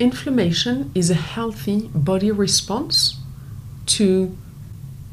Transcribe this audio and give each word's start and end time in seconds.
inflammation 0.00 0.90
is 0.94 1.10
a 1.10 1.14
healthy 1.14 1.90
body 1.94 2.30
response 2.30 3.18
to 3.84 4.34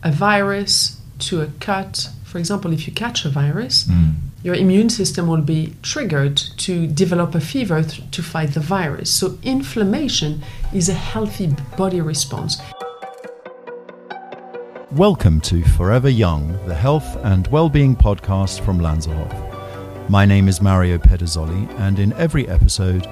a 0.02 0.12
virus, 0.12 1.02
to 1.20 1.42
a 1.42 1.48
cut. 1.60 2.10
For 2.24 2.38
example, 2.38 2.72
if 2.72 2.88
you 2.88 2.94
catch 2.94 3.26
a 3.26 3.30
virus, 3.30 3.84
Mm. 3.84 4.14
your 4.44 4.56
immune 4.56 4.90
system 4.90 5.28
will 5.28 5.42
be 5.42 5.74
triggered 5.82 6.38
to 6.66 6.88
develop 6.88 7.36
a 7.36 7.42
fever 7.42 7.84
th- 7.84 8.02
to 8.12 8.24
fight 8.24 8.54
the 8.54 8.62
virus. 8.62 9.10
So, 9.12 9.38
inflammation 9.44 10.42
is 10.74 10.88
a 10.88 10.94
healthy 10.94 11.54
body 11.76 12.00
response. 12.00 12.58
Welcome 14.94 15.42
to 15.42 15.64
Forever 15.66 16.10
Young, 16.10 16.58
the 16.66 16.76
health 16.76 17.18
and 17.24 17.46
well-being 17.48 17.98
podcast 17.98 18.62
from 18.62 18.80
Lanserhof. 18.80 19.34
My 20.08 20.26
name 20.26 20.48
is 20.48 20.62
Mario 20.62 20.98
Pederzolli, 20.98 21.68
and 21.78 22.00
in 22.00 22.14
every 22.14 22.48
episode, 22.48 23.06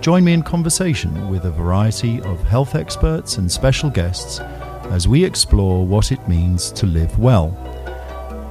join 0.00 0.24
me 0.24 0.32
in 0.32 0.42
conversation 0.42 1.28
with 1.28 1.44
a 1.44 1.50
variety 1.50 2.22
of 2.22 2.42
health 2.44 2.74
experts 2.74 3.36
and 3.36 3.52
special 3.52 3.90
guests 3.90 4.40
as 4.90 5.06
we 5.06 5.22
explore 5.22 5.86
what 5.86 6.10
it 6.10 6.26
means 6.26 6.72
to 6.72 6.86
live 6.86 7.18
well. 7.18 7.54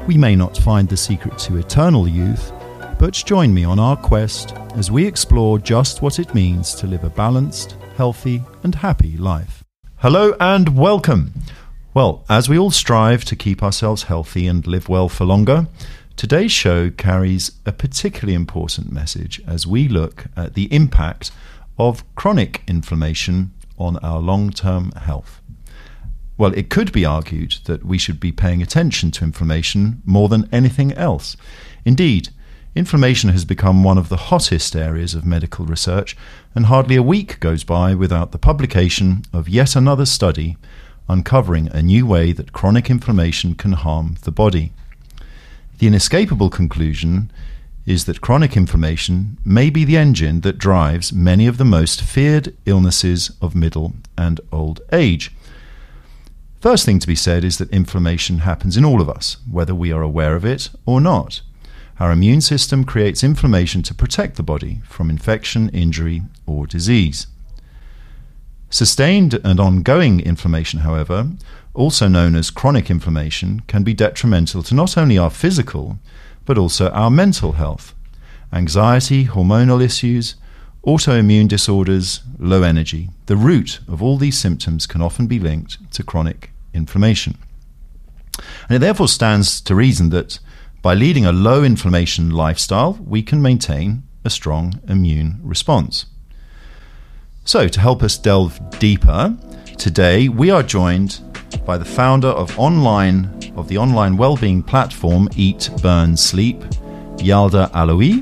We 0.07 0.15
may 0.15 0.35
not 0.35 0.57
find 0.57 0.87
the 0.87 0.95
secret 0.95 1.39
to 1.39 1.57
eternal 1.57 2.07
youth, 2.07 2.51
but 2.99 3.13
join 3.13 3.51
me 3.51 3.63
on 3.63 3.79
our 3.79 3.97
quest 3.97 4.53
as 4.75 4.91
we 4.91 5.07
explore 5.07 5.57
just 5.57 6.03
what 6.03 6.19
it 6.19 6.35
means 6.35 6.75
to 6.75 6.87
live 6.87 7.03
a 7.03 7.09
balanced, 7.09 7.75
healthy, 7.97 8.43
and 8.61 8.75
happy 8.75 9.17
life. 9.17 9.63
Hello 9.97 10.35
and 10.39 10.77
welcome. 10.77 11.33
Well, 11.95 12.23
as 12.29 12.47
we 12.47 12.59
all 12.59 12.71
strive 12.71 13.25
to 13.25 13.35
keep 13.35 13.63
ourselves 13.63 14.03
healthy 14.03 14.45
and 14.45 14.67
live 14.67 14.87
well 14.87 15.09
for 15.09 15.25
longer, 15.25 15.67
today's 16.19 16.51
show 16.51 16.89
carries 16.89 17.53
a 17.65 17.71
particularly 17.71 18.33
important 18.33 18.91
message 18.91 19.41
as 19.47 19.65
we 19.65 19.87
look 19.87 20.25
at 20.35 20.53
the 20.53 20.65
impact 20.65 21.31
of 21.77 22.03
chronic 22.15 22.61
inflammation 22.67 23.53
on 23.77 23.95
our 23.99 24.19
long 24.19 24.49
term 24.49 24.91
health. 24.91 25.39
Well, 26.37 26.53
it 26.55 26.69
could 26.69 26.91
be 26.91 27.05
argued 27.05 27.59
that 27.67 27.85
we 27.85 27.97
should 27.97 28.19
be 28.19 28.33
paying 28.33 28.61
attention 28.61 29.11
to 29.11 29.23
inflammation 29.23 30.01
more 30.03 30.27
than 30.27 30.49
anything 30.51 30.91
else. 30.91 31.37
Indeed, 31.85 32.27
inflammation 32.75 33.29
has 33.29 33.45
become 33.45 33.85
one 33.85 33.97
of 33.97 34.09
the 34.09 34.23
hottest 34.27 34.75
areas 34.75 35.15
of 35.15 35.25
medical 35.25 35.65
research, 35.65 36.17
and 36.53 36.65
hardly 36.65 36.97
a 36.97 37.01
week 37.01 37.39
goes 37.39 37.63
by 37.63 37.95
without 37.95 38.33
the 38.33 38.37
publication 38.37 39.23
of 39.31 39.47
yet 39.47 39.73
another 39.73 40.05
study 40.05 40.57
uncovering 41.07 41.69
a 41.69 41.81
new 41.81 42.05
way 42.05 42.33
that 42.33 42.51
chronic 42.51 42.89
inflammation 42.89 43.55
can 43.55 43.71
harm 43.71 44.17
the 44.23 44.31
body. 44.33 44.73
The 45.79 45.87
inescapable 45.87 46.49
conclusion 46.49 47.31
is 47.85 48.03
that 48.03 48.19
chronic 48.19 48.57
inflammation 48.57 49.37
may 49.45 49.69
be 49.69 49.85
the 49.85 49.95
engine 49.95 50.41
that 50.41 50.57
drives 50.57 51.13
many 51.13 51.47
of 51.47 51.57
the 51.57 51.63
most 51.63 52.01
feared 52.01 52.53
illnesses 52.65 53.31
of 53.41 53.55
middle 53.55 53.93
and 54.17 54.41
old 54.51 54.81
age. 54.91 55.31
First 56.59 56.85
thing 56.85 56.99
to 56.99 57.07
be 57.07 57.15
said 57.15 57.45
is 57.45 57.57
that 57.59 57.71
inflammation 57.71 58.39
happens 58.39 58.75
in 58.75 58.83
all 58.83 58.99
of 58.99 59.09
us, 59.09 59.37
whether 59.49 59.73
we 59.73 59.93
are 59.93 60.01
aware 60.01 60.35
of 60.35 60.43
it 60.43 60.69
or 60.85 60.99
not. 60.99 61.39
Our 61.97 62.11
immune 62.11 62.41
system 62.41 62.83
creates 62.83 63.23
inflammation 63.23 63.81
to 63.83 63.93
protect 63.93 64.35
the 64.35 64.43
body 64.43 64.81
from 64.85 65.09
infection, 65.09 65.69
injury, 65.69 66.23
or 66.45 66.67
disease. 66.67 67.27
Sustained 68.69 69.39
and 69.45 69.61
ongoing 69.61 70.19
inflammation, 70.19 70.81
however, 70.81 71.29
also 71.79 72.09
known 72.09 72.35
as 72.35 72.51
chronic 72.51 72.91
inflammation, 72.91 73.61
can 73.61 73.83
be 73.83 73.93
detrimental 73.93 74.61
to 74.61 74.75
not 74.75 74.97
only 74.97 75.17
our 75.17 75.29
physical, 75.29 75.97
but 76.45 76.57
also 76.57 76.89
our 76.89 77.09
mental 77.09 77.53
health. 77.53 77.95
Anxiety, 78.51 79.25
hormonal 79.25 79.81
issues, 79.81 80.35
autoimmune 80.85 81.47
disorders, 81.47 82.21
low 82.37 82.63
energy. 82.63 83.09
The 83.27 83.37
root 83.37 83.79
of 83.87 84.03
all 84.03 84.17
these 84.17 84.37
symptoms 84.37 84.85
can 84.85 85.01
often 85.01 85.25
be 85.25 85.39
linked 85.39 85.91
to 85.93 86.03
chronic 86.03 86.51
inflammation. 86.73 87.37
And 88.67 88.75
it 88.75 88.79
therefore 88.79 89.07
stands 89.07 89.61
to 89.61 89.73
reason 89.73 90.09
that 90.09 90.39
by 90.81 90.93
leading 90.93 91.25
a 91.25 91.31
low 91.31 91.63
inflammation 91.63 92.29
lifestyle, 92.29 92.99
we 93.05 93.23
can 93.23 93.41
maintain 93.41 94.03
a 94.25 94.29
strong 94.29 94.81
immune 94.87 95.39
response. 95.41 96.07
So, 97.45 97.67
to 97.67 97.79
help 97.79 98.03
us 98.03 98.17
delve 98.17 98.59
deeper, 98.79 99.37
today 99.79 100.27
we 100.27 100.51
are 100.51 100.61
joined 100.61 101.21
by 101.65 101.77
the 101.77 101.85
founder 101.85 102.27
of 102.27 102.59
online 102.59 103.29
of 103.55 103.69
the 103.69 103.77
online 103.77 104.17
well-being 104.17 104.61
platform 104.61 105.29
Eat, 105.37 105.69
Burn, 105.81 106.17
Sleep, 106.17 106.59
Yalda 107.15 107.71
Alaoui, 107.71 108.21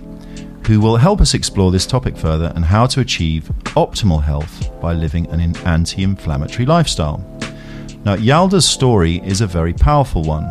who 0.68 0.79
will 0.79 0.97
help 0.97 1.19
us 1.19 1.34
explore 1.34 1.72
this 1.72 1.88
topic 1.88 2.16
further 2.16 2.53
and 2.56 2.63
how 2.63 2.85
to 2.85 3.00
achieve 3.00 3.50
optimal 3.75 4.22
health 4.22 4.69
by 4.79 4.94
living 4.94 5.25
an 5.31 5.56
anti-inflammatory 5.66 6.66
lifestyle. 6.68 7.25
Now, 8.06 8.16
Yalda's 8.16 8.69
story 8.69 9.19
is 9.25 9.41
a 9.41 9.47
very 9.47 9.74
powerful 9.74 10.22
one. 10.24 10.45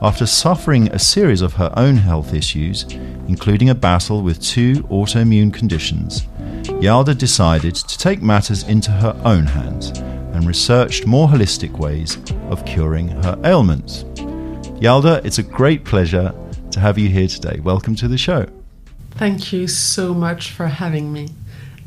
After 0.00 0.26
suffering 0.26 0.88
a 0.92 0.98
series 0.98 1.42
of 1.42 1.54
her 1.54 1.72
own 1.76 1.96
health 1.96 2.32
issues, 2.32 2.84
including 3.26 3.70
a 3.70 3.74
battle 3.74 4.22
with 4.22 4.40
two 4.40 4.84
autoimmune 4.84 5.52
conditions, 5.52 6.22
Yalda 6.80 7.18
decided 7.18 7.74
to 7.74 7.98
take 7.98 8.22
matters 8.22 8.62
into 8.62 8.92
her 8.92 9.20
own 9.24 9.46
hands 9.46 9.92
and 10.36 10.46
researched 10.46 11.06
more 11.06 11.26
holistic 11.26 11.72
ways 11.78 12.18
of 12.50 12.64
curing 12.66 13.08
her 13.08 13.40
ailments. 13.42 14.04
Yalda, 14.82 15.24
it's 15.24 15.38
a 15.38 15.42
great 15.42 15.84
pleasure 15.84 16.34
to 16.70 16.78
have 16.78 16.98
you 16.98 17.08
here 17.08 17.26
today. 17.26 17.58
Welcome 17.60 17.94
to 17.96 18.06
the 18.06 18.18
show. 18.18 18.46
Thank 19.12 19.50
you 19.50 19.66
so 19.66 20.12
much 20.12 20.50
for 20.50 20.66
having 20.66 21.10
me. 21.10 21.30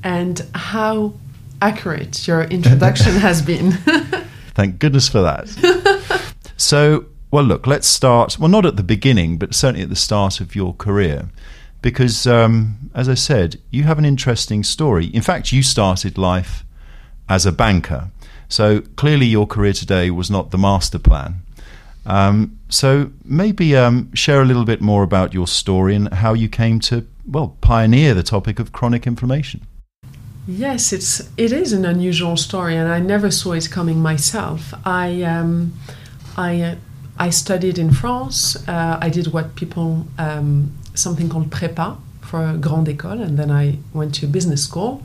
And 0.03 0.43
how 0.55 1.13
accurate 1.61 2.27
your 2.27 2.43
introduction 2.45 3.13
has 3.27 3.41
been. 3.43 3.71
Thank 4.55 4.79
goodness 4.79 5.07
for 5.07 5.21
that. 5.21 6.33
so, 6.57 7.05
well, 7.29 7.43
look, 7.43 7.67
let's 7.67 7.88
start. 7.88 8.39
Well, 8.39 8.49
not 8.49 8.65
at 8.65 8.77
the 8.77 8.83
beginning, 8.83 9.38
but 9.38 9.53
certainly 9.53 9.83
at 9.83 9.89
the 9.89 9.95
start 9.95 10.41
of 10.41 10.55
your 10.55 10.73
career. 10.73 11.29
Because, 11.83 12.25
um, 12.25 12.89
as 12.95 13.07
I 13.07 13.13
said, 13.13 13.59
you 13.69 13.83
have 13.83 13.99
an 13.99 14.05
interesting 14.05 14.63
story. 14.63 15.05
In 15.05 15.21
fact, 15.21 15.51
you 15.51 15.61
started 15.61 16.17
life 16.17 16.65
as 17.29 17.45
a 17.45 17.51
banker. 17.51 18.09
So 18.49 18.81
clearly, 18.95 19.27
your 19.27 19.47
career 19.47 19.73
today 19.73 20.11
was 20.11 20.29
not 20.29 20.51
the 20.51 20.57
master 20.57 20.99
plan. 20.99 21.35
Um, 22.05 22.59
so 22.69 23.11
maybe 23.23 23.77
um, 23.77 24.13
share 24.15 24.41
a 24.41 24.45
little 24.45 24.65
bit 24.65 24.81
more 24.81 25.03
about 25.03 25.33
your 25.33 25.47
story 25.47 25.95
and 25.95 26.11
how 26.11 26.33
you 26.33 26.49
came 26.49 26.79
to, 26.81 27.05
well, 27.25 27.55
pioneer 27.61 28.15
the 28.15 28.23
topic 28.23 28.59
of 28.59 28.71
chronic 28.71 29.05
inflammation. 29.05 29.61
Yes, 30.47 30.91
it's 30.91 31.29
it 31.38 31.51
is 31.51 31.73
an 31.73 31.85
unusual 31.85 32.35
story, 32.35 32.75
and 32.75 32.89
I 32.89 32.99
never 32.99 33.29
saw 33.29 33.51
it 33.51 33.69
coming 33.69 34.01
myself. 34.01 34.73
I 34.83 35.21
um, 35.21 35.73
I 36.35 36.61
uh, 36.61 36.75
I 37.19 37.29
studied 37.29 37.77
in 37.77 37.91
France. 37.91 38.55
Uh, 38.67 38.97
I 38.99 39.09
did 39.09 39.27
what 39.27 39.55
people 39.55 40.07
um, 40.17 40.71
something 40.95 41.29
called 41.29 41.51
prépa 41.51 41.97
for 42.21 42.57
grande 42.57 42.88
école, 42.88 43.21
and 43.21 43.38
then 43.38 43.51
I 43.51 43.77
went 43.93 44.15
to 44.15 44.27
business 44.27 44.63
school, 44.63 45.03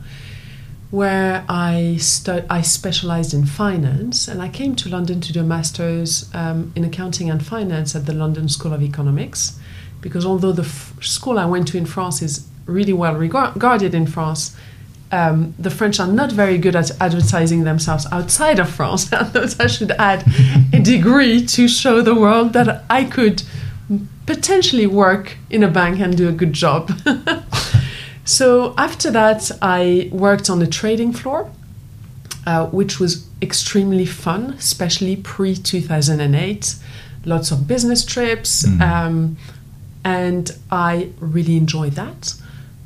where 0.95 1.45
I 1.49 1.97
stu- 1.99 2.45
I 2.49 2.61
specialized 2.63 3.35
in 3.35 3.47
finance, 3.47 4.29
and 4.29 4.41
I 4.41 4.49
came 4.49 4.77
to 4.77 4.89
London 4.89 5.21
to 5.21 5.33
do 5.33 5.41
a 5.41 5.49
master's 5.57 6.33
um, 6.35 6.73
in 6.77 6.85
accounting 6.85 7.31
and 7.31 7.45
finance 7.45 7.95
at 7.95 8.07
the 8.07 8.15
London 8.15 8.49
School 8.49 8.73
of 8.73 8.83
Economics, 8.83 9.59
because 10.01 10.25
although 10.25 10.53
the 10.53 10.63
f- 10.63 10.95
school 11.03 11.39
I 11.39 11.47
went 11.47 11.69
to 11.69 11.79
in 11.79 11.87
France 11.87 12.23
is 12.23 12.47
really 12.67 12.93
well 12.93 13.15
regarded 13.15 13.95
in 13.95 14.07
France 14.07 14.57
um, 15.15 15.55
the 15.59 15.71
French 15.71 16.01
are 16.01 16.07
not 16.07 16.33
very 16.33 16.59
good 16.59 16.75
at 16.75 16.91
advertising 17.01 17.65
themselves 17.65 18.07
outside 18.11 18.59
of 18.59 18.69
France. 18.69 19.13
I 19.13 19.25
thought 19.25 19.61
I 19.61 19.67
should 19.67 19.93
add 19.93 20.25
a 20.73 20.81
degree 20.81 21.45
to 21.47 21.69
show 21.69 22.01
the 22.03 22.15
world 22.15 22.53
that 22.55 22.85
I 22.91 23.05
could 23.05 23.43
potentially 24.27 24.87
work 24.87 25.37
in 25.51 25.63
a 25.63 25.69
bank 25.69 26.01
and 26.01 26.17
do 26.17 26.29
a 26.29 26.33
good 26.33 26.53
job. 26.53 26.91
so 28.25 28.75
after 28.79 29.11
that, 29.11 29.51
I 29.63 30.09
worked 30.13 30.49
on 30.51 30.59
the 30.59 30.67
trading 30.67 31.13
floor, 31.13 31.51
uh, 32.47 32.67
which 32.67 32.99
was 33.01 33.27
extremely 33.43 34.07
fun, 34.07 34.55
especially 34.59 35.17
pre 35.17 35.55
2008. 35.57 36.77
Lots 37.27 37.51
of 37.51 37.67
business 37.67 38.05
trips, 38.05 38.65
Mm. 38.67 38.81
um, 38.83 39.37
and 40.05 40.51
I 40.71 41.09
really 41.21 41.57
enjoyed 41.57 41.93
that 41.93 42.35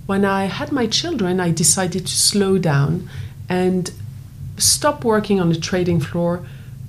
when 0.09 0.25
I 0.25 0.47
had 0.47 0.73
my 0.73 0.87
children, 0.87 1.39
I 1.39 1.51
decided 1.51 2.07
to 2.07 2.17
slow 2.17 2.57
down 2.57 3.11
and 3.47 3.91
stop 4.57 5.05
working 5.05 5.39
on 5.39 5.51
the 5.51 5.61
trading 5.61 6.01
floor. 6.01 6.47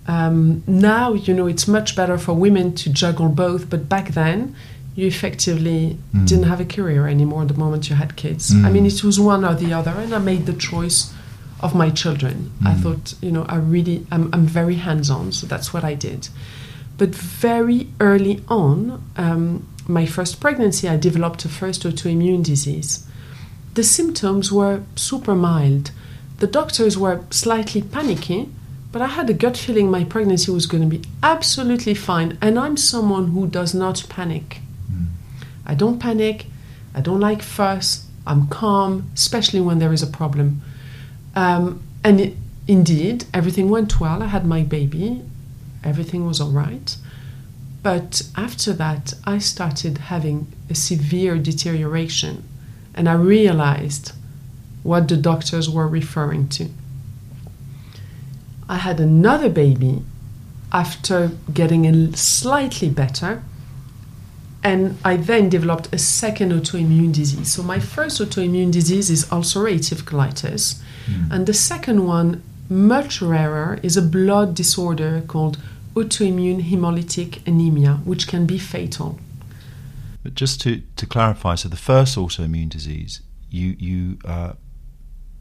Um, 0.08 0.64
now, 0.66 1.12
you 1.12 1.34
know, 1.34 1.46
it's 1.46 1.68
much 1.68 1.98
better 1.98 2.18
for 2.18 2.32
women 2.34 2.74
to 2.76 2.90
juggle 2.90 3.28
both, 3.28 3.70
but 3.70 3.90
back 3.90 4.14
then, 4.14 4.56
you 5.00 5.08
effectively 5.08 5.98
Mm. 6.14 6.26
didn't 6.30 6.48
have 6.54 6.62
a 6.62 6.66
career 6.76 7.08
anymore 7.16 7.44
the 7.46 7.60
moment 7.64 7.90
you 7.90 7.96
had 8.04 8.12
kids. 8.24 8.44
I 8.52 8.56
Mm. 8.56 8.72
mean, 8.74 8.86
it 8.86 9.04
was 9.04 9.18
one 9.20 9.44
or 9.50 9.56
the 9.64 9.72
other, 9.80 9.92
and 10.04 10.12
I 10.14 10.20
made 10.32 10.44
the 10.46 10.58
choice 10.72 11.00
of 11.66 11.74
my 11.84 11.90
children. 12.02 12.36
I 12.72 12.74
Mm. 12.74 12.82
thought, 12.84 13.06
you 13.26 13.32
know, 13.36 13.46
I 13.56 13.58
really, 13.76 13.98
I'm, 14.14 14.26
I'm 14.36 14.46
very 14.62 14.76
hands 14.88 15.10
on, 15.10 15.32
so 15.32 15.48
that's 15.48 15.70
what 15.74 15.84
I 15.92 15.94
did. 16.08 16.22
But 17.00 17.12
very 17.16 17.88
early 18.00 18.36
on, 18.48 18.76
um, 19.26 19.64
my 19.88 20.06
first 20.06 20.40
pregnancy, 20.40 20.86
I 20.94 20.98
developed 20.98 21.46
a 21.46 21.50
first 21.50 21.84
autoimmune 21.88 22.44
disease. 22.44 22.92
The 23.76 23.84
symptoms 23.84 24.52
were 24.52 24.78
super 24.96 25.36
mild. 25.36 25.92
the 26.40 26.48
doctors 26.62 26.98
were 26.98 27.20
slightly 27.32 27.82
panicky, 27.82 28.48
but 28.94 29.02
I 29.02 29.08
had 29.08 29.30
a 29.30 29.34
gut 29.34 29.58
feeling 29.58 29.92
my 29.92 30.04
pregnancy 30.06 30.50
was 30.52 30.68
going 30.72 30.84
to 30.90 30.98
be 30.98 31.02
absolutely 31.22 31.94
fine. 31.94 32.38
And 32.42 32.58
I'm 32.58 32.78
someone 32.78 33.26
who 33.34 33.46
does 33.60 33.74
not 33.74 33.98
panic. 34.08 34.62
I 35.70 35.76
don't 35.76 36.00
panic. 36.00 36.48
I 36.96 37.02
don't 37.02 37.20
like 37.20 37.44
fuss. 37.44 38.08
I'm 38.26 38.48
calm, 38.48 39.12
especially 39.14 39.62
when 39.62 39.78
there 39.78 39.94
is 39.94 40.02
a 40.02 40.08
problem. 40.08 40.62
Um, 41.36 41.84
and 42.04 42.20
it, 42.20 42.34
indeed, 42.68 43.26
everything 43.34 43.70
went 43.70 44.00
well. 44.00 44.24
I 44.24 44.26
had 44.26 44.46
my 44.48 44.64
baby. 44.64 45.22
Everything 45.84 46.26
was 46.26 46.42
all 46.42 46.50
right. 46.50 46.98
But 47.84 48.24
after 48.36 48.74
that, 48.74 49.14
I 49.26 49.38
started 49.38 50.00
having 50.14 50.48
a 50.72 50.76
severe 50.76 51.38
deterioration. 51.38 52.44
And 52.96 53.08
I 53.08 53.14
realized 53.14 54.14
what 54.82 55.08
the 55.08 55.18
doctors 55.18 55.70
were 55.70 55.88
referring 55.88 56.48
to. 56.50 56.70
I 58.68 58.78
had 58.78 59.00
another 59.00 59.50
baby 59.50 60.02
after 60.72 61.32
getting 61.54 61.86
a 61.86 62.18
slightly 62.18 62.90
better, 62.90 63.44
and 64.70 64.98
I 65.04 65.18
then 65.18 65.50
developed 65.50 65.88
a 65.94 65.98
second 65.98 66.52
autoimmune 66.52 67.14
disease. 67.14 67.52
So 67.54 67.64
my 67.64 67.80
first 67.80 68.22
autoimmune 68.22 68.72
disease 68.72 69.10
is 69.10 69.26
ulcerative 69.26 70.02
colitis, 70.04 70.64
Mm. 71.08 71.32
and 71.34 71.46
the 71.46 71.54
second 71.54 72.00
one, 72.06 72.42
much 72.70 73.22
rarer, 73.22 73.80
is 73.82 73.98
a 73.98 74.02
blood 74.02 74.50
disorder 74.56 75.24
called 75.28 75.58
autoimmune 75.96 76.62
hemolytic 76.70 77.32
anemia, 77.48 77.94
which 78.06 78.28
can 78.28 78.46
be 78.46 78.60
fatal. 78.60 79.18
But 80.24 80.34
just 80.36 80.62
to, 80.62 80.82
to 80.98 81.06
clarify, 81.06 81.56
so 81.56 81.70
the 81.70 81.84
first 81.92 82.18
autoimmune 82.18 82.70
disease, 82.70 83.22
you 83.50 83.76
you 83.80 84.18
uh, 84.34 84.52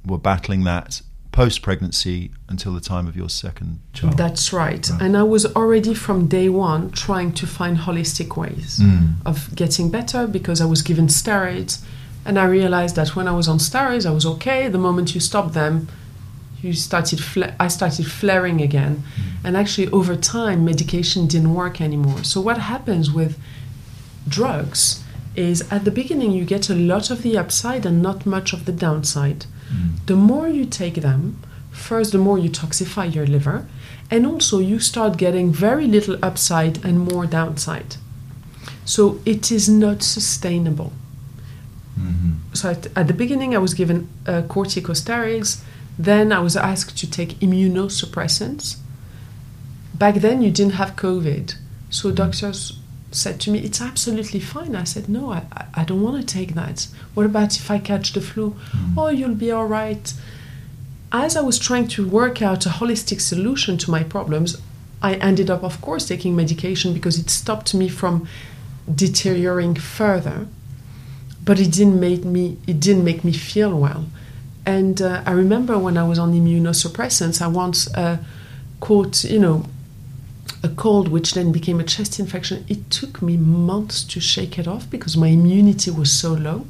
were 0.06 0.20
battling 0.30 0.64
that 0.64 1.02
post 1.32 1.62
pregnancy 1.62 2.30
until 2.48 2.72
the 2.74 2.80
time 2.80 3.06
of 3.06 3.14
your 3.16 3.28
second 3.28 3.78
child. 3.92 4.16
That's 4.16 4.52
right. 4.52 4.88
Right. 4.90 5.00
And 5.02 5.16
I 5.16 5.22
was 5.22 5.46
already 5.54 5.94
from 5.94 6.26
day 6.26 6.48
one 6.48 6.90
trying 6.90 7.32
to 7.34 7.46
find 7.46 7.78
holistic 7.78 8.36
ways 8.36 8.80
Mm. 8.80 9.14
of 9.24 9.54
getting 9.54 9.90
better 9.90 10.26
because 10.26 10.60
I 10.60 10.64
was 10.64 10.82
given 10.82 11.06
steroids. 11.08 11.78
And 12.24 12.38
I 12.38 12.44
realized 12.44 12.96
that 12.96 13.14
when 13.16 13.28
I 13.28 13.32
was 13.32 13.46
on 13.48 13.58
steroids, 13.58 14.04
I 14.04 14.10
was 14.10 14.26
okay. 14.26 14.68
The 14.68 14.78
moment 14.78 15.14
you 15.14 15.20
stop 15.20 15.52
them, 15.52 15.88
you 16.62 16.72
started 16.72 17.20
fla- 17.20 17.54
I 17.60 17.68
started 17.68 18.06
flaring 18.06 18.60
again. 18.60 19.02
And 19.44 19.56
actually, 19.56 19.88
over 19.92 20.16
time, 20.16 20.64
medication 20.64 21.26
didn't 21.28 21.54
work 21.54 21.80
anymore. 21.80 22.24
So, 22.24 22.40
what 22.40 22.58
happens 22.58 23.10
with 23.12 23.38
drugs 24.26 25.02
is 25.36 25.62
at 25.70 25.84
the 25.84 25.90
beginning, 25.90 26.32
you 26.32 26.44
get 26.44 26.68
a 26.68 26.74
lot 26.74 27.10
of 27.10 27.22
the 27.22 27.38
upside 27.38 27.86
and 27.86 28.02
not 28.02 28.26
much 28.26 28.52
of 28.52 28.64
the 28.64 28.72
downside. 28.72 29.46
Mm. 29.72 30.06
The 30.06 30.16
more 30.16 30.48
you 30.48 30.64
take 30.64 31.00
them, 31.02 31.38
first, 31.70 32.12
the 32.12 32.18
more 32.18 32.38
you 32.38 32.50
toxify 32.50 33.12
your 33.12 33.26
liver, 33.26 33.66
and 34.10 34.26
also 34.26 34.58
you 34.58 34.78
start 34.78 35.18
getting 35.18 35.52
very 35.52 35.86
little 35.86 36.16
upside 36.22 36.84
and 36.84 36.98
more 37.00 37.26
downside. 37.26 37.96
So 38.84 39.20
it 39.26 39.52
is 39.52 39.68
not 39.68 40.02
sustainable. 40.02 40.92
Mhm. 41.98 42.36
So 42.54 42.70
at, 42.70 42.86
at 42.96 43.06
the 43.06 43.14
beginning, 43.14 43.54
I 43.54 43.58
was 43.58 43.74
given 43.74 44.08
uh, 44.26 44.42
corticosteroids. 44.48 45.60
Then 45.98 46.32
I 46.32 46.38
was 46.40 46.56
asked 46.56 46.96
to 46.98 47.10
take 47.10 47.38
immunosuppressants. 47.40 48.76
Back 49.94 50.16
then, 50.16 50.42
you 50.42 50.50
didn't 50.50 50.74
have 50.74 50.94
COVID. 50.96 51.54
So 51.90 52.10
doctors 52.12 52.77
said 53.10 53.40
to 53.40 53.50
me, 53.50 53.58
It's 53.60 53.80
absolutely 53.80 54.40
fine. 54.40 54.76
I 54.76 54.84
said, 54.84 55.08
No, 55.08 55.32
I, 55.32 55.42
I- 55.74 55.84
don't 55.84 56.02
want 56.02 56.20
to 56.20 56.34
take 56.34 56.54
that. 56.54 56.86
What 57.14 57.26
about 57.26 57.56
if 57.56 57.70
I 57.70 57.78
catch 57.78 58.12
the 58.12 58.20
flu? 58.20 58.50
Mm. 58.72 58.94
Oh, 58.96 59.08
you'll 59.08 59.34
be 59.34 59.50
all 59.50 59.66
right. 59.66 60.12
As 61.10 61.36
I 61.36 61.40
was 61.40 61.58
trying 61.58 61.88
to 61.88 62.06
work 62.06 62.42
out 62.42 62.66
a 62.66 62.68
holistic 62.68 63.20
solution 63.20 63.78
to 63.78 63.90
my 63.90 64.02
problems, 64.02 64.56
I 65.00 65.14
ended 65.14 65.48
up, 65.48 65.62
of 65.62 65.80
course, 65.80 66.06
taking 66.06 66.36
medication 66.36 66.92
because 66.92 67.18
it 67.18 67.30
stopped 67.30 67.72
me 67.74 67.88
from 67.88 68.28
deteriorating 68.92 69.76
further. 69.76 70.46
But 71.44 71.58
it 71.60 71.72
didn't 71.72 71.98
make 71.98 72.24
me 72.24 72.58
it 72.66 72.78
didn't 72.80 73.04
make 73.04 73.24
me 73.24 73.32
feel 73.32 73.78
well. 73.78 74.04
And 74.66 75.00
uh, 75.00 75.22
I 75.24 75.30
remember 75.30 75.78
when 75.78 75.96
I 75.96 76.04
was 76.06 76.18
on 76.18 76.34
immunosuppressants, 76.34 77.40
I 77.40 77.46
once 77.46 77.88
uh, 77.94 78.18
caught, 78.80 79.24
you 79.24 79.38
know, 79.38 79.64
a 80.62 80.68
cold 80.68 81.08
which 81.08 81.34
then 81.34 81.52
became 81.52 81.78
a 81.78 81.84
chest 81.84 82.18
infection. 82.18 82.64
It 82.68 82.90
took 82.90 83.22
me 83.22 83.36
months 83.36 84.02
to 84.04 84.20
shake 84.20 84.58
it 84.58 84.66
off 84.66 84.90
because 84.90 85.16
my 85.16 85.28
immunity 85.28 85.90
was 85.90 86.10
so 86.12 86.32
low. 86.32 86.66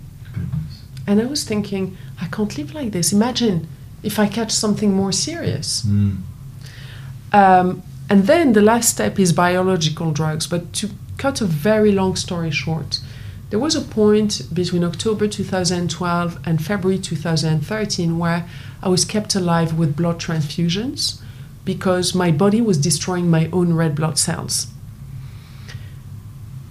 And 1.07 1.21
I 1.21 1.25
was 1.25 1.45
thinking, 1.45 1.97
I 2.21 2.27
can't 2.27 2.57
live 2.59 2.75
like 2.75 2.93
this. 2.93 3.13
Imagine 3.13 3.67
if 4.03 4.19
I 4.19 4.29
catch 4.29 4.53
something 4.53 4.93
more 4.93 5.13
serious. 5.13 5.83
Mm. 5.83 6.19
Um, 7.33 7.83
and 8.11 8.27
then 8.27 8.53
the 8.53 8.63
last 8.63 8.91
step 8.91 9.19
is 9.19 9.33
biological 9.33 10.13
drugs. 10.13 10.47
But 10.47 10.73
to 10.75 10.91
cut 11.17 11.41
a 11.41 11.47
very 11.47 11.93
long 11.93 12.15
story 12.15 12.51
short, 12.51 13.01
there 13.51 13.59
was 13.59 13.75
a 13.75 13.81
point 13.81 14.43
between 14.53 14.85
October 14.85 15.27
2012 15.27 16.39
and 16.45 16.63
February 16.63 16.99
2013 16.99 18.19
where 18.19 18.47
I 18.83 18.89
was 18.91 19.07
kept 19.07 19.35
alive 19.35 19.79
with 19.79 19.97
blood 19.97 20.21
transfusions 20.21 21.23
because 21.73 22.15
my 22.15 22.31
body 22.31 22.63
was 22.63 22.79
destroying 22.79 23.29
my 23.29 23.47
own 23.53 23.75
red 23.75 23.95
blood 23.95 24.17
cells. 24.19 24.69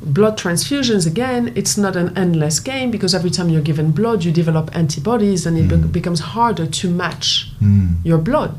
Blood 0.01 0.35
transfusions, 0.39 1.05
again, 1.05 1.51
it's 1.53 1.77
not 1.77 1.95
an 1.95 2.17
endless 2.17 2.59
game 2.59 2.89
because 2.89 3.13
every 3.13 3.29
time 3.29 3.47
you're 3.49 3.61
given 3.71 3.91
blood, 3.91 4.23
you 4.25 4.31
develop 4.31 4.75
antibodies 4.75 5.45
and 5.45 5.55
it 5.55 5.67
be- 5.67 5.75
Mm. 5.75 5.91
becomes 5.91 6.21
harder 6.33 6.65
to 6.79 6.85
match 6.89 7.27
Mm. 7.61 7.97
your 8.03 8.17
blood. 8.29 8.57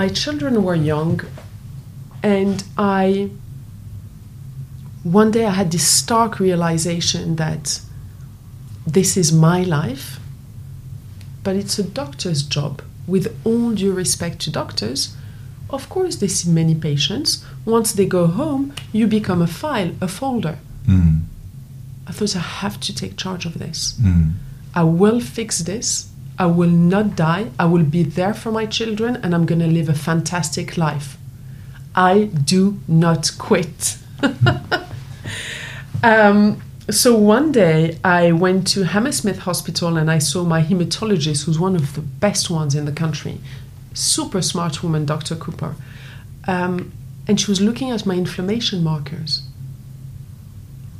My 0.00 0.08
children 0.08 0.54
were 0.66 0.74
young, 0.94 1.20
and 2.22 2.64
I. 2.76 3.30
One 5.20 5.30
day 5.30 5.44
I 5.46 5.54
had 5.60 5.70
this 5.70 5.86
stark 6.00 6.40
realization 6.40 7.36
that 7.36 7.64
this 8.96 9.16
is 9.22 9.28
my 9.50 9.60
life, 9.78 10.06
but 11.44 11.54
it's 11.60 11.78
a 11.78 11.82
doctor's 12.00 12.42
job. 12.56 12.74
With 13.06 13.36
all 13.44 13.72
due 13.72 13.92
respect 13.92 14.40
to 14.40 14.50
doctors, 14.50 15.14
of 15.70 15.88
course, 15.88 16.16
they 16.16 16.28
see 16.28 16.50
many 16.50 16.74
patients. 16.74 17.44
Once 17.64 17.92
they 17.92 18.06
go 18.06 18.26
home, 18.26 18.72
you 18.92 19.06
become 19.06 19.42
a 19.42 19.46
file, 19.46 19.92
a 20.00 20.08
folder. 20.08 20.58
Mm. 20.86 21.22
I 22.06 22.12
thought 22.12 22.36
I 22.36 22.40
have 22.40 22.78
to 22.80 22.94
take 22.94 23.16
charge 23.16 23.46
of 23.46 23.58
this. 23.58 23.94
Mm. 24.00 24.32
I 24.74 24.84
will 24.84 25.20
fix 25.20 25.60
this. 25.60 26.10
I 26.38 26.46
will 26.46 26.70
not 26.70 27.16
die. 27.16 27.50
I 27.58 27.66
will 27.66 27.84
be 27.84 28.02
there 28.02 28.34
for 28.34 28.50
my 28.50 28.66
children 28.66 29.16
and 29.16 29.34
I'm 29.34 29.46
going 29.46 29.60
to 29.60 29.66
live 29.66 29.88
a 29.88 29.94
fantastic 29.94 30.76
life. 30.76 31.16
I 31.94 32.24
do 32.24 32.80
not 32.88 33.30
quit. 33.38 33.98
um, 36.02 36.60
so 36.90 37.14
one 37.16 37.52
day 37.52 37.98
I 38.04 38.32
went 38.32 38.66
to 38.68 38.84
Hammersmith 38.84 39.40
Hospital 39.40 39.96
and 39.96 40.10
I 40.10 40.18
saw 40.18 40.44
my 40.44 40.62
hematologist, 40.62 41.44
who's 41.44 41.58
one 41.58 41.76
of 41.76 41.94
the 41.94 42.02
best 42.02 42.50
ones 42.50 42.74
in 42.74 42.84
the 42.84 42.92
country. 42.92 43.40
Super 43.94 44.42
smart 44.42 44.82
woman, 44.82 45.06
Dr. 45.06 45.34
Cooper. 45.36 45.76
Um, 46.46 46.92
and 47.26 47.40
she 47.40 47.50
was 47.50 47.60
looking 47.60 47.90
at 47.90 48.04
my 48.04 48.14
inflammation 48.14 48.82
markers. 48.82 49.42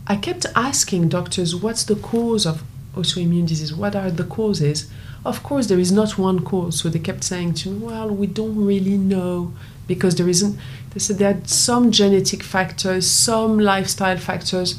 I 0.07 0.17
kept 0.17 0.47
asking 0.55 1.09
doctors, 1.09 1.55
what's 1.55 1.85
the 1.85 1.97
cause 1.97 2.47
of 2.47 2.63
autoimmune 2.95 3.47
disease? 3.47 3.75
What 3.75 3.95
are 3.95 4.11
the 4.11 4.25
causes? 4.25 4.91
Of 5.25 5.43
course, 5.43 5.67
there 5.67 5.79
is 5.79 5.93
not 5.93 6.19
one 6.19 6.45
cause. 6.45 6.81
So 6.81 6.89
they 6.89 6.99
kept 6.99 7.25
saying 7.25 7.55
to 7.55 7.71
me, 7.71 7.87
well, 7.87 8.09
we 8.09 8.27
don't 8.27 8.65
really 8.65 8.97
know 8.97 9.53
because 9.87 10.17
there 10.17 10.29
isn't. 10.29 10.59
They 10.91 11.01
said 11.01 11.19
there 11.19 11.35
are 11.35 11.41
some 11.45 11.91
genetic 11.91 12.43
factors, 12.43 13.11
some 13.11 13.59
lifestyle 13.59 14.19
factors. 14.19 14.79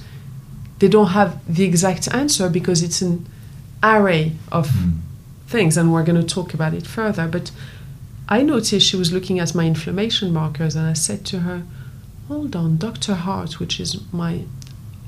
They 0.80 0.88
don't 0.90 1.08
have 1.10 1.40
the 1.54 1.64
exact 1.64 2.14
answer 2.14 2.50
because 2.50 2.82
it's 2.84 3.02
an 3.02 3.26
array 3.82 4.34
of 4.52 4.68
Mm. 4.70 5.00
things, 5.48 5.78
and 5.78 5.92
we're 5.94 6.04
going 6.04 6.20
to 6.22 6.34
talk 6.36 6.54
about 6.54 6.74
it 6.74 6.86
further. 6.88 7.28
But 7.28 7.52
I 8.28 8.42
noticed 8.42 8.88
she 8.88 8.98
was 8.98 9.12
looking 9.12 9.40
at 9.40 9.54
my 9.56 9.66
inflammation 9.66 10.34
markers, 10.34 10.76
and 10.76 10.86
I 10.88 10.94
said 10.94 11.24
to 11.26 11.40
her, 11.42 11.64
Hold 12.28 12.56
on, 12.56 12.78
Dr. 12.78 13.14
Hart, 13.14 13.60
which 13.60 13.80
is 13.80 13.98
my 14.12 14.42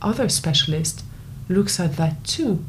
other 0.02 0.30
specialist, 0.30 1.04
looks 1.50 1.80
at 1.80 1.98
that 1.98 2.24
too. 2.24 2.64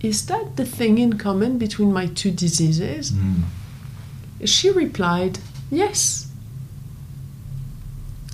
Is 0.00 0.26
that 0.26 0.56
the 0.56 0.64
thing 0.64 0.98
in 0.98 1.12
common 1.18 1.56
between 1.58 1.92
my 1.92 2.06
two 2.06 2.32
diseases? 2.32 3.12
Mm. 3.12 3.42
She 4.44 4.70
replied, 4.70 5.38
Yes. 5.70 6.26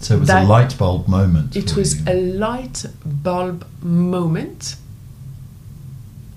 So 0.00 0.17
it 0.17 0.21
was 0.21 0.31
a 0.31 0.45
light 0.45 0.78
bulb 0.78 1.09
moment. 1.09 1.57
It 1.57 1.75
was 1.76 2.00
you. 2.00 2.12
a 2.12 2.14
light 2.14 2.85
bulb 3.05 3.67
moment. 3.83 4.76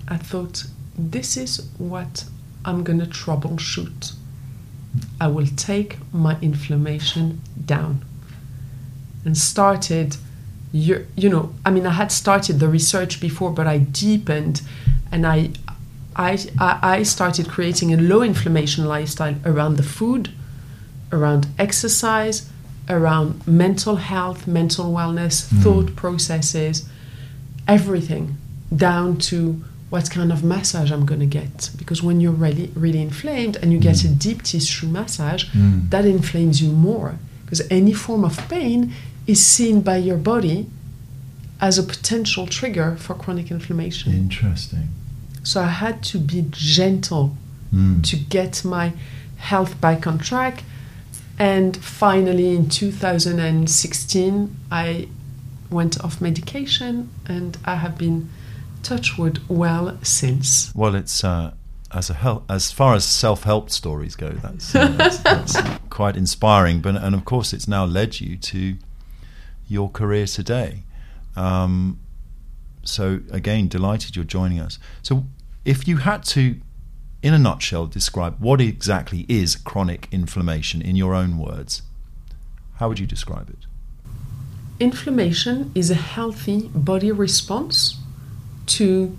I 0.08 0.16
thought, 0.16 0.64
this 0.98 1.36
is 1.36 1.68
what 1.78 2.24
I'm 2.64 2.82
going 2.82 2.98
to 2.98 3.06
troubleshoot. 3.06 4.14
I 5.20 5.28
will 5.28 5.46
take 5.46 5.96
my 6.12 6.38
inflammation 6.40 7.40
down. 7.64 8.04
And 9.24 9.38
started, 9.38 10.16
you, 10.72 11.06
you 11.16 11.28
know, 11.28 11.54
I 11.64 11.70
mean, 11.70 11.86
I 11.86 11.92
had 11.92 12.10
started 12.10 12.58
the 12.58 12.68
research 12.68 13.20
before, 13.20 13.52
but 13.52 13.66
I 13.66 13.78
deepened 13.78 14.62
and 15.12 15.26
I, 15.26 15.50
I, 16.16 16.38
I, 16.58 16.78
I 16.82 17.02
started 17.04 17.48
creating 17.48 17.94
a 17.94 17.96
low 17.96 18.22
inflammation 18.22 18.84
lifestyle 18.86 19.36
around 19.44 19.76
the 19.76 19.82
food, 19.84 20.30
around 21.12 21.46
exercise, 21.58 22.50
around 22.88 23.46
mental 23.46 23.96
health, 23.96 24.46
mental 24.46 24.92
wellness, 24.92 25.42
thought 25.62 25.94
processes, 25.96 26.88
everything, 27.68 28.36
down 28.74 29.16
to 29.18 29.62
what 29.90 30.10
kind 30.10 30.32
of 30.32 30.42
massage 30.42 30.90
I'm 30.90 31.04
going 31.04 31.20
to 31.20 31.26
get. 31.26 31.70
Because 31.76 32.02
when 32.02 32.20
you're 32.20 32.32
really, 32.32 32.70
really 32.74 33.00
inflamed 33.02 33.56
and 33.56 33.72
you 33.72 33.78
get 33.78 34.04
a 34.04 34.08
deep 34.08 34.42
tissue 34.42 34.86
massage, 34.86 35.44
Mm. 35.52 35.90
that 35.90 36.04
inflames 36.06 36.62
you 36.62 36.70
more. 36.72 37.16
Because 37.44 37.62
any 37.70 37.92
form 37.92 38.24
of 38.24 38.36
pain 38.48 38.92
is 39.26 39.44
seen 39.44 39.82
by 39.82 39.98
your 39.98 40.16
body 40.16 40.66
as 41.60 41.78
a 41.78 41.82
potential 41.82 42.46
trigger 42.46 42.96
for 42.98 43.14
chronic 43.14 43.50
inflammation. 43.50 44.12
Interesting. 44.12 44.88
So 45.44 45.60
I 45.60 45.68
had 45.68 46.02
to 46.04 46.18
be 46.18 46.46
gentle 46.50 47.36
Mm. 47.74 48.02
to 48.04 48.16
get 48.16 48.64
my 48.64 48.92
health 49.36 49.80
back 49.80 50.06
on 50.06 50.18
track. 50.18 50.64
And 51.38 51.76
finally, 51.76 52.54
in 52.54 52.68
2016, 52.68 54.56
I 54.70 55.08
went 55.70 56.02
off 56.04 56.20
medication 56.20 57.10
and 57.26 57.56
I 57.64 57.76
have 57.76 57.96
been, 57.98 58.28
touchwood, 58.82 59.40
well 59.48 59.98
since. 60.02 60.74
Well, 60.74 60.94
it's 60.94 61.24
uh, 61.24 61.54
as 61.92 62.10
a 62.10 62.14
hel- 62.14 62.44
as 62.48 62.72
far 62.72 62.94
as 62.94 63.04
self 63.04 63.44
help 63.44 63.70
stories 63.70 64.16
go, 64.16 64.30
that's, 64.30 64.74
uh, 64.74 64.88
that's, 64.96 65.18
that's 65.18 65.56
quite 65.90 66.16
inspiring. 66.16 66.80
But 66.80 66.96
and 66.96 67.14
of 67.14 67.24
course, 67.24 67.52
it's 67.52 67.68
now 67.68 67.84
led 67.84 68.20
you 68.20 68.36
to 68.36 68.76
your 69.68 69.90
career 69.90 70.26
today. 70.26 70.82
Um, 71.36 71.98
so 72.84 73.20
again, 73.30 73.68
delighted 73.68 74.16
you're 74.16 74.24
joining 74.24 74.60
us. 74.60 74.78
So, 75.02 75.24
if 75.64 75.86
you 75.86 75.98
had 75.98 76.24
to, 76.24 76.60
in 77.22 77.32
a 77.32 77.38
nutshell, 77.38 77.86
describe 77.86 78.40
what 78.40 78.60
exactly 78.60 79.24
is 79.28 79.54
chronic 79.54 80.08
inflammation 80.10 80.82
in 80.82 80.96
your 80.96 81.14
own 81.14 81.38
words, 81.38 81.82
how 82.76 82.88
would 82.88 82.98
you 82.98 83.06
describe 83.06 83.48
it? 83.48 83.66
Inflammation 84.80 85.70
is 85.74 85.90
a 85.90 85.94
healthy 85.94 86.68
body 86.74 87.12
response 87.12 87.98
to 88.66 89.16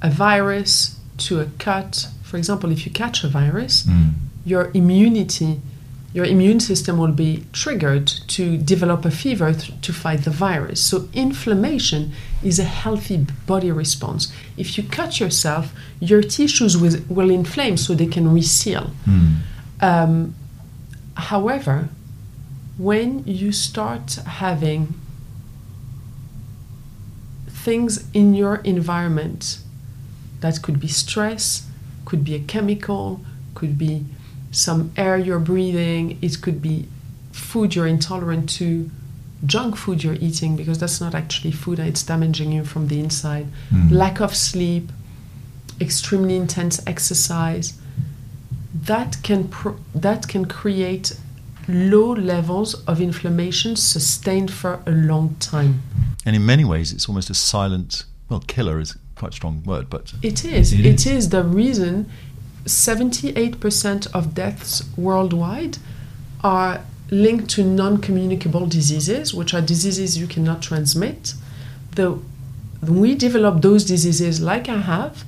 a 0.00 0.10
virus, 0.10 1.00
to 1.16 1.40
a 1.40 1.46
cut. 1.58 2.06
For 2.22 2.36
example, 2.36 2.70
if 2.70 2.86
you 2.86 2.92
catch 2.92 3.24
a 3.24 3.28
virus, 3.28 3.82
mm. 3.84 4.12
your 4.44 4.70
immunity, 4.74 5.60
your 6.14 6.26
immune 6.26 6.60
system 6.60 6.98
will 6.98 7.12
be 7.12 7.44
triggered 7.52 8.06
to 8.06 8.58
develop 8.58 9.04
a 9.04 9.10
fever 9.10 9.54
to 9.54 9.92
fight 9.92 10.24
the 10.24 10.30
virus. 10.30 10.82
So, 10.82 11.08
inflammation 11.14 12.12
is 12.42 12.58
a 12.58 12.64
healthy 12.64 13.26
body 13.46 13.70
response. 13.70 14.32
If 14.56 14.76
you 14.76 14.84
cut 14.84 15.20
yourself, 15.20 15.72
your 16.00 16.22
tissues 16.22 16.76
will, 16.76 16.96
will 17.08 17.30
inflame 17.30 17.76
so 17.76 17.94
they 17.94 18.06
can 18.06 18.32
reseal. 18.32 18.90
Um, 19.80 20.34
however, 21.16 21.88
when 22.76 23.24
you 23.24 23.52
start 23.52 24.14
having 24.26 24.94
things 27.48 28.04
in 28.12 28.34
your 28.34 28.56
environment 28.56 29.58
that 30.40 30.60
could 30.62 30.80
be 30.80 30.88
stress, 30.88 31.68
could 32.04 32.24
be 32.24 32.34
a 32.34 32.40
chemical, 32.40 33.20
could 33.54 33.78
be 33.78 34.04
some 34.52 34.92
air 34.96 35.16
you're 35.18 35.40
breathing, 35.40 36.18
it 36.22 36.40
could 36.40 36.62
be 36.62 36.86
food 37.32 37.74
you're 37.74 37.86
intolerant 37.86 38.48
to, 38.50 38.90
junk 39.44 39.76
food 39.76 40.04
you're 40.04 40.18
eating 40.20 40.56
because 40.56 40.78
that's 40.78 41.00
not 41.00 41.14
actually 41.14 41.50
food 41.50 41.78
and 41.78 41.88
it's 41.88 42.02
damaging 42.04 42.52
you 42.52 42.64
from 42.64 42.88
the 42.88 43.00
inside, 43.00 43.46
hmm. 43.70 43.88
lack 43.88 44.20
of 44.20 44.36
sleep, 44.36 44.92
extremely 45.80 46.36
intense 46.36 46.80
exercise. 46.86 47.78
That 48.74 49.16
can 49.22 49.48
pro- 49.48 49.78
that 49.94 50.28
can 50.28 50.44
create 50.44 51.16
low 51.68 52.12
levels 52.12 52.74
of 52.86 53.00
inflammation 53.00 53.76
sustained 53.76 54.50
for 54.50 54.80
a 54.86 54.90
long 54.90 55.36
time. 55.36 55.82
And 56.24 56.36
in 56.36 56.44
many 56.44 56.64
ways, 56.64 56.92
it's 56.92 57.08
almost 57.08 57.30
a 57.30 57.34
silent, 57.34 58.04
well, 58.28 58.40
killer 58.40 58.80
is 58.80 58.96
quite 59.14 59.32
a 59.32 59.34
strong 59.34 59.62
word, 59.64 59.88
but 59.88 60.12
It 60.22 60.44
is. 60.44 60.72
It 60.72 60.86
it 60.86 61.06
is. 61.06 61.06
is 61.06 61.28
the 61.28 61.44
reason 61.44 62.10
78% 62.64 64.12
of 64.14 64.34
deaths 64.34 64.82
worldwide 64.96 65.78
are 66.42 66.82
linked 67.10 67.50
to 67.50 67.64
non 67.64 67.98
communicable 67.98 68.66
diseases, 68.66 69.34
which 69.34 69.52
are 69.54 69.60
diseases 69.60 70.16
you 70.18 70.26
cannot 70.26 70.62
transmit. 70.62 71.34
The, 71.94 72.18
we 72.86 73.14
develop 73.14 73.62
those 73.62 73.84
diseases, 73.84 74.40
like 74.40 74.68
I 74.68 74.78
have, 74.78 75.24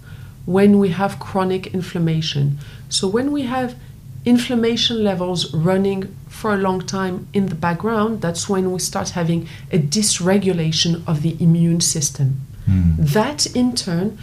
when 0.47 0.79
we 0.79 0.91
have 0.91 1.19
chronic 1.19 1.69
inflammation. 1.75 2.59
So, 2.89 3.07
when 3.09 3.33
we 3.33 3.43
have 3.43 3.77
inflammation 4.25 5.05
levels 5.05 5.53
running 5.53 6.15
for 6.29 6.55
a 6.55 6.57
long 6.57 6.81
time 6.81 7.29
in 7.33 7.47
the 7.47 7.55
background, 7.55 8.23
that's 8.23 8.49
when 8.49 8.73
we 8.73 8.79
start 8.79 9.11
having 9.11 9.49
a 9.71 9.79
dysregulation 9.79 11.07
of 11.07 11.23
the 11.23 11.37
immune 11.41 11.81
system. 11.81 12.41
Hmm. 12.65 12.93
That 12.99 13.47
in 13.55 13.75
turn 13.75 14.19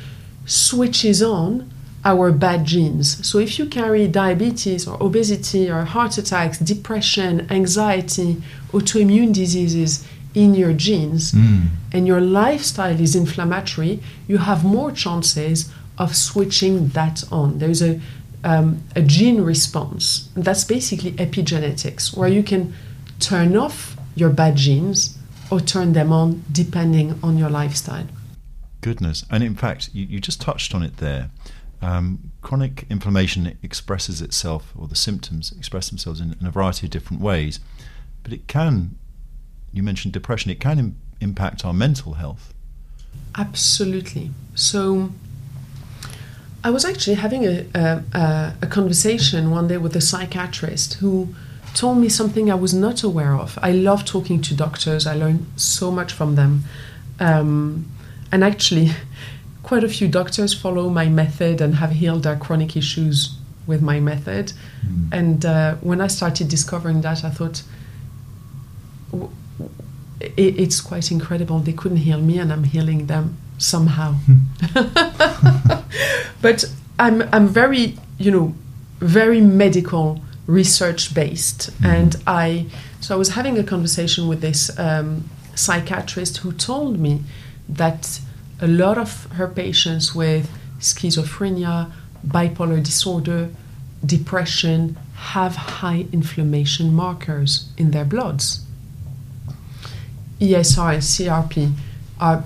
switches 0.46 1.22
on 1.22 1.72
our 2.04 2.32
bad 2.32 2.66
genes. 2.66 3.26
So 3.28 3.38
if 3.40 3.60
you 3.60 3.66
carry 3.68 4.08
diabetes 4.08 4.88
or 4.88 5.02
obesity 5.02 5.70
or 5.70 5.84
heart 5.84 6.18
attacks, 6.18 6.58
depression, 6.58 7.48
anxiety, 7.52 8.42
autoimmune 8.72 9.34
diseases 9.34 10.08
in 10.34 10.56
your 10.56 10.74
genes, 10.74 11.34
and 11.94 12.08
your 12.08 12.22
lifestyle 12.22 13.00
is 13.00 13.16
inflammatory, 13.16 14.00
you 14.28 14.38
have 14.38 14.64
more 14.64 14.92
chances 14.92 15.72
of 15.98 16.16
switching 16.16 16.88
that 16.90 17.24
on. 17.32 17.60
There's 17.60 17.82
a 17.82 18.00
um, 18.44 18.82
a 18.96 19.02
gene 19.02 19.42
response. 19.42 20.30
That's 20.36 20.64
basically 20.64 21.12
epigenetics, 21.12 22.18
where 22.18 22.30
you 22.30 22.42
can 22.42 22.74
turn 23.20 23.56
off 23.56 23.96
your 24.16 24.30
bad 24.30 24.56
genes 24.56 25.18
or 25.52 25.60
turn 25.60 25.94
them 25.94 26.12
on 26.12 26.44
depending 26.52 27.20
on 27.22 27.38
your 27.38 27.50
lifestyle. 27.50 28.08
Goodness. 28.82 29.26
And 29.30 29.44
in 29.44 29.56
fact, 29.56 29.92
you, 29.94 30.06
you 30.06 30.20
just 30.20 30.42
touched 30.42 30.74
on 30.74 30.82
it 30.82 30.98
there. 30.98 31.30
Um, 31.82 32.32
chronic 32.42 32.86
inflammation 32.90 33.58
expresses 33.64 34.22
itself, 34.22 34.74
or 34.78 34.88
the 34.88 34.96
symptoms 34.96 35.52
express 35.58 35.90
themselves 35.90 36.22
in, 36.22 36.36
in 36.40 36.46
a 36.46 36.52
variety 36.52 36.86
of 36.86 36.92
different 36.92 37.22
ways. 37.22 37.60
But 38.24 38.34
it 38.34 38.48
can, 38.48 38.98
you 39.74 39.82
mentioned 39.82 40.14
depression, 40.14 40.52
it 40.52 40.60
can 40.60 40.78
Im- 40.78 40.98
impact 41.20 41.66
our 41.66 41.74
mental 41.74 42.14
health. 42.14 42.54
Absolutely. 43.36 44.32
So, 44.54 45.12
I 46.64 46.70
was 46.70 46.86
actually 46.86 47.16
having 47.16 47.46
a, 47.46 47.66
a, 47.74 48.54
a, 48.62 48.68
conversation 48.68 49.50
one 49.50 49.68
day 49.68 49.78
with 49.78 49.96
a 49.96 50.02
psychiatrist 50.02 50.96
who 50.96 51.34
told 51.74 51.98
me 51.98 52.08
something 52.08 52.52
I 52.52 52.56
was 52.56 52.74
not 52.74 53.02
aware 53.02 53.34
of. 53.36 53.58
I 53.62 53.72
love 53.72 54.06
talking 54.06 54.42
to 54.44 54.54
doctors, 54.54 55.08
I 55.08 55.16
learn 55.16 55.48
so 55.56 55.90
much 55.90 56.14
from 56.14 56.36
them. 56.36 56.66
Um, 57.20 57.92
and 58.32 58.44
actually, 58.44 58.92
quite 59.72 59.86
a 59.86 59.88
few 59.88 60.10
doctors 60.10 60.54
follow 60.54 60.90
my 60.90 61.08
method 61.08 61.62
and 61.62 61.76
have 61.76 61.92
healed 61.92 62.24
their 62.24 62.36
chronic 62.36 62.76
issues 62.76 63.38
with 63.66 63.82
my 63.82 64.02
method. 64.02 64.52
And 65.14 65.46
uh, 65.46 65.76
when 65.76 66.02
I 66.02 66.08
started 66.08 66.50
discovering 66.50 67.00
that, 67.04 67.24
I 67.24 67.30
thought, 67.30 67.64
w- 69.12 69.32
it, 70.20 70.60
it's 70.60 70.82
quite 70.82 71.10
incredible. 71.10 71.60
They 71.60 71.72
couldn't 71.72 72.00
heal 72.00 72.20
me, 72.20 72.38
and 72.38 72.52
I'm 72.52 72.66
healing 72.66 73.06
them 73.06 73.38
somehow. 73.58 74.16
but 76.42 76.66
I'm 77.00 77.22
I'm 77.32 77.48
very 77.48 77.98
you 78.18 78.32
know 78.32 78.54
very 79.00 79.40
medical 79.40 80.22
research 80.48 81.14
based, 81.14 81.70
and 81.82 82.18
I 82.28 82.66
so 83.00 83.16
I 83.16 83.18
was 83.18 83.30
having 83.30 83.58
a 83.58 83.64
conversation 83.64 84.28
with 84.28 84.42
this 84.42 84.78
um, 84.78 85.30
psychiatrist 85.56 86.40
who 86.44 86.52
told 86.52 87.00
me 87.00 87.24
that 87.70 88.20
a 88.62 88.68
lot 88.68 88.98
of 88.98 89.26
her 89.34 89.48
patients 89.48 90.16
with 90.16 90.50
schizophrenia, 90.80 91.92
bipolar 92.26 92.82
disorder, 92.84 93.50
depression 94.06 94.98
have 95.16 95.56
high 95.56 96.06
inflammation 96.12 96.94
markers 96.94 97.70
in 97.78 97.92
their 97.92 98.06
bloods. 98.06 98.66
ESR 100.40 100.94
and 100.94 101.04
CRP 101.04 101.74
are 102.20 102.44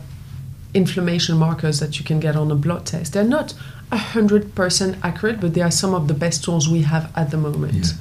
inflammation 0.74 1.38
markers 1.38 1.80
that 1.80 1.98
you 2.00 2.06
can 2.06 2.20
get 2.20 2.36
on 2.36 2.52
a 2.52 2.56
blood 2.56 2.86
test. 2.86 3.14
They're 3.14 3.24
not 3.24 3.54
100% 3.92 5.00
accurate, 5.04 5.40
but 5.40 5.54
they 5.54 5.62
are 5.62 5.72
some 5.72 5.94
of 5.94 6.08
the 6.08 6.14
best 6.14 6.44
tools 6.44 6.68
we 6.68 6.82
have 6.82 7.12
at 7.16 7.32
the 7.32 7.38
moment. 7.38 7.94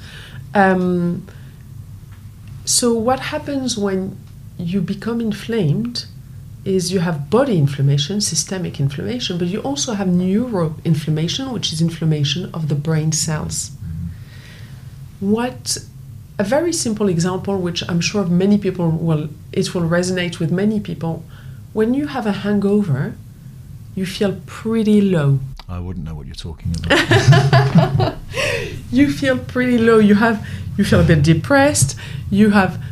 Um, 0.53 1.25
so, 2.65 2.93
what 2.93 3.19
happens 3.19 3.77
when 3.77 4.17
you 4.57 4.81
become 4.81 5.21
inflamed 5.21 6.05
is 6.65 6.91
you 6.91 6.99
have 6.99 7.29
body 7.29 7.57
inflammation, 7.57 8.19
systemic 8.19 8.79
inflammation, 8.79 9.37
but 9.37 9.47
you 9.47 9.59
also 9.61 9.93
have 9.93 10.07
neuroinflammation, 10.07 11.53
which 11.53 11.71
is 11.71 11.79
inflammation 11.79 12.49
of 12.53 12.67
the 12.67 12.75
brain 12.75 13.11
cells. 13.11 13.71
What 15.19 15.77
a 16.37 16.43
very 16.43 16.73
simple 16.73 17.07
example, 17.07 17.57
which 17.59 17.87
I'm 17.87 18.01
sure 18.01 18.25
many 18.25 18.57
people 18.57 18.89
will, 18.89 19.29
it 19.53 19.73
will 19.73 19.83
resonate 19.83 20.39
with 20.39 20.51
many 20.51 20.79
people. 20.79 21.23
When 21.73 21.93
you 21.93 22.07
have 22.07 22.25
a 22.25 22.31
hangover, 22.31 23.13
you 23.93 24.05
feel 24.05 24.41
pretty 24.45 25.01
low. 25.01 25.39
I 25.69 25.79
wouldn't 25.79 26.05
know 26.05 26.15
what 26.15 26.25
you're 26.25 26.35
talking 26.35 26.75
about. 26.83 28.17
you 28.91 29.11
feel 29.11 29.37
pretty 29.37 29.77
low. 29.77 29.99
You 29.99 30.15
have 30.15 30.45
you 30.77 30.83
feel 30.83 30.99
a 30.99 31.03
bit 31.03 31.23
depressed. 31.23 31.97
You 32.29 32.49
have 32.51 32.83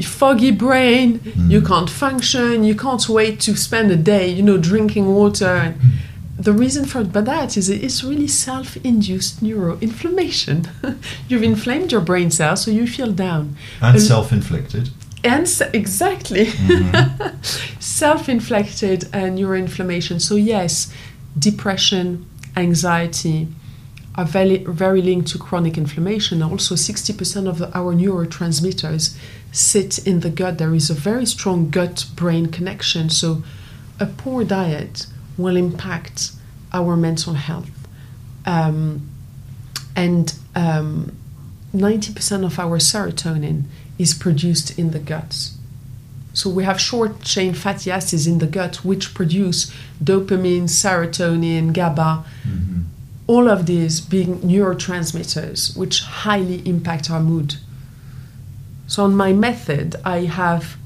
foggy 0.00 0.50
brain. 0.50 1.18
Mm. 1.20 1.50
You 1.50 1.62
can't 1.62 1.90
function. 1.90 2.64
You 2.64 2.74
can't 2.74 3.06
wait 3.08 3.40
to 3.40 3.56
spend 3.56 3.90
a 3.90 3.96
day, 3.96 4.28
you 4.28 4.42
know, 4.42 4.56
drinking 4.58 5.06
water. 5.14 5.46
And 5.46 5.74
the 6.38 6.52
reason 6.52 6.84
for 6.84 7.04
but 7.04 7.24
that 7.26 7.56
is 7.56 7.68
it's 7.68 8.02
really 8.02 8.26
self-induced 8.28 9.42
neuroinflammation. 9.44 10.68
You've 11.28 11.42
inflamed 11.42 11.92
your 11.92 12.00
brain 12.00 12.30
cells, 12.30 12.62
so 12.64 12.70
you 12.70 12.86
feel 12.86 13.12
down. 13.12 13.56
and 13.80 14.00
self-inflicted. 14.00 14.90
And 15.24 15.46
exactly, 15.72 16.46
Mhm. 16.46 17.34
self-inflicted 17.80 19.08
and 19.12 19.38
neuroinflammation. 19.38 20.20
So 20.20 20.34
yes, 20.36 20.92
depression, 21.38 22.26
anxiety 22.56 23.48
are 24.16 24.24
very, 24.26 24.58
very 24.64 25.00
linked 25.00 25.28
to 25.28 25.38
chronic 25.38 25.78
inflammation. 25.78 26.42
Also, 26.42 26.74
60% 26.74 27.46
of 27.48 27.58
the- 27.58 27.70
our 27.78 27.94
neurotransmitters 27.94 29.14
sit 29.52 30.04
in 30.06 30.20
the 30.20 30.30
gut. 30.30 30.58
There 30.58 30.74
is 30.74 30.90
a 30.90 30.94
very 30.94 31.26
strong 31.26 31.70
gut-brain 31.70 32.46
connection. 32.46 33.10
So, 33.10 33.44
a 34.00 34.06
poor 34.06 34.42
diet 34.44 35.06
will 35.36 35.56
impact 35.56 36.32
our 36.72 36.96
mental 36.96 37.34
health. 37.34 37.70
Um, 38.44 39.08
and 39.94 40.34
um, 40.56 41.16
90% 41.74 42.44
of 42.44 42.58
our 42.58 42.78
serotonin 42.78 43.64
is 43.98 44.14
produced 44.14 44.78
in 44.78 44.90
the 44.90 44.98
gut. 44.98 45.50
So 46.34 46.48
we 46.48 46.64
have 46.64 46.80
short 46.80 47.20
chain 47.20 47.52
fatty 47.52 47.90
acids 47.90 48.26
in 48.26 48.38
the 48.38 48.46
gut 48.46 48.76
which 48.84 49.12
produce 49.14 49.70
dopamine, 50.02 50.64
serotonin, 50.64 51.72
GABA, 51.74 52.24
Mhm. 52.48 52.84
all 53.26 53.48
of 53.48 53.66
these 53.66 54.00
being 54.00 54.38
neurotransmitters 54.40 55.76
which 55.76 56.00
highly 56.02 56.66
impact 56.66 57.10
our 57.10 57.20
mood. 57.20 57.56
So 58.86 59.04
on 59.04 59.14
my 59.14 59.32
method, 59.32 59.96
I 60.04 60.20
have 60.20 60.76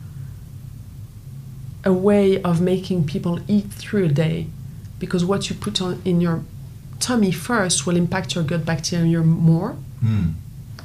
a 1.84 1.92
way 1.92 2.42
of 2.42 2.60
making 2.60 3.06
people 3.06 3.40
eat 3.46 3.70
through 3.70 4.06
a 4.06 4.08
day 4.08 4.48
because 4.98 5.24
what 5.24 5.48
you 5.48 5.56
put 5.56 5.80
on 5.80 6.02
in 6.04 6.20
your 6.20 6.42
tummy 7.00 7.30
first 7.30 7.86
will 7.86 7.96
impact 7.96 8.34
your 8.34 8.44
gut 8.44 8.64
bacteria 8.64 9.20
more. 9.20 9.76
Mm. 10.04 10.34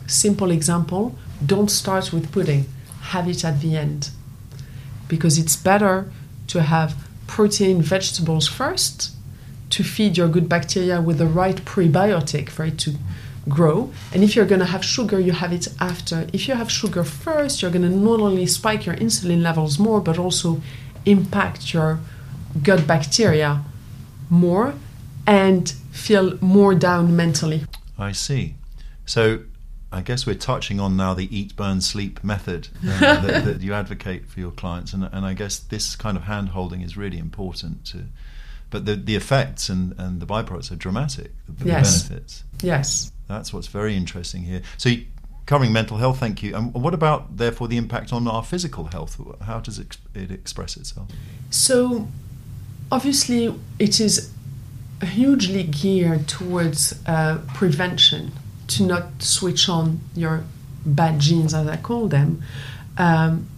Simple 0.07 0.51
example, 0.51 1.15
don't 1.45 1.71
start 1.71 2.11
with 2.13 2.31
pudding, 2.31 2.65
have 3.01 3.27
it 3.27 3.43
at 3.43 3.61
the 3.61 3.75
end. 3.75 4.11
Because 5.07 5.37
it's 5.37 5.55
better 5.55 6.11
to 6.47 6.61
have 6.61 6.95
protein 7.27 7.81
vegetables 7.81 8.47
first 8.47 9.11
to 9.71 9.83
feed 9.83 10.17
your 10.17 10.27
good 10.27 10.49
bacteria 10.49 11.01
with 11.01 11.17
the 11.17 11.25
right 11.25 11.55
prebiotic 11.65 12.49
for 12.49 12.65
it 12.65 12.77
to 12.77 12.95
grow. 13.49 13.91
And 14.13 14.23
if 14.23 14.35
you're 14.35 14.45
going 14.45 14.59
to 14.59 14.65
have 14.67 14.83
sugar, 14.85 15.19
you 15.19 15.31
have 15.31 15.51
it 15.53 15.67
after. 15.79 16.27
If 16.33 16.47
you 16.47 16.55
have 16.55 16.71
sugar 16.71 17.03
first, 17.03 17.61
you're 17.61 17.71
going 17.71 17.89
to 17.89 17.89
not 17.89 18.19
only 18.19 18.45
spike 18.45 18.85
your 18.85 18.95
insulin 18.95 19.41
levels 19.41 19.79
more, 19.79 19.99
but 20.01 20.17
also 20.17 20.61
impact 21.05 21.73
your 21.73 21.99
gut 22.61 22.85
bacteria 22.85 23.63
more 24.29 24.73
and 25.25 25.69
feel 25.91 26.37
more 26.41 26.75
down 26.75 27.15
mentally. 27.15 27.63
I 27.97 28.11
see. 28.11 28.55
So 29.05 29.39
I 29.91 30.01
guess 30.01 30.25
we're 30.25 30.35
touching 30.35 30.79
on 30.79 30.95
now 30.95 31.13
the 31.13 31.35
eat, 31.35 31.55
burn, 31.55 31.81
sleep 31.81 32.23
method 32.23 32.69
uh, 32.85 32.99
that, 33.21 33.45
that 33.45 33.61
you 33.61 33.73
advocate 33.73 34.27
for 34.27 34.39
your 34.39 34.51
clients, 34.51 34.93
and, 34.93 35.03
and 35.11 35.25
I 35.25 35.33
guess 35.33 35.59
this 35.59 35.95
kind 35.95 36.15
of 36.15 36.23
hand 36.23 36.49
holding 36.49 36.81
is 36.81 36.95
really 36.95 37.17
important 37.17 37.85
to. 37.87 38.05
But 38.69 38.85
the, 38.85 38.95
the 38.95 39.15
effects 39.17 39.67
and, 39.67 39.93
and 39.97 40.21
the 40.21 40.25
byproducts 40.25 40.71
are 40.71 40.77
dramatic. 40.77 41.31
The, 41.49 41.65
Yes. 41.65 42.03
benefits. 42.03 42.43
Yes. 42.61 43.11
That's 43.31 43.53
what's 43.53 43.67
very 43.67 43.95
interesting 43.95 44.43
here. 44.43 44.61
So, 44.77 44.89
you, 44.89 45.05
covering 45.45 45.73
mental 45.73 45.97
health, 45.97 46.19
thank 46.19 46.43
you. 46.43 46.55
And 46.55 46.73
what 46.73 46.93
about, 46.93 47.37
therefore, 47.37 47.67
the 47.67 47.77
impact 47.77 48.13
on 48.13 48.27
our 48.27 48.43
physical 48.43 48.85
health? 48.85 49.19
How 49.41 49.59
does 49.59 49.79
it, 49.79 49.97
it 50.13 50.31
express 50.31 50.77
itself? 50.77 51.09
So, 51.49 52.07
obviously, 52.91 53.53
it 53.79 53.99
is 53.99 54.31
hugely 55.03 55.63
geared 55.63 56.27
towards 56.27 56.99
uh, 57.07 57.39
prevention 57.53 58.31
to 58.67 58.83
not 58.83 59.21
switch 59.21 59.67
on 59.67 59.99
your 60.15 60.43
bad 60.85 61.19
genes, 61.19 61.53
as 61.53 61.67
I 61.67 61.77
call 61.77 62.07
them. 62.07 62.43
Um, 62.97 63.49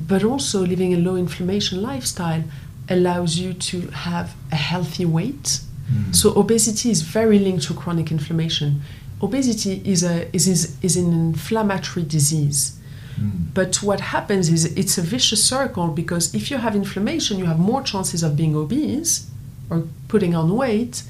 but 0.00 0.24
also, 0.24 0.64
living 0.64 0.94
a 0.94 0.98
low 0.98 1.16
inflammation 1.16 1.82
lifestyle 1.82 2.44
allows 2.88 3.38
you 3.38 3.52
to 3.52 3.88
have 3.88 4.34
a 4.50 4.56
healthy 4.56 5.04
weight. 5.04 5.60
Mm. 5.92 6.14
So, 6.14 6.34
obesity 6.34 6.90
is 6.90 7.02
very 7.02 7.38
linked 7.38 7.64
to 7.64 7.74
chronic 7.74 8.10
inflammation. 8.10 8.82
Obesity 9.20 9.82
is, 9.84 10.04
a, 10.04 10.34
is, 10.34 10.46
is, 10.46 10.76
is 10.82 10.96
an 10.96 11.12
inflammatory 11.12 12.04
disease. 12.04 12.78
Mm. 13.18 13.52
But 13.52 13.82
what 13.82 14.00
happens 14.00 14.48
is 14.48 14.64
it's 14.76 14.96
a 14.98 15.02
vicious 15.02 15.42
circle 15.42 15.88
because 15.88 16.34
if 16.34 16.50
you 16.50 16.58
have 16.58 16.76
inflammation, 16.76 17.38
you 17.38 17.46
have 17.46 17.58
more 17.58 17.82
chances 17.82 18.22
of 18.22 18.36
being 18.36 18.54
obese 18.54 19.28
or 19.70 19.84
putting 20.06 20.34
on 20.34 20.56
weight. 20.56 21.02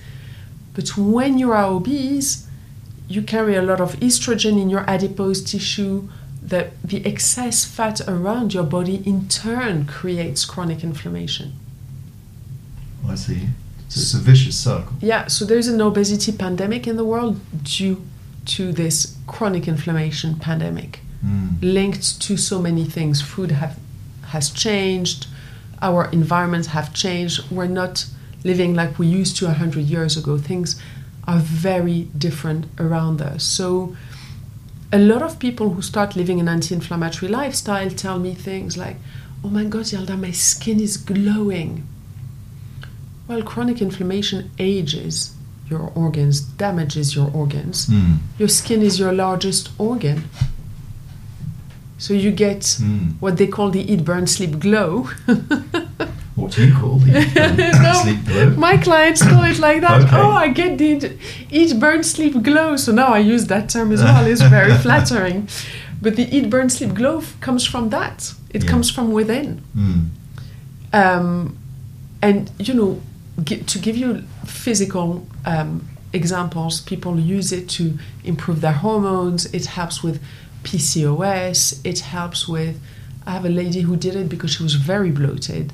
But 0.75 0.97
when 0.97 1.39
you 1.39 1.53
are 1.53 1.65
obese, 1.65 2.47
you 3.09 3.23
carry 3.23 3.57
a 3.57 3.63
lot 3.63 3.81
of 3.81 3.97
estrogen 3.97 4.61
in 4.61 4.71
your 4.71 4.89
adipose 4.89 5.43
tissue. 5.43 6.09
That 6.41 6.81
the 6.83 7.05
excess 7.05 7.67
fat 7.67 8.01
around 8.09 8.55
your 8.55 8.63
body 8.63 9.03
in 9.05 9.29
turn 9.29 9.85
creates 9.85 10.47
chronic 10.47 10.83
inflammation. 10.83 11.53
I 13.07 13.17
see. 13.17 13.49
It's 13.97 14.15
a 14.15 14.19
vicious 14.19 14.57
circle. 14.57 14.93
Yeah, 15.01 15.27
so 15.27 15.45
there's 15.45 15.69
an 15.69 15.81
obesity 15.81 16.33
pandemic 16.33 16.87
in 16.87 16.97
the 16.97 17.05
world 17.05 17.41
due 17.63 18.05
to 18.47 18.73
this 18.73 19.17
chronic 19.27 19.67
inflammation 19.69 20.37
pandemic. 20.37 21.01
Mm. 21.25 21.61
linked 21.61 22.21
to 22.21 22.37
so 22.37 22.61
many 22.61 22.85
things. 22.85 23.21
Food 23.21 23.51
have 23.51 23.77
has 24.27 24.51
changed, 24.51 25.27
our 25.83 26.09
environments 26.13 26.69
have 26.69 26.95
changed. 26.95 27.51
We're 27.51 27.67
not 27.67 28.07
living 28.45 28.75
like 28.75 29.01
we 29.01 29.09
used 29.09 29.37
to 29.39 29.47
a 29.47 29.53
hundred 29.53 29.85
years 29.87 30.17
ago. 30.17 30.39
Things 30.39 30.81
are 31.27 31.41
very 31.41 32.03
different 32.17 32.67
around 32.79 33.21
us. 33.21 33.43
So 33.43 33.97
a 34.93 34.99
lot 34.99 35.23
of 35.23 35.41
people 35.41 35.71
who 35.71 35.83
start 35.83 36.15
living 36.15 36.39
an 36.39 36.49
anti-inflammatory 36.49 37.31
lifestyle 37.31 37.91
tell 37.91 38.21
me 38.21 38.35
things 38.35 38.77
like, 38.77 38.97
"Oh 39.43 39.51
my 39.51 39.65
God, 39.65 39.87
Yalda, 39.87 40.17
my 40.17 40.31
skin 40.31 40.79
is 40.79 40.97
glowing." 40.97 41.85
Well, 43.29 43.43
chronic 43.43 43.81
inflammation 43.83 44.51
ages 44.59 45.35
your 45.71 45.93
organs, 45.95 46.41
damages 46.41 47.15
your 47.15 47.31
organs. 47.35 47.87
Mm. 47.89 48.17
Your 48.39 48.49
skin 48.49 48.81
is 48.83 48.99
your 48.99 49.13
largest 49.13 49.69
organ. 49.79 50.25
So 51.99 52.15
you 52.15 52.31
get 52.31 52.61
Mm. 52.63 53.15
what 53.21 53.37
they 53.37 53.47
call 53.47 53.71
the 53.71 53.81
eat, 53.93 54.05
burn, 54.05 54.27
sleep, 54.27 54.59
glow. 54.59 55.09
What 56.37 56.53
do 56.53 56.65
you 56.65 56.73
call 56.73 56.99
the 57.01 57.19
um, 57.19 57.57
No, 57.83 57.93
sleep 58.05 58.25
glow? 58.25 58.51
My 58.51 58.77
clients 58.77 59.23
call 59.23 59.43
it 59.45 59.59
like 59.59 59.81
that. 59.81 60.03
Okay. 60.03 60.17
Oh, 60.17 60.31
I 60.31 60.49
get 60.49 60.79
the 60.79 61.11
eat, 61.51 61.81
burn, 61.81 62.05
sleep, 62.05 62.41
glow. 62.45 62.77
So 62.77 62.93
now 62.93 63.09
I 63.09 63.19
use 63.19 63.47
that 63.47 63.69
term 63.69 63.91
as 63.93 64.01
well. 64.03 64.25
It's 64.25 64.41
very 64.43 64.73
flattering. 64.85 65.49
But 66.01 66.15
the 66.15 66.23
eat, 66.35 66.49
burn, 66.49 66.71
sleep, 66.71 66.95
glow 66.95 67.23
comes 67.41 67.67
from 67.67 67.91
that. 67.91 68.33
It 68.55 68.63
Yeah. 68.63 68.71
comes 68.71 68.89
from 68.89 69.11
within. 69.13 69.61
Mm. 69.77 70.05
Um, 70.93 71.57
and 72.23 72.51
you 72.61 72.75
know, 72.75 73.01
to 73.45 73.79
give 73.79 73.97
you 73.97 74.23
physical 74.45 75.27
um, 75.45 75.89
examples, 76.13 76.81
people 76.81 77.19
use 77.19 77.53
it 77.53 77.69
to 77.71 77.99
improve 78.25 78.61
their 78.61 78.73
hormones. 78.73 79.47
It 79.55 79.67
helps 79.67 80.03
with 80.03 80.23
PCOS. 80.65 81.81
It 81.85 82.01
helps 82.01 82.49
with. 82.49 82.81
I 83.27 83.33
have 83.33 83.45
a 83.45 83.51
lady 83.51 83.83
who 83.83 83.97
did 83.97 84.17
it 84.17 84.29
because 84.29 84.53
she 84.53 84.63
was 84.63 84.75
very 84.75 85.11
bloated, 85.11 85.73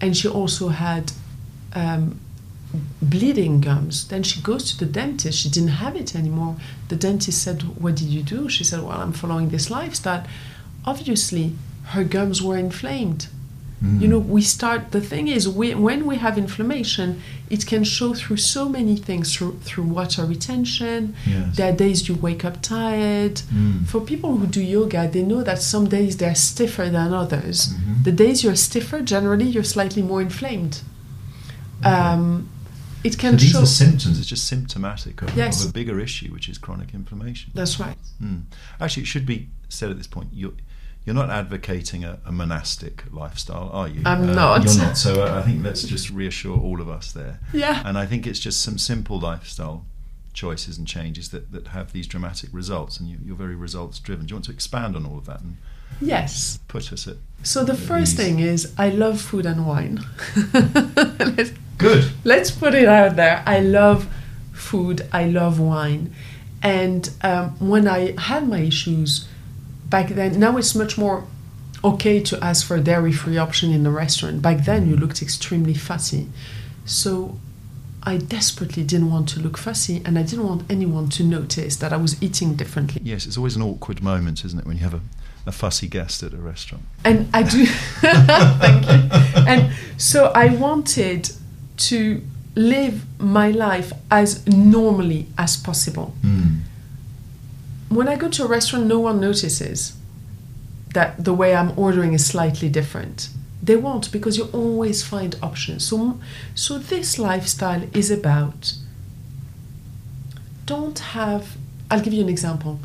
and 0.00 0.16
she 0.16 0.28
also 0.28 0.68
had 0.68 1.12
um, 1.74 2.18
bleeding 3.00 3.60
gums. 3.60 4.08
Then 4.08 4.22
she 4.22 4.40
goes 4.40 4.70
to 4.72 4.84
the 4.84 4.90
dentist. 4.90 5.38
She 5.38 5.48
didn't 5.48 5.68
have 5.68 5.94
it 5.96 6.14
anymore. 6.16 6.56
The 6.88 6.96
dentist 6.96 7.42
said, 7.42 7.62
"What 7.80 7.96
did 7.96 8.08
you 8.08 8.22
do?" 8.22 8.48
She 8.48 8.64
said, 8.64 8.82
"Well, 8.82 9.00
I'm 9.00 9.12
following 9.12 9.50
this 9.50 9.70
lifestyle." 9.70 10.26
Obviously, 10.84 11.54
her 11.86 12.04
gums 12.04 12.42
were 12.42 12.56
inflamed. 12.56 13.28
Mm. 13.82 14.00
You 14.02 14.08
know, 14.08 14.18
we 14.18 14.42
start. 14.42 14.90
The 14.90 15.00
thing 15.00 15.28
is, 15.28 15.48
we, 15.48 15.74
when 15.74 16.04
we 16.04 16.16
have 16.16 16.36
inflammation, 16.36 17.22
it 17.48 17.66
can 17.66 17.82
show 17.82 18.12
through 18.12 18.36
so 18.36 18.68
many 18.68 18.94
things 18.96 19.34
through 19.34 19.58
through 19.60 19.84
water 19.84 20.26
retention. 20.26 21.14
Yes. 21.26 21.56
There 21.56 21.72
are 21.72 21.76
days 21.76 22.06
you 22.08 22.14
wake 22.16 22.44
up 22.44 22.60
tired. 22.60 23.36
Mm. 23.36 23.86
For 23.86 24.00
people 24.02 24.36
who 24.36 24.46
do 24.46 24.60
yoga, 24.60 25.08
they 25.08 25.22
know 25.22 25.42
that 25.42 25.62
some 25.62 25.88
days 25.88 26.18
they're 26.18 26.34
stiffer 26.34 26.90
than 26.90 27.14
others. 27.14 27.68
Mhm. 27.72 28.04
The 28.04 28.12
days 28.12 28.44
you're 28.44 28.54
stiffer, 28.56 29.00
generally 29.00 29.46
you're 29.46 29.64
slightly 29.64 30.02
more 30.02 30.20
inflamed. 30.20 30.82
Okay. 31.80 31.88
Um, 31.90 32.48
it 33.02 33.14
So 33.14 33.18
can 33.18 33.36
these 33.36 33.50
show. 33.52 33.62
are 33.62 33.66
symptoms. 33.66 34.18
It's 34.18 34.28
just 34.28 34.44
symptomatic 34.46 35.22
of, 35.22 35.34
Yes. 35.34 35.64
of 35.64 35.70
a 35.70 35.72
bigger 35.72 35.98
issue, 35.98 36.30
which 36.34 36.50
is 36.50 36.58
chronic 36.58 36.92
inflammation. 36.92 37.50
That's 37.54 37.80
right. 37.80 37.96
Mm. 38.22 38.42
Actually, 38.78 39.04
it 39.04 39.06
should 39.06 39.24
be 39.24 39.48
said 39.70 39.90
at 39.90 39.96
this 39.96 40.06
point. 40.06 40.28
Your 40.34 40.52
you're 41.04 41.14
not 41.14 41.30
advocating 41.30 42.04
a, 42.04 42.18
a 42.26 42.32
monastic 42.32 43.04
lifestyle, 43.12 43.70
are 43.72 43.88
you? 43.88 44.02
I'm 44.04 44.30
Uh, 44.30 44.34
not. 44.34 44.64
You're 44.64 44.76
not. 44.78 44.96
So 44.98 45.22
uh, 45.24 45.38
I 45.38 45.42
think 45.42 45.64
let's 45.64 45.82
just 45.82 46.10
reassure 46.10 46.58
all 46.58 46.80
of 46.80 46.88
us 46.88 47.12
there. 47.12 47.40
Yeah. 47.52 47.82
And 47.84 47.96
I 47.98 48.06
think 48.06 48.26
it's 48.26 48.38
just 48.38 48.60
some 48.62 48.78
simple 48.78 49.18
lifestyle 49.18 49.84
choices 50.32 50.78
and 50.78 50.86
changes 50.86 51.30
that, 51.30 51.50
that 51.52 51.68
have 51.68 51.92
these 51.92 52.06
dramatic 52.06 52.50
results, 52.52 53.00
and 53.00 53.08
you, 53.08 53.16
you're 53.24 53.34
very 53.36 53.56
results 53.56 53.98
driven. 53.98 54.26
Do 54.26 54.32
you 54.32 54.36
want 54.36 54.44
to 54.46 54.52
expand 54.52 54.94
on 54.94 55.04
all 55.06 55.18
of 55.18 55.26
that 55.26 55.40
and 55.40 55.56
Yes. 56.00 56.58
put 56.68 56.92
us 56.92 57.08
at 57.08 57.16
So 57.42 57.64
the 57.64 57.74
first 57.74 58.12
Ease. 58.12 58.16
thing 58.16 58.38
is 58.38 58.72
I 58.78 58.90
love 58.90 59.20
food 59.20 59.44
and 59.44 59.66
wine. 59.66 60.00
let's, 60.54 61.52
good? 61.78 62.10
let's 62.24 62.50
put 62.50 62.74
it 62.74 62.88
out 62.88 63.16
there. 63.16 63.42
I 63.46 63.60
love 63.60 64.08
food. 64.52 65.06
I 65.12 65.24
love 65.24 65.58
wine. 65.58 66.14
And 66.62 67.10
um, 67.22 67.56
when 67.58 67.88
I 67.88 68.14
had 68.20 68.46
my 68.48 68.60
issues 68.60 69.26
back 69.90 70.08
then, 70.10 70.38
now 70.38 70.56
it's 70.56 70.74
much 70.74 70.96
more 70.96 71.24
okay 71.82 72.20
to 72.20 72.42
ask 72.42 72.66
for 72.66 72.76
a 72.76 72.80
dairy-free 72.80 73.36
option 73.38 73.72
in 73.72 73.82
the 73.82 73.90
restaurant. 73.90 74.42
Back 74.42 74.64
then, 74.64 74.88
you 74.88 74.96
looked 74.96 75.22
extremely 75.22 75.74
fussy. 75.74 76.28
So 76.84 77.38
I 78.02 78.16
desperately 78.16 78.82
didn't 78.84 79.10
want 79.10 79.28
to 79.30 79.40
look 79.40 79.58
fussy, 79.58 80.02
and 80.04 80.18
I 80.18 80.22
didn't 80.22 80.46
want 80.46 80.62
anyone 80.70 81.08
to 81.10 81.24
notice 81.24 81.76
that 81.76 81.92
I 81.92 81.96
was 81.96 82.22
eating 82.22 82.54
differently. 82.54 83.00
Yes, 83.04 83.26
it's 83.26 83.36
always 83.36 83.56
an 83.56 83.62
awkward 83.62 84.02
moment, 84.02 84.44
isn't 84.44 84.58
it, 84.58 84.66
when 84.66 84.76
you 84.78 84.82
have 84.84 84.94
a, 84.94 85.00
a 85.46 85.52
fussy 85.52 85.88
guest 85.88 86.22
at 86.22 86.32
a 86.32 86.38
restaurant? 86.38 86.84
and 87.04 87.28
I 87.34 87.42
do 87.42 87.66
thank 88.00 88.86
you. 88.86 89.44
And 89.46 89.72
so 89.96 90.32
I 90.34 90.48
wanted 90.48 91.30
to 91.78 92.22
live 92.54 93.04
my 93.18 93.50
life 93.50 93.92
as 94.10 94.46
normally 94.46 95.26
as 95.38 95.56
possible. 95.56 96.14
Hmm. 96.22 96.58
When 97.90 98.08
I 98.08 98.14
go 98.14 98.28
to 98.28 98.44
a 98.44 98.46
restaurant, 98.46 98.86
no 98.86 99.00
one 99.00 99.20
notices 99.20 99.96
that 100.94 101.24
the 101.24 101.34
way 101.34 101.56
I'm 101.56 101.76
ordering 101.76 102.12
is 102.12 102.24
slightly 102.24 102.68
different. 102.68 103.28
They 103.60 103.74
won't 103.74 104.12
because 104.12 104.38
you 104.38 104.44
always 104.52 105.02
find 105.02 105.34
options. 105.42 105.88
So, 105.88 106.20
so 106.54 106.78
this 106.78 107.18
lifestyle 107.18 107.82
is 107.92 108.10
about 108.10 108.74
don't 110.66 111.00
have. 111.00 111.56
I'll 111.90 112.00
give 112.00 112.12
you 112.12 112.22
an 112.22 112.28
example. 112.28 112.78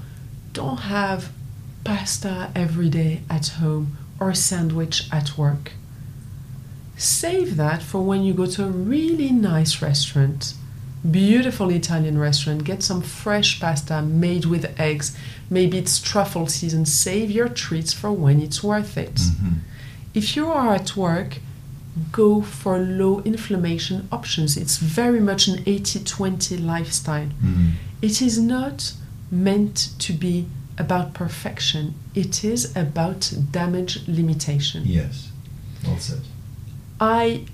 Don't 0.54 0.78
have 0.78 1.32
pasta 1.84 2.50
every 2.56 2.90
day 2.90 3.22
at 3.30 3.48
home 3.60 3.98
or 4.20 4.32
a 4.32 4.36
sandwich 4.36 5.08
at 5.12 5.38
work. 5.38 5.74
Save 6.98 7.58
that 7.58 7.84
for 7.84 8.02
when 8.02 8.24
you 8.24 8.34
go 8.34 8.48
to 8.48 8.66
a 8.66 8.70
really 8.70 9.32
nice 9.32 9.84
restaurant, 9.84 10.56
beautiful 11.12 11.70
Italian 11.70 12.18
restaurant, 12.18 12.64
get 12.64 12.84
some 12.84 13.02
fresh 13.02 13.60
pasta 13.60 14.02
made 14.02 14.46
with 14.46 14.80
eggs. 14.80 15.18
Maybe 15.50 15.78
it's 15.78 16.00
truffle 16.00 16.48
season. 16.48 16.86
Save 16.86 17.32
your 17.32 17.50
treats 17.50 17.94
for 17.94 18.12
when 18.12 18.42
it's 18.42 18.64
worth 18.64 18.98
it. 18.98 19.16
Mm-hmm. 19.16 19.54
If 20.14 20.36
you 20.36 20.52
are 20.52 20.74
at 20.76 20.96
work, 20.96 21.40
go 22.12 22.42
for 22.42 22.78
low 22.78 23.22
inflammation 23.22 24.08
options. 24.12 24.58
It's 24.58 24.78
very 24.78 25.20
much 25.20 25.48
an 25.48 25.64
80 25.66 26.04
20 26.04 26.58
lifestyle. 26.58 27.28
Mm-hmm. 27.28 27.70
It 28.02 28.22
is 28.22 28.40
not 28.40 28.94
meant 29.32 29.90
to 30.00 30.14
be 30.14 30.48
about 30.78 31.14
perfection, 31.14 31.96
it 32.14 32.44
is 32.44 32.76
about 32.76 33.34
damage 33.52 34.06
limitation. 34.08 34.84
Yes, 34.86 35.32
well 35.86 35.98
said. 35.98 36.22
I 37.00 37.46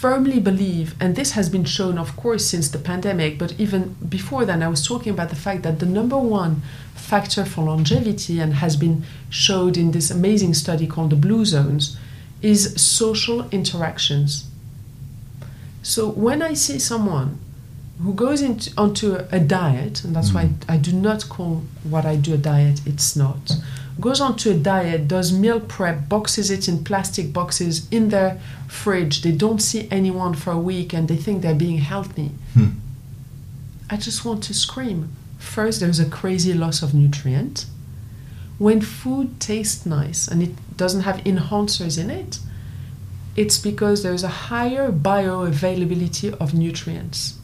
firmly 0.00 0.40
believe, 0.40 0.94
and 0.98 1.14
this 1.14 1.32
has 1.32 1.50
been 1.50 1.64
shown, 1.64 1.98
of 1.98 2.16
course, 2.16 2.46
since 2.46 2.70
the 2.70 2.78
pandemic, 2.78 3.38
but 3.38 3.52
even 3.60 3.94
before 4.08 4.46
then, 4.46 4.62
I 4.62 4.68
was 4.68 4.86
talking 4.86 5.12
about 5.12 5.28
the 5.28 5.36
fact 5.36 5.62
that 5.62 5.78
the 5.78 5.84
number 5.84 6.16
one 6.16 6.62
factor 6.94 7.44
for 7.44 7.64
longevity, 7.64 8.40
and 8.40 8.54
has 8.54 8.76
been 8.76 9.04
showed 9.28 9.76
in 9.76 9.90
this 9.90 10.10
amazing 10.10 10.54
study 10.54 10.86
called 10.86 11.10
the 11.10 11.16
Blue 11.16 11.44
Zones, 11.44 11.98
is 12.40 12.80
social 12.80 13.46
interactions. 13.50 14.48
So 15.82 16.08
when 16.08 16.40
I 16.40 16.54
see 16.54 16.78
someone 16.78 17.38
who 18.02 18.14
goes 18.14 18.40
into, 18.40 18.72
onto 18.78 19.16
a, 19.16 19.28
a 19.32 19.40
diet, 19.40 20.02
and 20.04 20.16
that's 20.16 20.30
mm. 20.30 20.36
why 20.36 20.50
I 20.66 20.78
do 20.78 20.92
not 20.92 21.28
call 21.28 21.64
what 21.84 22.06
I 22.06 22.16
do 22.16 22.32
a 22.32 22.38
diet, 22.38 22.80
it's 22.86 23.14
not, 23.16 23.52
goes 24.00 24.20
onto 24.20 24.50
a 24.50 24.54
diet, 24.54 25.08
does 25.08 25.32
meal 25.32 25.60
prep, 25.60 26.08
boxes 26.08 26.50
it 26.50 26.68
in 26.68 26.84
plastic 26.84 27.32
boxes 27.32 27.88
in 27.90 28.08
their 28.08 28.40
fridge, 28.68 29.22
they 29.22 29.32
don't 29.32 29.60
see 29.60 29.88
anyone 29.90 30.34
for 30.34 30.52
a 30.52 30.58
week 30.58 30.92
and 30.92 31.08
they 31.08 31.16
think 31.16 31.42
they're 31.42 31.54
being 31.54 31.78
healthy. 31.78 32.30
Hmm. 32.54 32.68
I 33.88 33.96
just 33.96 34.24
want 34.24 34.44
to 34.44 34.54
scream. 34.54 35.10
First, 35.38 35.80
there's 35.80 35.98
a 35.98 36.08
crazy 36.08 36.52
loss 36.52 36.82
of 36.82 36.94
nutrient. 36.94 37.66
When 38.58 38.80
food 38.80 39.40
tastes 39.40 39.86
nice 39.86 40.28
and 40.28 40.42
it 40.42 40.76
doesn't 40.76 41.02
have 41.02 41.16
enhancers 41.24 41.98
in 41.98 42.10
it, 42.10 42.38
it's 43.36 43.58
because 43.58 44.02
there's 44.02 44.22
a 44.22 44.28
higher 44.28 44.92
bioavailability 44.92 46.34
of 46.38 46.54
nutrients. 46.54 47.38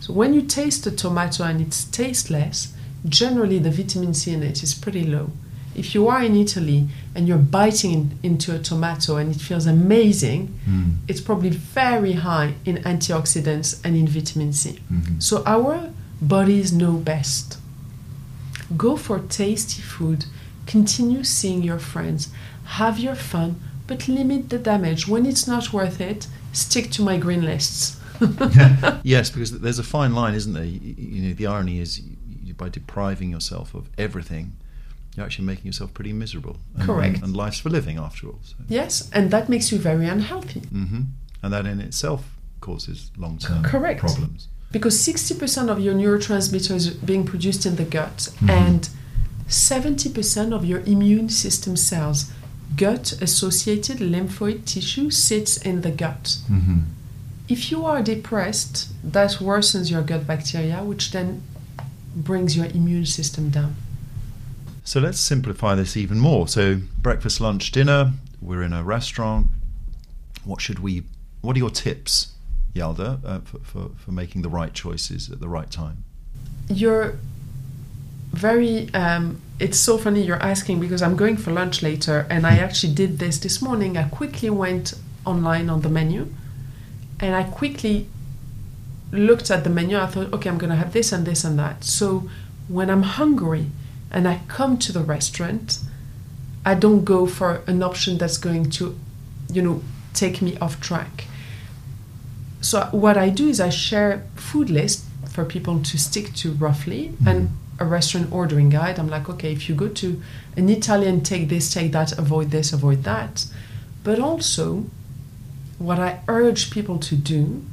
So 0.00 0.12
when 0.12 0.32
you 0.32 0.42
taste 0.42 0.86
a 0.86 0.90
tomato 0.90 1.44
and 1.44 1.60
it 1.60 1.86
tastes 1.92 2.30
less, 2.30 2.72
generally 3.06 3.58
the 3.58 3.70
vitamin 3.70 4.14
C 4.14 4.32
in 4.32 4.42
it 4.42 4.62
is 4.62 4.74
pretty 4.74 5.04
low. 5.04 5.30
If 5.80 5.94
you 5.94 6.08
are 6.08 6.22
in 6.22 6.36
Italy 6.36 6.88
and 7.14 7.26
you're 7.26 7.38
biting 7.38 7.92
in, 7.92 8.18
into 8.22 8.54
a 8.54 8.58
tomato 8.58 9.16
and 9.16 9.34
it 9.34 9.40
feels 9.40 9.64
amazing, 9.64 10.48
hmm. 10.66 10.90
it's 11.08 11.22
probably 11.22 11.48
very 11.48 12.12
high 12.12 12.54
in 12.66 12.76
antioxidants 12.92 13.80
and 13.82 13.96
in 13.96 14.06
vitamin 14.06 14.52
C. 14.52 14.78
Mm-hmm. 14.92 15.20
So 15.20 15.42
our 15.46 15.90
bodies 16.20 16.70
know 16.70 16.92
best. 16.92 17.56
Go 18.76 18.98
for 18.98 19.20
tasty 19.20 19.80
food, 19.80 20.26
continue 20.66 21.24
seeing 21.24 21.62
your 21.62 21.78
friends, 21.78 22.28
have 22.80 22.98
your 22.98 23.14
fun, 23.14 23.58
but 23.86 24.06
limit 24.06 24.50
the 24.50 24.58
damage. 24.58 25.08
When 25.08 25.24
it's 25.24 25.46
not 25.48 25.72
worth 25.72 25.98
it, 25.98 26.26
stick 26.52 26.90
to 26.90 27.02
my 27.02 27.16
green 27.16 27.42
lists. 27.42 27.98
yes, 29.02 29.30
because 29.30 29.58
there's 29.60 29.78
a 29.78 29.88
fine 29.96 30.14
line, 30.14 30.34
isn't 30.34 30.52
there? 30.52 30.64
You, 30.64 30.80
you 30.96 31.22
know, 31.22 31.34
the 31.34 31.46
irony 31.46 31.80
is 31.80 32.02
you, 32.44 32.52
by 32.52 32.68
depriving 32.68 33.30
yourself 33.30 33.74
of 33.74 33.88
everything, 33.96 34.52
you're 35.16 35.26
actually 35.26 35.46
making 35.46 35.66
yourself 35.66 35.92
pretty 35.92 36.12
miserable. 36.12 36.56
And, 36.76 36.84
Correct. 36.84 37.14
And, 37.16 37.24
and 37.24 37.36
life's 37.36 37.58
for 37.60 37.70
living, 37.70 37.98
after 37.98 38.26
all. 38.28 38.38
So. 38.42 38.54
Yes, 38.68 39.10
and 39.12 39.30
that 39.30 39.48
makes 39.48 39.70
you 39.72 39.78
very 39.78 40.06
unhealthy. 40.06 40.60
hmm 40.60 41.02
And 41.42 41.52
that 41.52 41.66
in 41.66 41.80
itself 41.80 42.22
causes 42.60 43.10
long-term 43.16 43.62
Correct. 43.64 44.00
problems. 44.00 44.48
because 44.72 44.94
60% 44.96 45.68
of 45.68 45.80
your 45.80 45.94
neurotransmitters 45.94 46.82
are 46.92 47.06
being 47.06 47.24
produced 47.24 47.66
in 47.66 47.74
the 47.76 47.84
gut 47.84 48.28
Mhm. 48.40 48.50
and 48.50 48.88
70% 49.48 50.52
of 50.52 50.64
your 50.64 50.80
immune 50.80 51.28
system 51.28 51.76
cells 51.76 52.30
gut 52.76 53.12
associated 53.20 53.98
lymphoid 53.98 54.64
tissue 54.64 55.10
sits 55.10 55.56
in 55.56 55.80
the 55.80 55.90
gut 55.90 56.36
Mm-hmm. 56.48 56.78
if 57.48 57.70
you 57.72 57.84
are 57.84 58.00
depressed 58.02 58.74
that 59.02 59.30
worsens 59.40 59.90
your 59.90 60.02
gut 60.02 60.24
bacteria 60.26 60.78
which 60.84 61.10
then 61.10 61.42
brings 62.14 62.56
your 62.56 62.66
immune 62.66 63.06
system 63.06 63.50
down 63.50 63.74
So 64.90 64.98
let's 64.98 65.20
simplify 65.20 65.76
this 65.76 65.96
even 65.96 66.18
more. 66.18 66.48
So 66.48 66.80
breakfast, 66.98 67.40
lunch, 67.40 67.70
dinner. 67.70 68.14
We're 68.42 68.64
in 68.64 68.72
a 68.72 68.82
restaurant. 68.82 69.46
What 70.42 70.60
should 70.60 70.80
we? 70.80 71.04
What 71.42 71.54
are 71.54 71.60
your 71.60 71.70
tips, 71.70 72.32
Yalda, 72.74 73.24
uh, 73.24 73.38
for, 73.42 73.58
for 73.60 73.90
for 73.96 74.10
making 74.10 74.42
the 74.42 74.48
right 74.48 74.74
choices 74.74 75.30
at 75.30 75.38
the 75.38 75.48
right 75.48 75.70
time? 75.70 76.02
you're 76.68 77.18
very 78.32 78.92
um, 78.94 79.40
it's 79.60 79.78
so 79.78 79.96
funny 79.98 80.22
you're 80.22 80.42
asking 80.42 80.78
because 80.78 81.02
i'm 81.02 81.16
going 81.16 81.36
for 81.36 81.50
lunch 81.50 81.82
later 81.82 82.26
and 82.30 82.46
i 82.46 82.56
actually 82.56 82.94
did 82.94 83.18
this 83.18 83.38
this 83.38 83.60
morning 83.60 83.96
i 83.96 84.04
quickly 84.04 84.48
went 84.48 84.94
online 85.24 85.68
on 85.68 85.80
the 85.80 85.88
menu 85.88 86.32
and 87.18 87.34
i 87.34 87.42
quickly 87.42 88.06
looked 89.10 89.50
at 89.50 89.64
the 89.64 89.70
menu 89.70 89.98
i 89.98 90.06
thought 90.06 90.32
okay 90.32 90.48
i'm 90.48 90.58
going 90.58 90.70
to 90.70 90.76
have 90.76 90.92
this 90.92 91.10
and 91.10 91.26
this 91.26 91.42
and 91.42 91.58
that 91.58 91.82
so 91.82 92.30
when 92.68 92.88
i'm 92.88 93.02
hungry 93.02 93.66
and 94.10 94.26
i 94.28 94.40
come 94.48 94.76
to 94.78 94.92
the 94.92 95.00
restaurant 95.00 95.78
i 96.64 96.74
don't 96.74 97.04
go 97.04 97.26
for 97.26 97.62
an 97.66 97.82
option 97.82 98.18
that's 98.18 98.38
going 98.38 98.68
to 98.68 98.98
you 99.52 99.62
know 99.62 99.82
take 100.14 100.42
me 100.42 100.56
off 100.58 100.80
track 100.80 101.24
so 102.60 102.88
what 102.90 103.16
I 103.16 103.30
do 103.30 103.48
is 103.48 103.60
I 103.60 103.70
share 103.70 104.24
food 104.36 104.70
list 104.70 105.04
for 105.28 105.44
people 105.44 105.80
to 105.82 105.98
stick 105.98 106.34
to 106.34 106.52
roughly 106.52 107.14
and 107.26 107.50
a 107.78 107.84
restaurant 107.84 108.30
ordering 108.32 108.68
guide. 108.68 108.98
I'm 108.98 109.08
like, 109.08 109.28
okay, 109.30 109.52
if 109.52 109.68
you 109.68 109.74
go 109.74 109.88
to 109.88 110.20
an 110.56 110.68
Italian, 110.68 111.22
take 111.22 111.48
this, 111.48 111.72
take 111.72 111.92
that, 111.92 112.18
avoid 112.18 112.50
this, 112.50 112.72
avoid 112.72 113.04
that. 113.04 113.46
But 114.04 114.18
also, 114.18 114.84
what 115.78 115.98
I 115.98 116.20
urge 116.28 116.70
people 116.70 116.98
to 116.98 117.16
do 117.16 117.64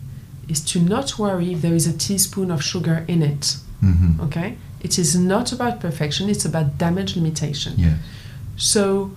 is 0.47 0.61
to 0.71 0.79
not 0.79 1.19
worry 1.19 1.53
if 1.53 1.61
there 1.61 1.73
is 1.73 1.87
a 1.87 1.97
teaspoon 1.97 2.49
of 2.51 2.63
sugar 2.63 3.03
in 3.07 3.21
it. 3.21 3.57
Mm-hmm. 3.83 4.21
Okay? 4.21 4.57
It 4.87 4.97
is 4.97 5.17
not 5.17 5.51
about 5.51 5.81
perfection, 5.81 6.29
it's 6.29 6.45
about 6.45 6.77
damage 6.77 7.17
limitation. 7.17 7.73
Yes. 7.75 7.99
So 8.55 9.11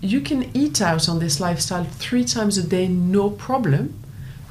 you 0.00 0.20
can 0.20 0.56
eat 0.56 0.80
out 0.80 1.08
on 1.08 1.18
this 1.18 1.40
lifestyle 1.40 1.82
three 1.82 2.24
times 2.24 2.56
a 2.56 2.62
day, 2.62 2.86
no 2.86 3.30
problem, 3.30 3.98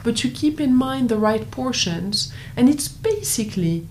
but 0.03 0.21
you 0.21 0.29
keep 0.29 0.59
in 0.59 0.75
mind 0.75 1.07
the 1.07 1.17
right 1.17 1.49
portions, 1.49 2.33
and 2.57 2.67
it's 2.67 2.89
basically 2.89 3.87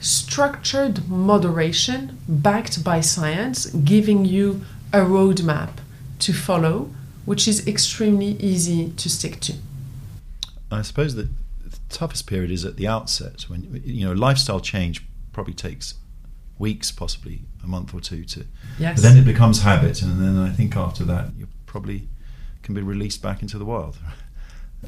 structured 0.00 1.08
moderation 1.08 2.18
backed 2.28 2.84
by 2.84 3.00
science, 3.00 3.64
giving 3.94 4.26
you 4.26 4.60
a 4.92 4.98
roadmap 4.98 5.70
to 6.18 6.34
follow, 6.34 6.90
which 7.24 7.48
is 7.48 7.66
extremely 7.66 8.32
easy 8.52 8.90
to 8.98 9.08
stick 9.08 9.40
to. 9.40 9.54
I 10.70 10.82
suppose 10.82 11.14
that 11.14 11.28
the 11.64 11.78
toughest 11.88 12.26
period 12.26 12.50
is 12.50 12.66
at 12.66 12.76
the 12.76 12.86
outset 12.86 13.48
when 13.48 13.80
you 13.82 14.04
know 14.06 14.12
lifestyle 14.12 14.60
change 14.60 15.06
probably 15.32 15.54
takes 15.54 15.94
weeks, 16.58 16.90
possibly 16.90 17.42
a 17.62 17.66
month 17.66 17.94
or 17.94 18.00
two 18.00 18.24
to. 18.24 18.46
Yes. 18.78 19.00
But 19.00 19.08
then 19.08 19.16
it 19.18 19.24
becomes 19.24 19.62
habit, 19.62 20.02
and 20.02 20.20
then 20.20 20.38
I 20.38 20.50
think 20.50 20.76
after 20.76 21.04
that 21.04 21.30
you 21.36 21.48
probably 21.66 22.08
can 22.62 22.74
be 22.74 22.82
released 22.82 23.22
back 23.22 23.42
into 23.42 23.58
the 23.58 23.64
wild. 23.64 23.98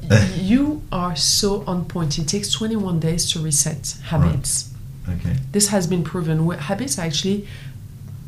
you 0.35 0.83
are 0.91 1.15
so 1.15 1.63
on 1.65 1.85
point. 1.85 2.17
It 2.17 2.27
takes 2.27 2.51
21 2.51 2.99
days 2.99 3.31
to 3.33 3.39
reset 3.39 3.95
habits. 4.05 4.73
Okay. 5.07 5.35
This 5.51 5.67
has 5.69 5.85
been 5.87 6.03
proven. 6.03 6.49
Habits 6.49 6.97
are 6.97 7.03
actually 7.03 7.47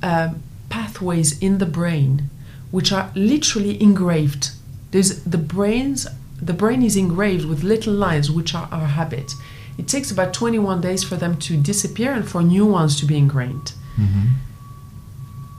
um, 0.04 0.44
pathways 0.70 1.40
in 1.40 1.58
the 1.58 1.66
brain 1.66 2.30
which 2.76 2.92
are 2.92 3.10
literally 3.16 3.82
engraved. 3.82 4.50
There's 4.92 5.24
the 5.24 5.38
brains. 5.38 6.08
The 6.42 6.54
brain 6.54 6.84
is 6.84 6.98
engraved 6.98 7.46
with 7.46 7.64
little 7.64 7.94
lines, 7.94 8.30
which 8.30 8.54
are 8.54 8.68
our 8.70 8.88
habit. 8.88 9.32
It 9.78 9.88
takes 9.88 10.12
about 10.12 10.34
21 10.34 10.82
days 10.82 11.04
for 11.04 11.16
them 11.16 11.38
to 11.40 11.58
disappear 11.58 12.14
and 12.14 12.28
for 12.28 12.42
new 12.42 12.66
ones 12.66 13.00
to 13.00 13.06
be 13.06 13.18
ingrained. 13.18 13.74
Mm-hmm. 13.98 14.28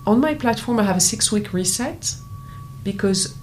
On 0.06 0.20
my 0.20 0.34
platform, 0.34 0.78
I 0.78 0.84
have 0.84 0.96
a 0.96 1.00
six 1.00 1.32
week 1.32 1.52
reset 1.52 2.16
because 2.84 3.36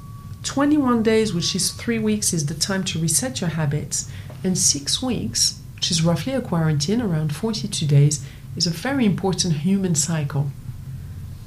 21 0.43 1.03
days, 1.03 1.33
which 1.33 1.55
is 1.55 1.71
three 1.71 1.99
weeks, 1.99 2.33
is 2.33 2.45
the 2.45 2.53
time 2.53 2.83
to 2.85 2.99
reset 2.99 3.41
your 3.41 3.51
habits, 3.51 4.11
and 4.43 4.57
six 4.57 5.01
weeks, 5.01 5.59
which 5.75 5.91
is 5.91 6.03
roughly 6.03 6.33
a 6.33 6.41
quarantine, 6.41 7.01
around 7.01 7.35
42 7.35 7.85
days, 7.85 8.25
is 8.55 8.67
a 8.67 8.69
very 8.69 9.05
important 9.05 9.55
human 9.55 9.95
cycle. 9.95 10.51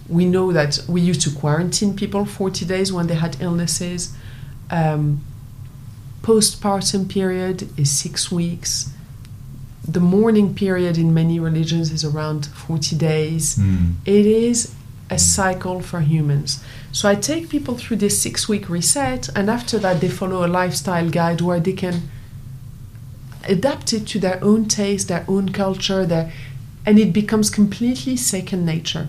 We 0.08 0.24
know 0.24 0.52
that 0.52 0.80
we 0.88 1.00
used 1.00 1.22
to 1.22 1.30
quarantine 1.30 1.96
people 1.96 2.24
40 2.24 2.64
days 2.64 2.92
when 2.92 3.06
they 3.06 3.14
had 3.14 3.36
illnesses. 3.40 4.14
Um, 4.70 5.24
postpartum 6.22 7.08
period 7.08 7.68
is 7.78 7.90
six 7.90 8.30
weeks. 8.30 8.90
The 9.88 10.00
mourning 10.00 10.54
period 10.54 10.98
in 10.98 11.14
many 11.14 11.38
religions 11.38 11.90
is 11.92 12.04
around 12.04 12.46
40 12.46 12.96
days. 12.96 13.56
Mm. 13.56 13.94
It 14.04 14.26
is 14.26 14.74
a 15.10 15.18
cycle 15.18 15.80
for 15.80 16.00
humans. 16.00 16.62
So 16.92 17.08
I 17.08 17.14
take 17.14 17.48
people 17.48 17.76
through 17.76 17.98
this 17.98 18.20
six 18.20 18.48
week 18.48 18.68
reset, 18.68 19.28
and 19.36 19.48
after 19.48 19.78
that, 19.78 20.00
they 20.00 20.08
follow 20.08 20.44
a 20.44 20.48
lifestyle 20.48 21.08
guide 21.08 21.40
where 21.40 21.60
they 21.60 21.72
can 21.72 22.08
adapt 23.48 23.92
it 23.92 24.06
to 24.08 24.18
their 24.18 24.42
own 24.42 24.66
taste, 24.66 25.08
their 25.08 25.24
own 25.28 25.50
culture, 25.50 26.04
their, 26.04 26.32
and 26.84 26.98
it 26.98 27.12
becomes 27.12 27.50
completely 27.50 28.16
second 28.16 28.64
nature. 28.64 29.08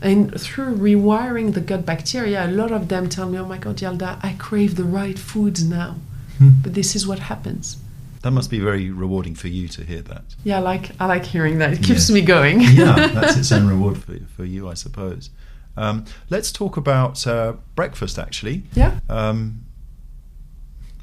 And 0.00 0.40
through 0.40 0.76
rewiring 0.76 1.54
the 1.54 1.60
gut 1.60 1.84
bacteria, 1.84 2.46
a 2.46 2.50
lot 2.50 2.70
of 2.70 2.88
them 2.88 3.08
tell 3.08 3.28
me, 3.28 3.38
Oh 3.38 3.44
my 3.44 3.58
God, 3.58 3.76
Yalda, 3.76 4.18
I 4.22 4.36
crave 4.38 4.76
the 4.76 4.84
right 4.84 5.18
foods 5.18 5.64
now. 5.64 5.96
Hmm. 6.38 6.50
But 6.62 6.74
this 6.74 6.94
is 6.94 7.06
what 7.06 7.18
happens. 7.18 7.78
That 8.22 8.32
must 8.32 8.50
be 8.50 8.58
very 8.58 8.90
rewarding 8.90 9.34
for 9.34 9.48
you 9.48 9.68
to 9.68 9.84
hear 9.84 10.02
that. 10.02 10.24
Yeah, 10.44 10.56
I 10.56 10.60
like, 10.60 10.90
I 11.00 11.06
like 11.06 11.24
hearing 11.24 11.58
that. 11.58 11.72
It 11.72 11.82
keeps 11.82 12.08
Yeah. 12.08 12.14
me 12.14 12.20
going. 12.22 12.60
yeah, 12.60 13.06
that's 13.14 13.36
its 13.36 13.52
own 13.52 13.66
reward 13.68 13.98
for, 14.02 14.16
for 14.36 14.44
you, 14.44 14.68
I 14.68 14.74
suppose. 14.74 15.30
Um, 15.76 16.04
let's 16.28 16.50
talk 16.50 16.76
about 16.76 17.24
uh, 17.26 17.54
breakfast, 17.76 18.18
actually. 18.18 18.64
yeah. 18.74 18.98
Um, 19.08 19.64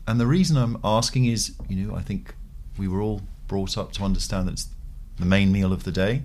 and 0.08 0.20
the 0.20 0.28
reason 0.28 0.58
I'm 0.58 0.78
asking 0.84 1.26
is, 1.26 1.56
you 1.70 1.86
know, 1.88 1.96
I 1.96 2.02
think 2.02 2.36
we 2.78 2.88
were 2.88 3.02
all 3.02 3.22
brought 3.48 3.78
up 3.78 3.92
to 3.94 4.04
understand 4.04 4.48
that 4.48 4.54
it's 4.54 4.68
the 5.18 5.26
main 5.26 5.52
meal 5.52 5.72
of 5.72 5.84
the 5.84 5.92
day. 5.92 6.24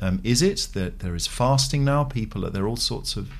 Um, 0.00 0.20
is 0.24 0.40
it 0.42 0.68
that 0.74 1.00
there 1.00 1.14
is 1.14 1.26
fasting 1.26 1.84
now? 1.84 2.04
People, 2.04 2.46
are 2.46 2.50
there 2.50 2.64
are 2.64 2.68
all 2.68 2.76
sorts 2.76 3.16
of. 3.16 3.30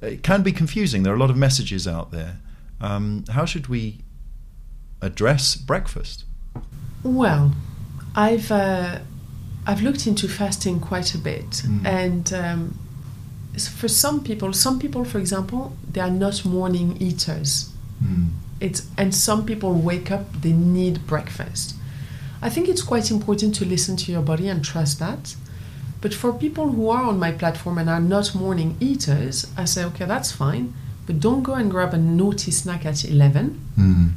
It 0.00 0.22
can 0.22 0.42
be 0.42 0.52
confusing. 0.52 1.02
There 1.02 1.12
are 1.12 1.16
a 1.16 1.18
lot 1.18 1.30
of 1.30 1.36
messages 1.36 1.86
out 1.86 2.10
there. 2.12 2.38
Um, 2.80 3.24
how 3.30 3.44
should 3.44 3.66
we 3.66 4.03
address 5.00 5.56
breakfast? 5.56 6.24
Well, 7.02 7.52
I've 8.14 8.50
uh, 8.50 8.98
I've 9.66 9.82
looked 9.82 10.06
into 10.06 10.28
fasting 10.28 10.80
quite 10.80 11.14
a 11.14 11.18
bit, 11.18 11.50
Mm. 11.66 11.86
and 11.86 12.32
um, 12.32 12.78
for 13.58 13.88
some 13.88 14.22
people, 14.22 14.52
some 14.52 14.78
people, 14.78 15.04
for 15.04 15.18
example, 15.18 15.76
they 15.92 16.00
are 16.00 16.10
not 16.10 16.44
morning 16.44 16.96
eaters. 17.00 17.70
Mm. 18.02 18.30
It's 18.60 18.86
and 18.96 19.14
some 19.14 19.44
people 19.44 19.72
wake 19.74 20.10
up, 20.10 20.40
they 20.42 20.52
need 20.52 21.06
breakfast. 21.06 21.74
I 22.42 22.50
think 22.50 22.68
it's 22.68 22.82
quite 22.82 23.10
important 23.10 23.54
to 23.56 23.64
listen 23.64 23.96
to 23.96 24.12
your 24.12 24.22
body 24.22 24.48
and 24.48 24.62
trust 24.64 24.98
that. 24.98 25.34
But 26.02 26.12
for 26.12 26.32
people 26.34 26.68
who 26.72 26.90
are 26.90 27.02
on 27.04 27.18
my 27.18 27.32
platform 27.32 27.78
and 27.78 27.88
are 27.88 28.00
not 28.00 28.34
morning 28.34 28.76
eaters, 28.80 29.46
I 29.56 29.64
say, 29.64 29.84
okay, 29.84 30.04
that's 30.04 30.30
fine, 30.32 30.74
but 31.06 31.18
don't 31.20 31.42
go 31.42 31.54
and 31.54 31.70
grab 31.70 31.94
a 31.94 31.96
naughty 31.96 32.50
snack 32.50 32.84
at 32.86 33.04
11 33.04 33.60
Mm. 33.78 34.10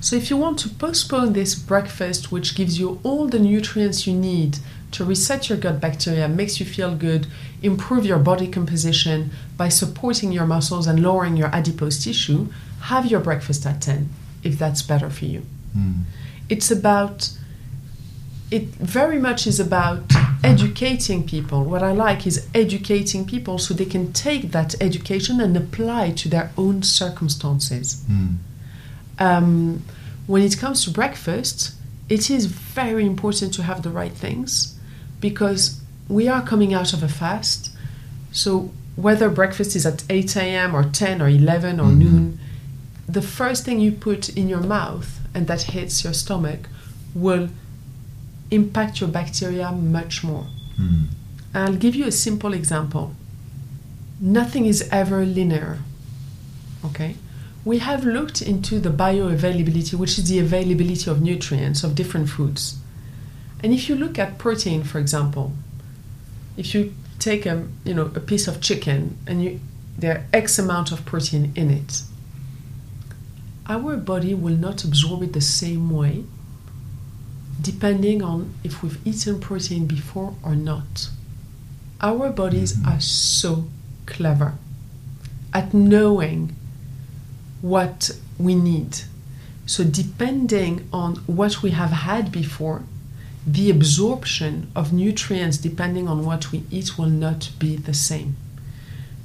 So, 0.00 0.14
if 0.14 0.30
you 0.30 0.36
want 0.36 0.58
to 0.60 0.68
postpone 0.68 1.32
this 1.32 1.54
breakfast, 1.56 2.30
which 2.30 2.54
gives 2.54 2.78
you 2.78 3.00
all 3.02 3.26
the 3.26 3.38
nutrients 3.38 4.06
you 4.06 4.14
need 4.14 4.58
to 4.92 5.04
reset 5.04 5.48
your 5.48 5.58
gut 5.58 5.80
bacteria, 5.80 6.28
makes 6.28 6.60
you 6.60 6.66
feel 6.66 6.94
good, 6.94 7.26
improve 7.62 8.06
your 8.06 8.18
body 8.18 8.46
composition 8.46 9.30
by 9.56 9.68
supporting 9.68 10.30
your 10.30 10.46
muscles 10.46 10.86
and 10.86 11.02
lowering 11.02 11.36
your 11.36 11.48
adipose 11.48 12.02
tissue, 12.02 12.48
have 12.82 13.06
your 13.06 13.20
breakfast 13.20 13.66
at 13.66 13.82
10 13.82 14.08
if 14.44 14.56
that's 14.56 14.82
better 14.82 15.10
for 15.10 15.24
you. 15.24 15.42
Mm. 15.76 16.04
It's 16.48 16.70
about, 16.70 17.30
it 18.52 18.66
very 18.76 19.18
much 19.18 19.46
is 19.46 19.58
about 19.58 20.04
educating 20.44 21.26
people. 21.26 21.64
What 21.64 21.82
I 21.82 21.90
like 21.90 22.24
is 22.24 22.46
educating 22.54 23.26
people 23.26 23.58
so 23.58 23.74
they 23.74 23.84
can 23.84 24.12
take 24.12 24.52
that 24.52 24.76
education 24.80 25.40
and 25.40 25.56
apply 25.56 26.12
to 26.12 26.28
their 26.28 26.52
own 26.56 26.82
circumstances 26.84 28.04
Mm. 28.08 28.36
Um, 29.18 29.82
when 30.26 30.42
it 30.42 30.58
comes 30.58 30.84
to 30.84 30.90
breakfast, 30.90 31.74
it 32.08 32.30
is 32.30 32.46
very 32.46 33.04
important 33.06 33.52
to 33.54 33.62
have 33.62 33.82
the 33.82 33.90
right 33.90 34.12
things 34.12 34.78
because 35.20 35.80
we 36.08 36.28
are 36.28 36.42
coming 36.42 36.72
out 36.74 36.92
of 36.92 37.02
a 37.02 37.08
fast. 37.08 37.70
So, 38.32 38.70
whether 38.96 39.28
breakfast 39.30 39.76
is 39.76 39.86
at 39.86 40.04
8 40.10 40.36
a.m. 40.36 40.74
or 40.74 40.84
10 40.84 41.22
or 41.22 41.28
11 41.28 41.78
or 41.80 41.90
Mhm. 41.90 41.98
noon, 41.98 42.38
the 43.08 43.22
first 43.22 43.64
thing 43.64 43.80
you 43.80 43.92
put 43.92 44.28
in 44.30 44.48
your 44.48 44.60
mouth 44.62 45.20
and 45.34 45.46
that 45.46 45.62
hits 45.62 46.02
your 46.04 46.12
stomach 46.12 46.68
will 47.14 47.48
impact 48.50 49.00
your 49.00 49.08
bacteria 49.10 49.70
much 49.72 50.24
more. 50.24 50.46
Mm. 50.78 51.06
I'll 51.54 51.76
give 51.76 51.94
you 51.94 52.06
a 52.06 52.12
simple 52.12 52.52
example. 52.52 53.14
Nothing 54.20 54.64
is 54.66 54.86
ever 54.90 55.24
linear. 55.24 55.78
Okay? 56.84 57.16
We 57.68 57.80
have 57.80 58.06
looked 58.06 58.40
into 58.40 58.80
the 58.80 58.88
bioavailability, 58.88 59.92
which 59.92 60.18
is 60.18 60.26
the 60.26 60.38
availability 60.38 61.10
of 61.10 61.20
nutrients 61.20 61.84
of 61.84 61.94
different 61.94 62.30
foods. 62.30 62.78
And 63.62 63.74
if 63.74 63.90
you 63.90 63.94
look 63.94 64.18
at 64.18 64.38
protein, 64.38 64.84
for 64.84 64.98
example, 64.98 65.52
if 66.56 66.74
you 66.74 66.94
take 67.18 67.44
a, 67.44 67.68
you 67.84 67.92
know, 67.92 68.10
a 68.14 68.20
piece 68.20 68.48
of 68.48 68.62
chicken 68.62 69.18
and 69.26 69.44
you, 69.44 69.60
there 69.98 70.16
are 70.16 70.24
X 70.32 70.58
amount 70.58 70.92
of 70.92 71.04
protein 71.04 71.52
in 71.54 71.68
it, 71.68 72.04
our 73.66 73.98
body 73.98 74.32
will 74.32 74.56
not 74.56 74.82
absorb 74.82 75.22
it 75.24 75.34
the 75.34 75.42
same 75.42 75.90
way 75.90 76.24
depending 77.60 78.22
on 78.22 78.54
if 78.64 78.82
we've 78.82 79.06
eaten 79.06 79.40
protein 79.40 79.84
before 79.84 80.34
or 80.42 80.54
not. 80.54 81.10
Our 82.00 82.30
bodies 82.30 82.72
Mhm. 82.76 82.86
are 82.86 83.00
so 83.00 83.68
clever 84.06 84.54
at 85.52 85.74
knowing 85.74 86.56
what 87.60 88.10
we 88.38 88.54
need. 88.54 88.98
So, 89.66 89.84
depending 89.84 90.88
on 90.92 91.16
what 91.26 91.62
we 91.62 91.70
have 91.72 91.90
had 91.90 92.32
before, 92.32 92.82
the 93.46 93.70
absorption 93.70 94.70
of 94.74 94.92
nutrients, 94.92 95.58
depending 95.58 96.08
on 96.08 96.24
what 96.24 96.52
we 96.52 96.64
eat, 96.70 96.98
will 96.98 97.10
not 97.10 97.50
be 97.58 97.76
the 97.76 97.94
same. 97.94 98.36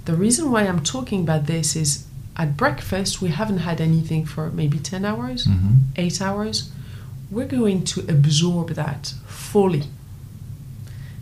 The 0.06 0.16
reason 0.16 0.52
why 0.52 0.64
I'm 0.64 0.82
talking 0.84 1.22
about 1.22 1.46
this 1.46 1.76
is 1.76 2.06
at 2.36 2.58
breakfast, 2.58 3.22
we 3.22 3.30
haven't 3.30 3.60
had 3.60 3.80
anything 3.80 4.26
for 4.26 4.50
maybe 4.52 4.80
10 4.80 5.06
hours, 5.06 5.46
Mhm. 5.46 5.80
eight 5.96 6.22
hours. 6.22 6.70
We're 7.32 7.48
going 7.48 7.84
to 7.86 8.02
absorb 8.02 8.72
that 8.76 9.14
fully. 9.28 9.84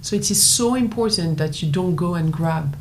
So 0.01 0.15
it 0.15 0.31
is 0.31 0.41
so 0.41 0.73
important 0.75 1.37
that 1.37 1.61
you 1.61 1.71
don't 1.71 1.95
go 1.95 2.15
and 2.15 2.33
grab 2.33 2.75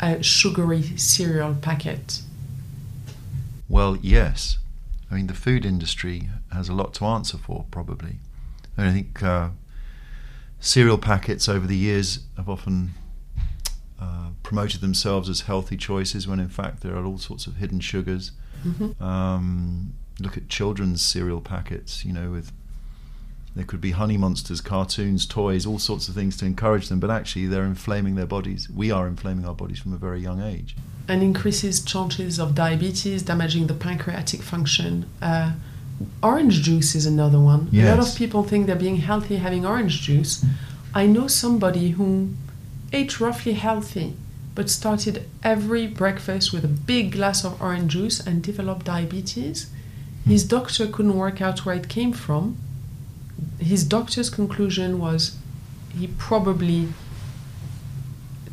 a 0.00 0.22
sugary 0.22 0.96
cereal 0.96 1.54
packet. 1.54 2.22
Well, 3.68 3.96
yes. 4.00 4.58
I 5.10 5.14
mean, 5.14 5.26
the 5.26 5.34
food 5.34 5.64
industry 5.64 6.28
has 6.52 6.68
a 6.68 6.74
lot 6.74 6.94
to 6.94 7.04
answer 7.04 7.36
for, 7.38 7.66
probably. 7.70 8.16
And 8.76 8.86
I 8.88 8.92
think 8.92 9.22
uh, 9.22 9.50
cereal 10.60 10.98
packets 10.98 11.48
over 11.48 11.66
the 11.66 11.76
years 11.76 12.20
have 12.36 12.48
often 12.48 12.92
uh, 14.00 14.30
promoted 14.42 14.80
themselves 14.80 15.28
as 15.28 15.42
healthy 15.42 15.76
choices 15.76 16.26
when 16.26 16.40
in 16.40 16.48
fact 16.48 16.80
there 16.82 16.96
are 16.96 17.04
all 17.04 17.18
sorts 17.18 17.46
of 17.46 17.56
hidden 17.56 17.80
sugars. 17.80 18.32
Mhm. 18.64 19.00
Um, 19.00 19.94
look 20.20 20.36
at 20.36 20.48
children's 20.48 21.02
cereal 21.02 21.40
packets, 21.40 22.04
you 22.04 22.12
know, 22.12 22.30
with 22.30 22.52
there 23.54 23.64
could 23.64 23.80
be 23.80 23.90
honey 23.90 24.16
monsters, 24.16 24.60
cartoons, 24.60 25.26
toys, 25.26 25.66
all 25.66 25.78
sorts 25.78 26.08
of 26.08 26.14
things 26.14 26.36
to 26.38 26.46
encourage 26.46 26.88
them, 26.88 27.00
but 27.00 27.10
actually 27.10 27.46
they're 27.46 27.64
inflaming 27.64 28.14
their 28.14 28.26
bodies. 28.26 28.68
We 28.70 28.90
are 28.90 29.06
inflaming 29.06 29.44
our 29.44 29.54
bodies 29.54 29.78
from 29.78 29.92
a 29.92 29.96
very 29.98 30.20
young 30.20 30.40
age. 30.42 30.74
and 31.08 31.20
increases 31.22 31.84
chances 31.84 32.38
of 32.38 32.54
diabetes, 32.54 33.22
damaging 33.24 33.66
the 33.66 33.74
pancreatic 33.74 34.40
function. 34.40 35.04
Uh, 35.20 35.52
orange 36.22 36.62
juice 36.62 36.94
is 36.94 37.06
another 37.06 37.40
one. 37.40 37.68
A 37.72 37.96
lot 37.96 38.08
of 38.08 38.14
people 38.16 38.42
think 38.44 38.66
they're 38.66 38.76
being 38.76 38.96
healthy 38.98 39.36
having 39.36 39.66
orange 39.66 40.00
juice. 40.02 40.44
I 40.94 41.06
know 41.06 41.26
somebody 41.26 41.90
who 41.90 42.30
ate 42.92 43.20
roughly 43.20 43.54
healthy 43.54 44.14
but 44.54 44.68
started 44.70 45.26
every 45.42 45.86
breakfast 45.86 46.52
with 46.52 46.64
a 46.64 46.68
big 46.68 47.12
glass 47.12 47.44
of 47.44 47.60
orange 47.60 47.92
juice 47.92 48.20
and 48.20 48.42
developed 48.42 48.86
diabetes. 48.86 49.70
His 50.26 50.44
doctor 50.44 50.86
couldn't 50.86 51.16
work 51.16 51.40
out 51.40 51.64
where 51.64 51.74
it 51.74 51.88
came 51.88 52.12
from. 52.12 52.58
His 53.62 53.84
doctor's 53.84 54.30
conclusion 54.30 54.98
was 54.98 55.36
he 55.96 56.06
probably 56.06 56.88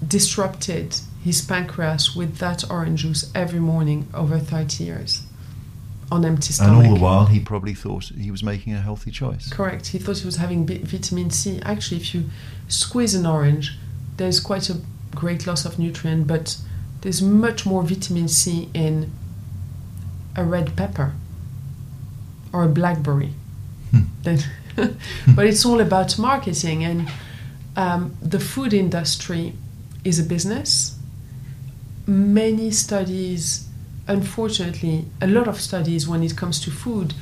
disrupted 0.05 0.99
his 1.23 1.41
pancreas 1.41 2.15
with 2.15 2.37
that 2.37 2.69
orange 2.69 3.01
juice 3.01 3.29
every 3.35 3.59
morning 3.59 4.07
over 4.13 4.39
30 4.39 4.83
years 4.83 5.23
on 6.11 6.25
empty 6.25 6.53
stomach. 6.53 6.77
And 6.77 6.87
all 6.87 6.95
the 6.95 7.01
while, 7.01 7.25
he 7.25 7.39
probably 7.39 7.73
thought 7.73 8.05
he 8.05 8.31
was 8.31 8.41
making 8.41 8.73
a 8.73 8.81
healthy 8.81 9.11
choice. 9.11 9.49
Correct. 9.49 9.87
He 9.87 9.99
thought 9.99 10.17
he 10.17 10.25
was 10.25 10.37
having 10.37 10.65
bi- 10.65 10.79
vitamin 10.83 11.29
C. 11.29 11.59
Actually, 11.63 11.97
if 11.97 12.15
you 12.15 12.29
squeeze 12.67 13.13
an 13.13 13.25
orange, 13.25 13.77
there's 14.17 14.39
quite 14.39 14.69
a 14.69 14.77
great 15.15 15.45
loss 15.45 15.65
of 15.65 15.77
nutrient, 15.77 16.27
but 16.27 16.57
there's 17.01 17.21
much 17.21 17.65
more 17.65 17.83
vitamin 17.83 18.27
C 18.27 18.69
in 18.73 19.11
a 20.35 20.43
red 20.43 20.75
pepper 20.75 21.13
or 22.51 22.63
a 22.63 22.67
blackberry. 22.69 23.33
Hmm. 23.91 24.01
Than 24.23 24.39
but 25.35 25.45
it's 25.45 25.65
all 25.65 25.79
about 25.79 26.17
marketing, 26.17 26.83
and 26.83 27.09
um, 27.75 28.15
the 28.21 28.39
food 28.39 28.73
industry 28.73 29.53
is 30.03 30.19
a 30.19 30.23
business. 30.23 30.97
Many 32.07 32.71
studies, 32.71 33.67
unfortunately, 34.07 35.05
a 35.21 35.27
lot 35.27 35.47
of 35.47 35.59
studies 35.61 36.07
when 36.07 36.23
it 36.23 36.35
comes 36.35 36.59
to 36.61 36.71
food, 36.71 37.13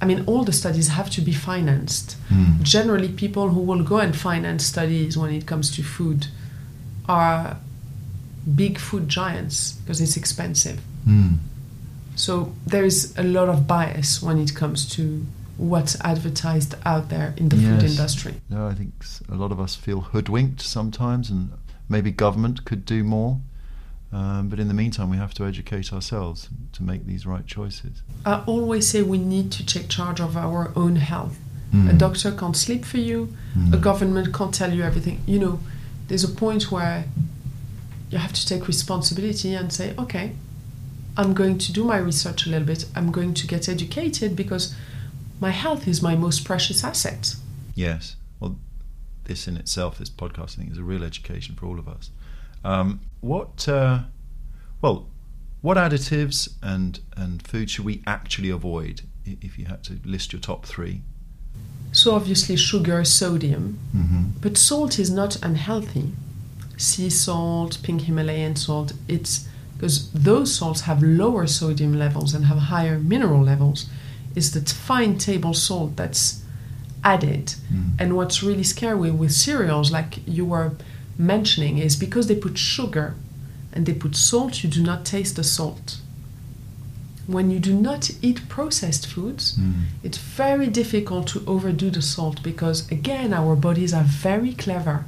I 0.00 0.04
mean, 0.04 0.24
all 0.26 0.44
the 0.44 0.52
studies 0.52 0.88
have 0.88 1.10
to 1.10 1.20
be 1.20 1.32
financed. 1.32 2.16
Mm. 2.28 2.62
Generally, 2.62 3.10
people 3.10 3.50
who 3.50 3.60
will 3.60 3.84
go 3.84 3.98
and 3.98 4.16
finance 4.16 4.66
studies 4.66 5.16
when 5.16 5.32
it 5.32 5.46
comes 5.46 5.74
to 5.76 5.82
food 5.82 6.26
are 7.08 7.56
big 8.54 8.78
food 8.78 9.08
giants 9.08 9.72
because 9.72 10.00
it's 10.00 10.16
expensive. 10.16 10.80
Mm. 11.06 11.38
So 12.16 12.52
there 12.66 12.84
is 12.84 13.14
a 13.16 13.22
lot 13.22 13.48
of 13.48 13.66
bias 13.66 14.22
when 14.22 14.38
it 14.38 14.54
comes 14.54 14.88
to 14.96 15.24
what's 15.62 15.98
advertised 16.00 16.74
out 16.84 17.08
there 17.08 17.34
in 17.36 17.48
the 17.48 17.56
food 17.56 17.82
industry. 17.82 18.34
No, 18.50 18.66
I 18.66 18.74
think 18.74 18.92
a 19.30 19.34
lot 19.34 19.52
of 19.52 19.60
us 19.60 19.74
feel 19.76 20.00
hoodwinked 20.00 20.60
sometimes, 20.60 21.30
and 21.30 21.52
maybe 21.88 22.10
government 22.10 22.64
could 22.64 22.84
do 22.84 23.04
more. 23.04 23.40
Um, 24.12 24.48
but 24.48 24.58
in 24.58 24.68
the 24.68 24.74
meantime, 24.74 25.08
we 25.08 25.16
have 25.16 25.32
to 25.34 25.44
educate 25.46 25.92
ourselves 25.92 26.48
to 26.72 26.82
make 26.82 27.06
these 27.06 27.24
right 27.24 27.46
choices. 27.46 28.02
I 28.26 28.42
always 28.46 28.86
say 28.88 29.00
we 29.02 29.18
need 29.18 29.50
to 29.52 29.64
take 29.64 29.88
charge 29.88 30.20
of 30.20 30.36
our 30.36 30.70
own 30.76 30.96
health. 30.96 31.38
Mm. 31.72 31.90
A 31.90 31.92
doctor 31.94 32.30
can't 32.32 32.56
sleep 32.56 32.84
for 32.84 32.98
you, 32.98 33.28
Mm. 33.56 33.72
a 33.72 33.78
government 33.78 34.34
can't 34.34 34.52
tell 34.54 34.72
you 34.74 34.82
everything. 34.82 35.20
You 35.26 35.38
know, 35.38 35.60
there's 36.08 36.24
a 36.24 36.28
point 36.28 36.70
where 36.70 37.04
you 38.10 38.18
have 38.18 38.32
to 38.34 38.46
take 38.46 38.66
responsibility 38.68 39.54
and 39.54 39.72
say, 39.72 39.94
okay, 39.96 40.32
I'm 41.16 41.32
going 41.34 41.56
to 41.58 41.72
do 41.72 41.84
my 41.84 41.96
research 41.98 42.46
a 42.46 42.50
little 42.50 42.66
bit, 42.66 42.84
I'm 42.94 43.10
going 43.10 43.32
to 43.34 43.46
get 43.46 43.68
educated 43.68 44.34
because 44.36 44.74
my 45.46 45.50
health 45.64 45.86
is 45.92 46.00
my 46.08 46.14
most 46.26 46.40
precious 46.50 46.84
asset. 46.90 47.34
Yes. 47.74 48.16
Well, 48.40 48.56
this 49.24 49.48
in 49.48 49.56
itself, 49.62 49.98
this 49.98 50.10
podcast, 50.22 50.52
I 50.54 50.58
think, 50.62 50.70
is 50.72 50.78
a 50.78 50.84
real 50.92 51.04
education 51.12 51.54
for 51.56 51.66
all 51.66 51.78
of 51.78 51.88
us. 51.96 52.10
Um, 52.64 53.00
what, 53.20 53.68
uh, 53.68 54.00
well, 54.82 54.98
what 55.66 55.76
additives 55.76 56.38
and 56.62 57.00
and 57.22 57.32
food 57.50 57.66
should 57.70 57.84
we 57.84 58.02
actually 58.06 58.50
avoid 58.50 59.02
if 59.24 59.52
you 59.58 59.64
had 59.66 59.80
to 59.88 59.94
list 60.04 60.32
your 60.32 60.40
top 60.40 60.64
three? 60.66 60.96
So, 61.92 62.14
obviously, 62.14 62.56
sugar, 62.56 63.04
sodium, 63.04 63.64
Mm-hmm. 63.96 64.22
but 64.40 64.56
salt 64.56 64.98
is 64.98 65.10
not 65.10 65.32
unhealthy. 65.42 66.06
Sea 66.76 67.10
salt, 67.10 67.72
pink 67.82 68.02
Himalayan 68.02 68.56
salt, 68.56 68.92
it's 69.08 69.46
because 69.74 70.10
those 70.12 70.54
salts 70.58 70.82
have 70.82 71.02
lower 71.02 71.46
sodium 71.46 71.94
levels 72.04 72.34
and 72.34 72.44
have 72.46 72.58
higher 72.74 72.98
mineral 73.12 73.42
levels. 73.52 73.86
It's 74.34 74.50
the 74.50 74.60
fine 74.60 75.18
table 75.18 75.54
salt 75.54 75.96
that's 75.96 76.42
added. 77.04 77.54
Mm. 77.72 77.90
And 77.98 78.16
what's 78.16 78.42
really 78.42 78.62
scary 78.62 79.10
with 79.10 79.32
cereals, 79.32 79.90
like 79.90 80.26
you 80.26 80.44
were 80.44 80.72
mentioning, 81.18 81.78
is 81.78 81.96
because 81.96 82.26
they 82.28 82.36
put 82.36 82.56
sugar 82.58 83.14
and 83.72 83.86
they 83.86 83.94
put 83.94 84.14
salt, 84.16 84.62
you 84.62 84.70
do 84.70 84.82
not 84.82 85.04
taste 85.04 85.36
the 85.36 85.44
salt. 85.44 85.98
When 87.26 87.50
you 87.50 87.58
do 87.60 87.72
not 87.74 88.10
eat 88.20 88.48
processed 88.48 89.06
foods, 89.06 89.56
Mm. 89.56 89.72
it's 90.02 90.18
very 90.18 90.66
difficult 90.66 91.26
to 91.28 91.42
overdo 91.46 91.90
the 91.90 92.02
salt 92.02 92.42
because, 92.42 92.90
again, 92.90 93.32
our 93.32 93.54
bodies 93.56 93.94
are 93.94 94.02
very 94.04 94.52
clever. 94.52 95.04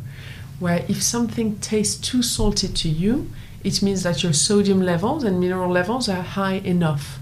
Where 0.61 0.85
if 0.89 1.03
something 1.03 1.57
tastes 1.59 1.97
too 2.09 2.23
salty 2.23 2.69
to 2.69 2.89
you, 2.89 3.31
it 3.65 3.83
means 3.83 4.03
that 4.05 4.23
your 4.23 4.33
sodium 4.33 4.81
levels 4.81 5.25
and 5.25 5.41
mineral 5.41 5.71
levels 5.73 6.09
are 6.09 6.23
high 6.23 6.61
enough. 6.65 7.19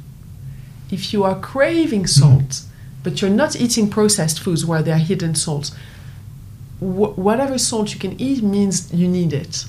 If 0.93 1.13
you 1.13 1.25
are 1.25 1.35
craving 1.41 2.07
salt, 2.07 2.63
but 3.03 3.21
you're 3.21 3.31
not 3.31 3.57
eating 3.57 3.89
processed 3.91 4.39
foods 4.41 4.65
where 4.67 4.83
there 4.83 4.95
are 4.95 4.99
hidden 5.11 5.35
salts, 5.35 5.71
wh- 6.79 7.17
whatever 7.19 7.59
salt 7.59 7.93
you 7.95 7.99
can 8.01 8.15
eat 8.21 8.43
means 8.43 8.93
you 8.93 9.09
need 9.09 9.33
it. 9.33 9.65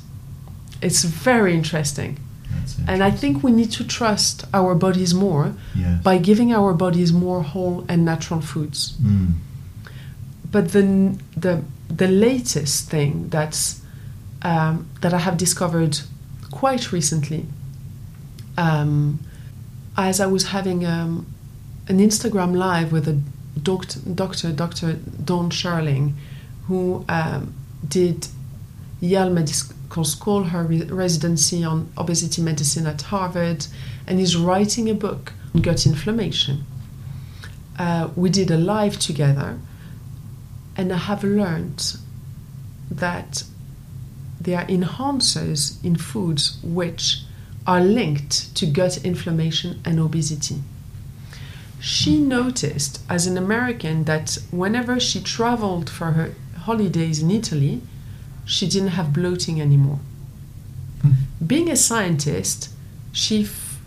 It's 0.82 1.04
very 1.04 1.54
interesting. 1.56 2.18
It. 2.66 2.76
And 2.88 3.02
I 3.04 3.12
think 3.12 3.44
we 3.44 3.52
need 3.52 3.72
to 3.72 3.84
trust 3.84 4.46
our 4.54 4.76
bodies 4.76 5.14
more 5.14 5.54
Yes. 5.76 6.04
by 6.04 6.18
giving 6.20 6.52
our 6.54 6.74
bodies 6.74 7.12
more 7.12 7.42
whole 7.42 7.86
and 7.90 8.04
natural 8.06 8.42
foods. 8.42 8.96
Mm. 9.02 9.34
But 10.52 10.72
the 10.74 10.84
the 11.36 11.64
the 11.98 12.08
latest 12.08 12.90
thing 12.90 13.30
that's 13.30 13.82
um, 14.44 14.86
that 15.02 15.14
I 15.14 15.20
have 15.20 15.38
discovered 15.38 16.00
quite 16.52 16.92
recently, 16.92 17.46
um, 18.58 19.20
as 19.97 20.19
I 20.19 20.25
was 20.25 20.47
having 20.47 20.86
um, 20.86 21.25
an 21.88 21.99
Instagram 21.99 22.56
live 22.56 22.91
with 22.91 23.08
a 23.08 23.19
doctor, 23.62 23.99
doctor, 23.99 24.51
Dr. 24.51 24.93
Dawn 24.93 25.49
Sherling, 25.49 26.13
who 26.67 27.06
um, 27.10 27.53
did 27.88 28.27
Yale 29.01 29.29
Medical 29.29 30.03
School, 30.03 30.45
her 30.45 30.63
re- 30.63 30.84
residency 30.84 31.63
on 31.63 31.91
obesity 31.97 32.41
medicine 32.41 32.88
at 32.88 33.01
Harvard, 33.03 33.67
and 34.08 34.19
is 34.19 34.36
writing 34.36 34.89
a 34.89 34.93
book 34.93 35.34
on 35.53 35.62
gut 35.62 35.86
inflammation. 35.86 36.65
Uh, 37.77 38.10
we 38.15 38.29
did 38.29 38.49
a 38.49 38.58
live 38.58 38.97
together, 38.99 39.60
and 40.75 40.91
I 40.91 40.97
have 40.97 41.23
learned 41.23 41.97
that 42.89 43.43
there 44.39 44.60
are 44.60 44.65
enhancers 44.65 45.84
in 45.84 45.95
foods 45.95 46.58
which 46.63 47.23
are 47.65 47.82
linked 47.82 48.56
to 48.56 48.65
gut 48.65 49.04
inflammation 49.04 49.82
and 49.86 49.99
obesity. 49.99 50.62
She 51.80 52.17
noticed 52.19 53.02
as 53.10 53.28
an 53.28 53.38
American 53.38 54.06
that 54.06 54.38
whenever 54.52 54.99
she 54.99 55.21
traveled 55.21 55.89
for 55.89 56.12
her 56.12 56.34
holidays 56.60 57.21
in 57.21 57.30
Italy, 57.30 57.82
she 58.45 58.67
didn't 58.67 58.95
have 58.99 59.13
bloating 59.13 59.60
anymore. 59.60 59.99
Hmm. 61.02 61.12
Being 61.45 61.69
a 61.69 61.76
scientist, 61.76 62.69
she 63.12 63.43
f- 63.43 63.82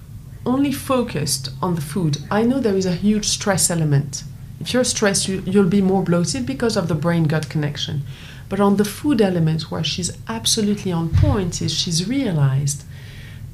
only 0.44 0.72
focused 0.72 1.50
on 1.62 1.74
the 1.74 1.80
food. 1.80 2.18
I 2.30 2.42
know 2.42 2.60
there 2.60 2.76
is 2.76 2.86
a 2.86 2.94
huge 2.94 3.26
stress 3.26 3.70
element. 3.70 4.24
If 4.60 4.72
you're 4.72 4.84
stressed, 4.84 5.28
you, 5.28 5.42
you'll 5.46 5.68
be 5.68 5.82
more 5.82 6.02
bloated 6.02 6.46
because 6.46 6.76
of 6.76 6.88
the 6.88 6.94
brain 6.94 7.24
gut 7.24 7.48
connection. 7.48 8.02
But 8.48 8.60
on 8.60 8.76
the 8.76 8.84
food 8.84 9.20
element, 9.20 9.70
where 9.70 9.84
she's 9.84 10.16
absolutely 10.28 10.92
on 10.92 11.08
point, 11.08 11.60
is 11.60 11.72
she's 11.72 12.08
realized 12.08 12.84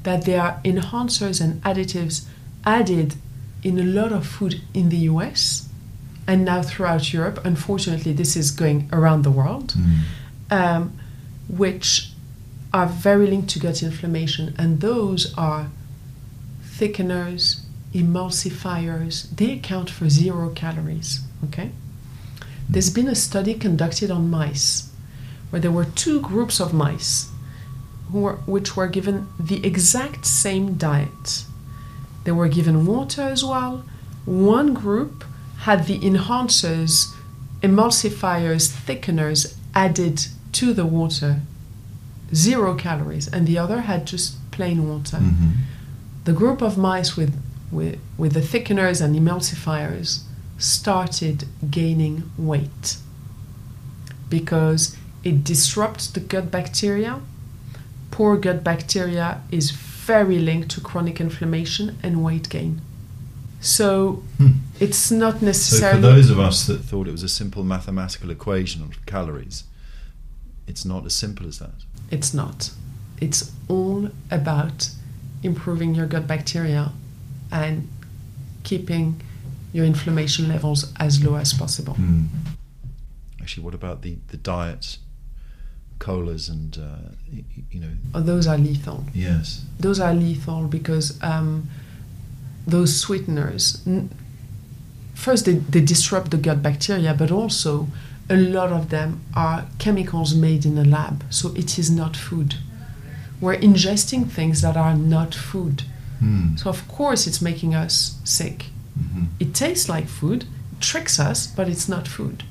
that 0.03 0.25
there 0.25 0.41
are 0.41 0.59
enhancers 0.63 1.41
and 1.41 1.61
additives 1.63 2.25
added 2.65 3.15
in 3.63 3.79
a 3.79 3.83
lot 3.83 4.11
of 4.11 4.25
food 4.27 4.61
in 4.73 4.89
the 4.89 4.97
US 5.11 5.67
and 6.27 6.45
now 6.45 6.61
throughout 6.61 7.11
Europe. 7.13 7.39
Unfortunately, 7.45 8.13
this 8.13 8.35
is 8.35 8.51
going 8.51 8.89
around 8.91 9.23
the 9.23 9.31
world, 9.31 9.73
Mm. 9.77 9.99
um, 10.51 10.91
which 11.47 12.11
are 12.73 12.87
very 12.87 13.27
linked 13.27 13.49
to 13.51 13.59
gut 13.59 13.83
inflammation, 13.83 14.53
and 14.57 14.79
those 14.81 15.33
are 15.37 15.67
thickeners, 16.65 17.59
emulsifiers. 17.93 19.27
They 19.35 19.51
account 19.53 19.89
for 19.89 20.09
zero 20.09 20.49
calories. 20.49 21.21
Okay. 21.45 21.71
There's 22.69 22.89
been 22.89 23.07
a 23.07 23.15
study 23.15 23.53
conducted 23.53 24.09
on 24.09 24.29
mice 24.29 24.89
where 25.49 25.61
there 25.61 25.71
were 25.71 25.85
two 25.85 26.19
groups 26.21 26.59
of 26.59 26.73
mice 26.73 27.27
who 28.13 28.21
were, 28.21 28.35
which 28.45 28.77
were 28.77 28.87
given 28.87 29.27
the 29.37 29.65
exact 29.65 30.25
same 30.25 30.75
diet. 30.75 31.43
They 32.23 32.31
were 32.31 32.47
given 32.47 32.85
water 32.85 33.23
as 33.23 33.43
well. 33.43 33.83
One 34.25 34.73
group 34.73 35.25
had 35.57 35.87
the 35.87 35.99
enhancers 35.99 37.13
emulsifiers, 37.61 38.69
thickeners 38.69 39.55
added 39.73 40.27
to 40.51 40.73
the 40.73 40.85
water, 40.85 41.41
zero 42.33 42.75
calories, 42.75 43.27
and 43.27 43.47
the 43.47 43.57
other 43.57 43.81
had 43.81 44.05
just 44.05 44.35
plain 44.51 44.87
water. 44.87 45.17
hmm 45.17 45.51
The 46.25 46.33
group 46.33 46.61
of 46.61 46.77
mice 46.77 47.17
with, 47.17 47.33
with, 47.71 47.99
with 48.17 48.33
the 48.33 48.41
thickeners 48.41 49.01
and 49.01 49.15
emulsifiers 49.15 50.23
started 50.57 51.45
gaining 51.69 52.31
weight 52.37 52.97
because 54.29 54.95
it 55.23 55.43
disrupts 55.43 56.07
the 56.07 56.19
gut 56.19 56.49
bacteria. 56.51 57.19
Poor 58.13 58.37
gut 58.37 58.63
bacteria 58.63 59.41
is 59.49 59.71
very 59.71 60.37
linked 60.37 60.69
to 60.69 60.79
chronic 60.81 61.19
inflammation 61.19 61.97
and 62.03 62.23
weight 62.23 62.47
gain. 62.47 62.79
So 63.59 64.21
Hmm. 64.37 64.51
it's 64.79 65.09
not 65.09 65.33
So 65.33 65.39
for 65.39 65.45
necessarily. 65.45 66.01
those 66.01 66.29
of 66.29 66.39
us 66.39 66.67
that 66.67 66.83
thought 66.85 67.07
it 67.07 67.11
was 67.11 67.23
a 67.23 67.29
simple 67.29 67.63
mathematical 67.63 68.29
equation 68.29 68.83
of 68.83 69.03
calories, 69.07 69.63
it's 70.67 70.85
not 70.85 71.05
as 71.07 71.15
simple 71.15 71.47
as 71.47 71.57
that. 71.57 71.85
It's 72.11 72.33
not. 72.35 72.69
It's 73.19 73.51
all 73.67 74.09
about 74.29 74.89
improving 75.41 75.95
your 75.95 76.05
gut 76.05 76.27
bacteria 76.27 76.91
and 77.51 77.87
keeping 78.63 79.21
your 79.73 79.85
inflammation 79.85 80.47
levels 80.47 80.93
as 80.99 81.23
low 81.23 81.35
as 81.35 81.51
possible. 81.53 81.95
Hmm. 81.95 82.25
Actually, 83.41 83.63
what 83.63 83.73
about 83.73 84.03
the, 84.03 84.17
the 84.27 84.37
diet, 84.37 84.97
colas 85.99 86.49
and, 86.49 86.77
uh, 86.77 87.11
you 87.71 87.79
know, 87.79 87.89
Oh, 88.13 88.21
Those 88.21 88.47
are 88.47 88.57
lethal. 88.57 89.05
yes. 89.13 89.65
Those 89.79 89.99
are 89.99 90.13
lethal 90.13 90.67
because 90.67 91.17
um, 91.23 91.69
those 92.67 92.95
sweeteners, 92.99 93.81
n- 93.87 94.09
first, 95.13 95.45
they, 95.45 95.53
they 95.55 95.81
disrupt 95.81 96.31
the 96.31 96.37
gut 96.37 96.61
bacteria, 96.61 97.13
but 97.13 97.31
also 97.31 97.87
a 98.29 98.35
lot 98.35 98.71
of 98.71 98.89
them 98.89 99.21
are 99.35 99.65
chemicals 99.79 100.33
made 100.35 100.65
in 100.65 100.77
a 100.77 100.83
lab. 100.85 101.23
So 101.29 101.53
it 101.55 101.77
is 101.79 101.89
not 101.89 102.15
food. 102.15 102.55
We're 103.41 103.57
ingesting 103.57 104.29
things 104.29 104.61
that 104.61 104.77
are 104.77 104.95
not 104.95 105.33
food. 105.35 105.83
Hmm. 106.19 106.55
So, 106.55 106.69
of 106.69 106.87
course, 106.87 107.27
it's 107.27 107.41
making 107.41 107.75
us 107.75 108.17
sick. 108.23 108.67
Mhm. 108.97 109.27
It 109.39 109.53
tastes 109.53 109.89
like 109.89 110.07
food, 110.07 110.45
tricks 110.79 111.19
us, 111.19 111.47
but 111.47 111.67
it's 111.67 111.89
not 111.89 112.07
food. 112.07 112.43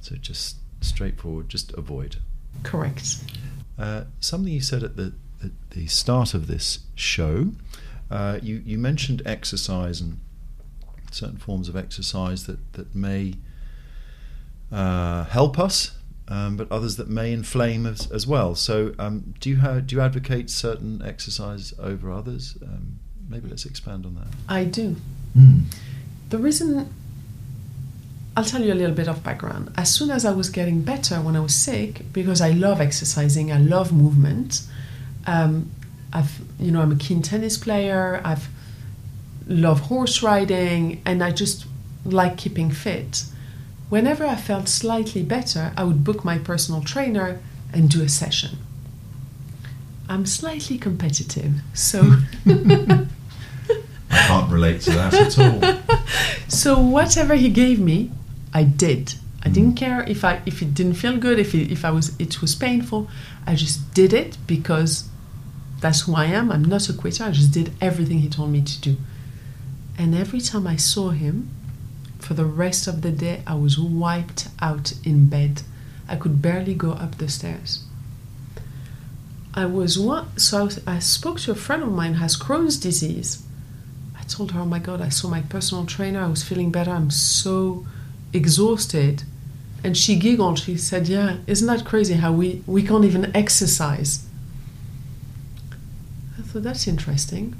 So 0.00 0.16
just 0.16 0.56
straightforward, 0.80 1.48
just 1.48 1.72
avoid. 1.74 2.16
Correct. 2.62 3.18
Uh, 3.78 4.04
something 4.20 4.52
you 4.52 4.60
said 4.60 4.82
at 4.82 4.96
the, 4.96 5.12
at 5.42 5.50
the 5.70 5.86
start 5.86 6.34
of 6.34 6.46
this 6.46 6.80
show, 6.94 7.52
uh, 8.10 8.38
you, 8.42 8.62
you 8.64 8.78
mentioned 8.78 9.22
exercise 9.26 10.00
and 10.00 10.18
certain 11.10 11.36
forms 11.38 11.68
of 11.68 11.76
exercise 11.76 12.46
that, 12.46 12.72
that 12.74 12.94
may 12.94 13.34
uh, 14.72 15.24
help 15.24 15.58
us, 15.58 15.92
um, 16.28 16.56
but 16.56 16.70
others 16.70 16.96
that 16.96 17.08
may 17.08 17.32
inflame 17.32 17.86
us 17.86 18.10
as 18.10 18.26
well. 18.26 18.54
So, 18.54 18.94
um, 18.98 19.34
do 19.40 19.48
you 19.48 19.58
ha- 19.58 19.80
do 19.80 19.96
you 19.96 20.02
advocate 20.02 20.50
certain 20.50 21.00
exercise 21.02 21.72
over 21.78 22.10
others? 22.10 22.58
Um, 22.62 22.98
maybe 23.28 23.48
let's 23.48 23.64
expand 23.64 24.04
on 24.04 24.14
that. 24.16 24.26
I 24.48 24.64
do. 24.64 24.96
Mm. 25.36 25.62
The 26.28 26.38
reason 26.38 26.92
I'll 28.38 28.44
tell 28.44 28.62
you 28.62 28.72
a 28.72 28.74
little 28.74 28.94
bit 28.94 29.08
of 29.08 29.24
background. 29.24 29.72
As 29.76 29.92
soon 29.92 30.12
as 30.12 30.24
I 30.24 30.30
was 30.30 30.48
getting 30.48 30.82
better 30.82 31.16
when 31.16 31.34
I 31.34 31.40
was 31.40 31.56
sick, 31.56 32.02
because 32.12 32.40
I 32.40 32.50
love 32.50 32.80
exercising, 32.80 33.50
I 33.50 33.58
love 33.58 33.92
movement. 33.92 34.62
Um, 35.26 35.72
I've, 36.12 36.40
you 36.60 36.70
know, 36.70 36.80
I'm 36.80 36.92
a 36.92 36.96
keen 36.96 37.20
tennis 37.20 37.58
player. 37.58 38.20
I've 38.24 38.48
love 39.48 39.80
horse 39.80 40.22
riding, 40.22 41.02
and 41.04 41.20
I 41.20 41.32
just 41.32 41.66
like 42.04 42.36
keeping 42.36 42.70
fit. 42.70 43.24
Whenever 43.88 44.24
I 44.24 44.36
felt 44.36 44.68
slightly 44.68 45.24
better, 45.24 45.72
I 45.76 45.82
would 45.82 46.04
book 46.04 46.24
my 46.24 46.38
personal 46.38 46.80
trainer 46.80 47.40
and 47.72 47.90
do 47.90 48.04
a 48.04 48.08
session. 48.08 48.58
I'm 50.08 50.26
slightly 50.26 50.78
competitive, 50.78 51.54
so 51.74 52.02
I 52.46 53.06
can't 54.10 54.52
relate 54.52 54.82
to 54.82 54.90
that 54.92 55.12
at 55.12 55.38
all. 55.40 55.74
So 56.48 56.80
whatever 56.80 57.34
he 57.34 57.50
gave 57.50 57.78
me, 57.78 58.10
I 58.52 58.64
did. 58.64 59.14
I 59.42 59.48
didn't 59.48 59.74
mm. 59.74 59.76
care 59.76 60.02
if 60.08 60.24
I 60.24 60.42
if 60.46 60.62
it 60.62 60.74
didn't 60.74 60.94
feel 60.94 61.16
good, 61.16 61.38
if 61.38 61.54
it, 61.54 61.70
if 61.70 61.84
I 61.84 61.90
was 61.90 62.18
it 62.18 62.40
was 62.40 62.54
painful. 62.54 63.08
I 63.46 63.54
just 63.54 63.94
did 63.94 64.12
it 64.12 64.36
because 64.46 65.08
that's 65.80 66.02
who 66.02 66.14
I 66.14 66.26
am. 66.26 66.50
I'm 66.50 66.64
not 66.64 66.88
a 66.88 66.92
quitter. 66.92 67.24
I 67.24 67.30
just 67.30 67.52
did 67.52 67.72
everything 67.80 68.18
he 68.18 68.28
told 68.28 68.50
me 68.50 68.62
to 68.62 68.80
do. 68.80 68.96
And 69.96 70.14
every 70.14 70.40
time 70.40 70.66
I 70.66 70.76
saw 70.76 71.10
him, 71.10 71.50
for 72.18 72.34
the 72.34 72.44
rest 72.44 72.86
of 72.86 73.02
the 73.02 73.10
day, 73.10 73.42
I 73.46 73.54
was 73.54 73.78
wiped 73.78 74.48
out 74.60 74.92
in 75.04 75.28
bed. 75.28 75.62
I 76.08 76.16
could 76.16 76.42
barely 76.42 76.74
go 76.74 76.92
up 76.92 77.18
the 77.18 77.28
stairs. 77.28 77.84
I 79.54 79.66
was 79.66 79.98
one, 79.98 80.36
so 80.36 80.58
I, 80.58 80.62
was, 80.62 80.86
I 80.86 80.98
spoke 80.98 81.40
to 81.40 81.52
a 81.52 81.56
friend 81.56 81.82
of 81.82 81.90
mine 81.90 82.14
who 82.14 82.20
has 82.20 82.36
Crohn's 82.36 82.78
disease. 82.78 83.42
I 84.16 84.22
told 84.24 84.52
her, 84.52 84.60
"Oh 84.60 84.66
my 84.66 84.78
God, 84.78 85.00
I 85.00 85.08
saw 85.08 85.28
my 85.28 85.42
personal 85.42 85.86
trainer. 85.86 86.22
I 86.22 86.28
was 86.28 86.42
feeling 86.42 86.70
better. 86.70 86.90
I'm 86.90 87.10
so 87.10 87.86
exhausted." 88.32 89.24
And 89.84 89.96
she 89.96 90.16
giggled. 90.16 90.58
She 90.58 90.76
said, 90.76 91.08
"Yeah, 91.08 91.36
isn't 91.46 91.66
that 91.66 91.84
crazy 91.84 92.14
how 92.14 92.32
we 92.32 92.62
we 92.66 92.82
can't 92.82 93.04
even 93.04 93.34
exercise?" 93.34 94.26
I 96.38 96.42
thought 96.42 96.62
that's 96.62 96.86
interesting. 96.88 97.54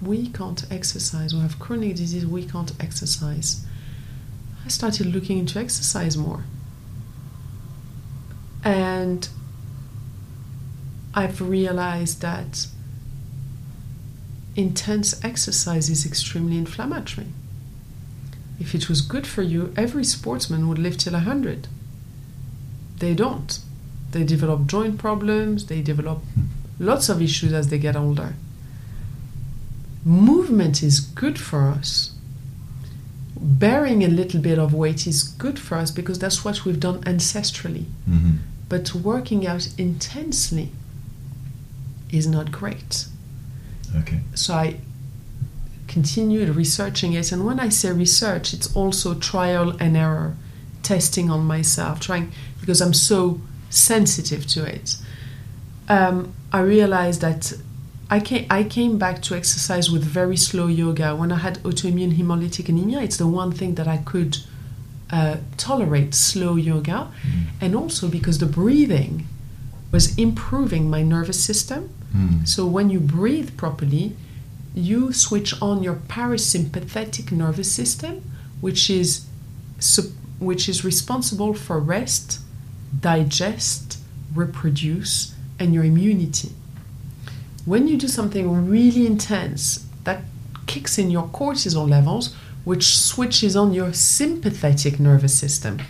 We 0.00 0.28
can't 0.28 0.64
exercise. 0.70 1.34
We 1.34 1.40
have 1.40 1.58
chronic 1.58 1.96
disease. 1.96 2.26
We 2.26 2.44
can't 2.44 2.72
exercise. 2.80 3.64
I 4.64 4.68
started 4.68 5.06
looking 5.06 5.38
into 5.38 5.58
exercise 5.58 6.16
more, 6.16 6.44
and 8.62 9.28
I've 11.14 11.40
realized 11.40 12.20
that 12.20 12.68
intense 14.54 15.22
exercise 15.24 15.88
is 15.90 16.06
extremely 16.06 16.58
inflammatory. 16.58 17.28
If 18.60 18.74
it 18.74 18.88
was 18.88 19.00
good 19.00 19.26
for 19.26 19.42
you, 19.42 19.72
every 19.76 20.04
sportsman 20.04 20.68
would 20.68 20.78
live 20.78 20.98
till 20.98 21.14
100. 21.14 21.66
They 22.98 23.14
don't. 23.14 23.58
They 24.12 24.22
develop 24.24 24.66
joint 24.66 24.98
problems, 24.98 25.66
they 25.66 25.80
develop 25.80 26.22
lots 26.78 27.08
of 27.08 27.22
issues 27.22 27.52
as 27.52 27.68
they 27.68 27.78
get 27.78 27.96
older. 27.96 28.34
Movement 30.04 30.82
is 30.82 31.00
good 31.00 31.38
for 31.38 31.68
us. 31.68 32.12
Bearing 33.36 34.04
a 34.04 34.08
little 34.08 34.40
bit 34.40 34.58
of 34.58 34.74
weight 34.74 35.06
is 35.06 35.22
good 35.22 35.58
for 35.58 35.76
us 35.76 35.90
because 35.90 36.18
that's 36.18 36.44
what 36.44 36.64
we've 36.64 36.80
done 36.80 37.00
ancestrally. 37.04 37.84
hmm 38.06 38.36
But 38.68 38.94
working 38.94 39.46
out 39.46 39.68
intensely 39.78 40.70
is 42.10 42.26
not 42.26 42.50
great. 42.52 43.06
Okay. 43.96 44.20
So 44.34 44.54
I 44.54 44.80
continued 45.90 46.48
researching 46.54 47.12
it. 47.14 47.32
And 47.32 47.44
when 47.44 47.58
I 47.58 47.68
say 47.68 47.90
research, 47.92 48.54
it's 48.54 48.74
also 48.76 49.14
trial 49.14 49.76
and 49.80 49.96
error, 49.96 50.36
testing 50.82 51.30
on 51.30 51.44
myself, 51.44 51.98
trying, 51.98 52.32
because 52.60 52.80
I'm 52.80 52.94
so 52.94 53.40
sensitive 53.70 54.46
to 54.54 54.64
it. 54.64 54.96
Um, 55.88 56.32
I 56.52 56.60
realized 56.60 57.20
that 57.22 57.52
I 58.08 58.20
came, 58.20 58.46
I 58.48 58.62
came 58.64 58.98
back 58.98 59.20
to 59.22 59.34
exercise 59.34 59.90
with 59.90 60.04
very 60.04 60.36
slow 60.36 60.68
yoga. 60.68 61.16
When 61.16 61.32
I 61.32 61.38
had 61.38 61.58
autoimmune 61.64 62.16
hemolytic 62.16 62.68
anemia, 62.68 63.00
it's 63.00 63.16
the 63.16 63.26
one 63.26 63.52
thing 63.52 63.74
that 63.74 63.88
I 63.88 63.98
could 63.98 64.38
uh, 65.10 65.36
tolerate 65.56 66.14
slow 66.14 66.54
yoga. 66.56 67.08
And 67.60 67.74
also 67.74 68.08
because 68.08 68.38
the 68.38 68.46
breathing 68.46 69.26
was 69.90 70.16
improving 70.16 70.88
my 70.88 71.02
nervous 71.02 71.44
system. 71.44 71.90
Mm. 72.16 72.46
So 72.46 72.64
when 72.66 72.90
you 72.90 73.00
breathe 73.00 73.56
properly, 73.56 74.16
you 74.74 75.12
switch 75.12 75.54
on 75.60 75.82
your 75.82 75.94
parasympathetic 75.94 77.32
nervous 77.32 77.70
system, 77.70 78.22
which 78.60 78.90
is 78.90 79.26
which 80.38 80.68
is 80.68 80.84
responsible 80.84 81.54
for 81.54 81.78
rest, 81.78 82.40
digest, 83.00 83.98
reproduce, 84.34 85.34
and 85.58 85.74
your 85.74 85.84
immunity. 85.84 86.50
When 87.64 87.88
you 87.88 87.96
do 87.96 88.08
something 88.08 88.68
really 88.68 89.06
intense, 89.06 89.86
that 90.04 90.22
kicks 90.66 90.98
in 90.98 91.10
your 91.10 91.28
cortisol 91.28 91.88
levels, 91.88 92.34
which 92.64 92.98
switches 92.98 93.56
on 93.56 93.72
your 93.72 93.92
sympathetic 93.92 94.98
nervous 95.00 95.38
system. 95.38 95.80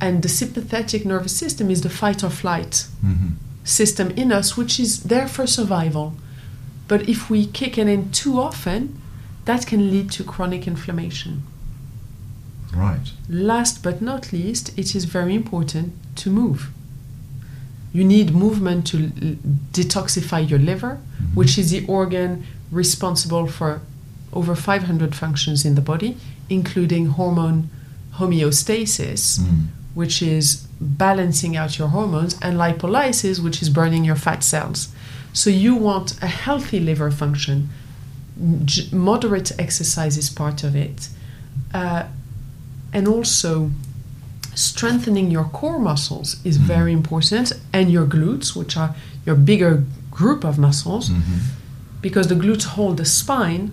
And 0.00 0.22
the 0.22 0.28
sympathetic 0.28 1.04
nervous 1.04 1.36
system 1.36 1.70
is 1.70 1.82
the 1.82 1.90
fight 1.90 2.24
or 2.24 2.30
flight 2.30 2.86
hmm 3.00 3.28
system 3.64 4.10
in 4.12 4.32
us, 4.32 4.56
which 4.56 4.80
is 4.80 5.04
there 5.04 5.28
for 5.28 5.46
survival. 5.46 6.14
But 6.92 7.08
if 7.08 7.30
we 7.30 7.46
kick 7.46 7.78
it 7.78 7.88
in 7.88 8.10
too 8.12 8.38
often, 8.38 9.00
that 9.46 9.66
can 9.66 9.90
lead 9.90 10.10
to 10.10 10.22
chronic 10.22 10.66
inflammation. 10.66 11.42
Right. 12.74 13.06
Last 13.30 13.82
but 13.82 14.02
not 14.02 14.30
least, 14.30 14.78
it 14.78 14.94
is 14.94 15.06
very 15.06 15.34
important 15.34 15.94
to 16.16 16.28
move. 16.30 16.60
You 17.94 18.04
need 18.04 18.34
movement 18.34 18.86
to 18.88 18.96
l- 18.98 19.36
detoxify 19.72 20.40
your 20.50 20.58
liver, 20.58 20.98
which 21.32 21.56
is 21.56 21.70
the 21.70 21.82
organ 21.86 22.44
responsible 22.70 23.46
for 23.46 23.80
over 24.34 24.54
500 24.54 25.14
functions 25.14 25.64
in 25.64 25.74
the 25.74 25.80
body, 25.92 26.16
including 26.50 27.06
hormone 27.18 27.70
homeostasis, 28.18 29.38
Mm. 29.40 29.66
which 29.94 30.20
is 30.22 30.66
balancing 30.78 31.56
out 31.56 31.78
your 31.78 31.88
hormones, 31.88 32.36
and 32.42 32.58
lipolysis, 32.58 33.38
which 33.38 33.62
is 33.62 33.70
burning 33.70 34.04
your 34.04 34.16
fat 34.26 34.42
cells. 34.44 34.88
So 35.32 35.50
you 35.50 35.74
want 35.74 36.22
a 36.22 36.26
healthy 36.26 36.78
liver 36.80 37.10
function. 37.10 37.70
Moderate 38.92 39.52
exercise 39.58 40.16
is 40.16 40.28
part 40.30 40.62
of 40.64 40.76
it. 40.76 41.08
Uh, 41.72 42.04
and 42.92 43.08
also, 43.08 43.70
strengthening 44.54 45.30
your 45.30 45.44
core 45.44 45.78
muscles 45.78 46.36
is 46.44 46.58
Mhm. 46.58 46.62
very 46.62 46.92
important, 46.92 47.52
and 47.72 47.90
your 47.90 48.06
glutes, 48.06 48.54
which 48.54 48.76
are 48.76 48.94
your 49.24 49.34
bigger 49.36 49.84
group 50.10 50.44
of 50.44 50.58
muscles, 50.58 51.08
Mhm. 51.08 51.22
because 52.02 52.26
the 52.28 52.34
glutes 52.34 52.64
hold 52.64 52.98
the 52.98 53.04
spine, 53.06 53.70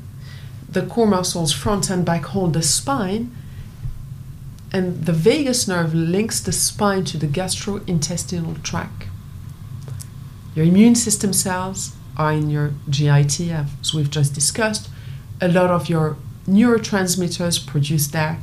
the 0.71 0.83
core 0.83 1.07
muscles, 1.07 1.51
front 1.51 1.89
and 1.89 2.05
back, 2.05 2.23
hold 2.25 2.53
the 2.53 2.61
spine, 2.61 3.31
and 4.71 5.05
the 5.05 5.11
vagus 5.13 5.67
nerve 5.67 5.93
links 5.93 6.39
the 6.39 6.51
spine 6.53 7.03
to 7.03 7.17
the 7.17 7.27
gastrointestinal 7.27 8.61
tract. 8.63 9.07
Your 10.59 10.67
immune 10.67 10.95
system 10.95 11.31
cells 11.31 11.95
are 12.17 12.33
in 12.33 12.49
your 12.49 12.73
GIT, 12.89 13.39
as 13.39 13.93
we've 13.93 14.09
just 14.09 14.33
discussed. 14.33 14.89
A 15.39 15.47
lot 15.47 15.69
of 15.69 15.87
your 15.87 16.17
neurotransmitters 16.49 17.65
produced 17.65 18.11
there. 18.11 18.39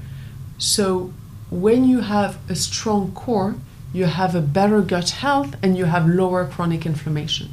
So, 0.57 1.13
when 1.51 1.85
you 1.85 2.01
have 2.01 2.39
a 2.49 2.55
strong 2.55 3.13
core, 3.13 3.57
you 3.93 4.07
have 4.07 4.35
a 4.35 4.41
better 4.41 4.81
gut 4.81 5.11
health 5.11 5.57
and 5.63 5.77
you 5.77 5.85
have 5.85 6.09
lower 6.09 6.47
chronic 6.47 6.87
inflammation. 6.87 7.53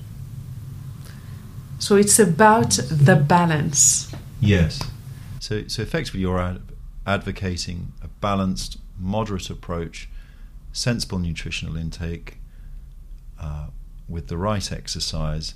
So, 1.77 1.97
it's 1.97 2.17
about 2.17 2.79
the 2.89 3.17
balance. 3.17 4.15
Yes. 4.39 4.81
So, 5.41 5.67
so 5.67 5.81
effectively, 5.81 6.21
you're 6.21 6.39
ad- 6.39 6.61
advocating 7.05 7.91
a 8.01 8.07
balanced, 8.07 8.77
moderate 8.97 9.49
approach, 9.49 10.07
sensible 10.71 11.19
nutritional 11.19 11.75
intake, 11.75 12.37
uh, 13.37 13.67
with 14.07 14.27
the 14.27 14.37
right 14.37 14.71
exercise, 14.71 15.55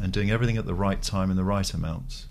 and 0.00 0.12
doing 0.12 0.30
everything 0.30 0.56
at 0.56 0.66
the 0.66 0.74
right 0.74 1.02
time 1.02 1.30
in 1.30 1.36
the 1.36 1.44
right 1.44 1.72
amounts. 1.72 2.26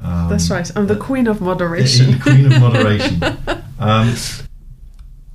Um, 0.00 0.28
That's 0.28 0.50
right. 0.50 0.70
I'm 0.76 0.86
the 0.86 0.94
uh, 0.94 1.04
queen 1.04 1.26
of 1.26 1.38
the 1.40 1.44
moderation. 1.44 2.18
queen 2.20 2.46
of 2.52 2.60
moderation. 2.60 3.22
Um, 3.80 4.16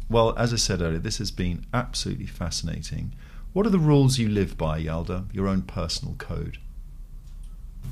well, 0.10 0.38
as 0.38 0.51
I 0.51 0.58
said 0.58 0.82
earlier, 0.82 0.99
this 0.99 1.18
has 1.20 1.32
been 1.32 1.66
absolutely 1.74 2.26
fascinating. 2.26 3.14
What 3.54 3.66
are 3.66 3.70
the 3.70 3.80
rules 3.80 4.18
you 4.20 4.28
live 4.28 4.58
by, 4.58 4.82
Yalda? 4.82 5.34
Your 5.34 5.47
own 5.47 5.62
personal 5.62 6.16
code. 6.16 6.58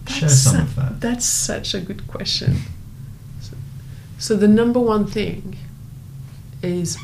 Share 0.07 0.27
That's 0.27 0.41
some 0.41 0.55
su- 0.55 0.61
of 0.61 0.75
that. 0.75 0.99
That's 0.99 1.25
such 1.25 1.73
a 1.73 1.79
good 1.79 2.05
question. 2.07 2.57
So, 3.39 3.55
so 4.17 4.35
the 4.35 4.49
number 4.49 4.79
one 4.79 5.07
thing 5.07 5.55
is 6.61 6.97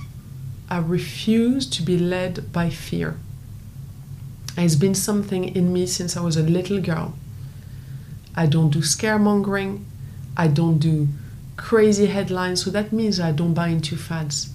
I 0.70 0.80
refuse 0.80 1.66
to 1.70 1.82
be 1.84 1.97
led 1.97 2.51
by 2.51 2.70
fear. 2.70 3.18
It's 4.58 4.76
been 4.76 4.95
something 4.95 5.55
in 5.55 5.72
me 5.72 5.86
since 5.86 6.18
I 6.18 6.22
was 6.22 6.36
a 6.36 6.43
little 6.43 6.82
girl. 6.82 7.14
I 8.36 8.47
don't 8.47 8.72
do 8.72 8.80
scaremongering. 8.80 9.84
I 10.36 10.47
don't 10.47 10.80
do 10.80 11.08
crazy 11.58 12.08
headlines. 12.08 12.64
So 12.64 12.72
that 12.72 12.91
means 12.91 13.20
I 13.20 13.32
don't 13.32 13.53
buy 13.53 13.68
into 13.68 13.95
fads. 13.95 14.49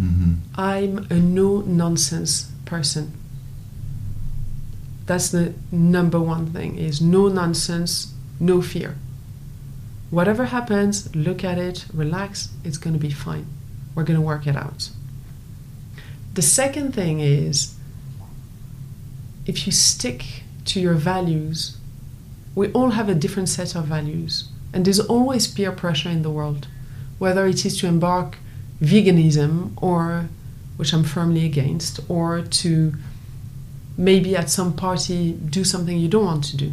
Mm-hmm. 0.00 0.34
I'm 0.54 1.06
a 1.10 1.14
no 1.14 1.60
nonsense 1.60 2.50
person. 2.64 3.12
That's 5.06 5.30
the 5.30 5.54
number 5.70 6.20
one 6.20 6.46
thing 6.52 6.78
is 6.78 7.00
no 7.00 7.28
nonsense, 7.28 8.12
no 8.38 8.62
fear. 8.62 8.96
Whatever 10.10 10.46
happens, 10.46 11.14
look 11.14 11.42
at 11.42 11.58
it, 11.58 11.86
relax, 11.92 12.50
it's 12.64 12.78
going 12.78 12.94
to 12.94 13.00
be 13.00 13.10
fine. 13.10 13.46
We're 13.94 14.04
going 14.04 14.18
to 14.18 14.26
work 14.26 14.46
it 14.46 14.56
out. 14.56 14.90
The 16.34 16.42
second 16.42 16.94
thing 16.94 17.20
is 17.20 17.74
if 19.46 19.66
you 19.66 19.72
stick 19.72 20.24
to 20.66 20.80
your 20.80 20.94
values, 20.94 21.76
we 22.54 22.70
all 22.72 22.90
have 22.90 23.08
a 23.08 23.14
different 23.14 23.48
set 23.48 23.74
of 23.74 23.86
values, 23.86 24.48
and 24.72 24.84
there's 24.84 25.00
always 25.00 25.46
peer 25.48 25.72
pressure 25.72 26.08
in 26.10 26.22
the 26.22 26.30
world, 26.30 26.66
whether 27.18 27.46
it 27.46 27.64
is 27.64 27.78
to 27.80 27.86
embark 27.86 28.36
veganism 28.80 29.70
or 29.80 30.28
which 30.76 30.92
I'm 30.92 31.04
firmly 31.04 31.44
against, 31.44 32.00
or 32.08 32.42
to 32.42 32.94
maybe 33.96 34.34
at 34.36 34.50
some 34.50 34.72
party 34.74 35.32
do 35.32 35.64
something 35.64 35.96
you 35.98 36.08
don't 36.08 36.24
want 36.24 36.44
to 36.44 36.56
do. 36.56 36.72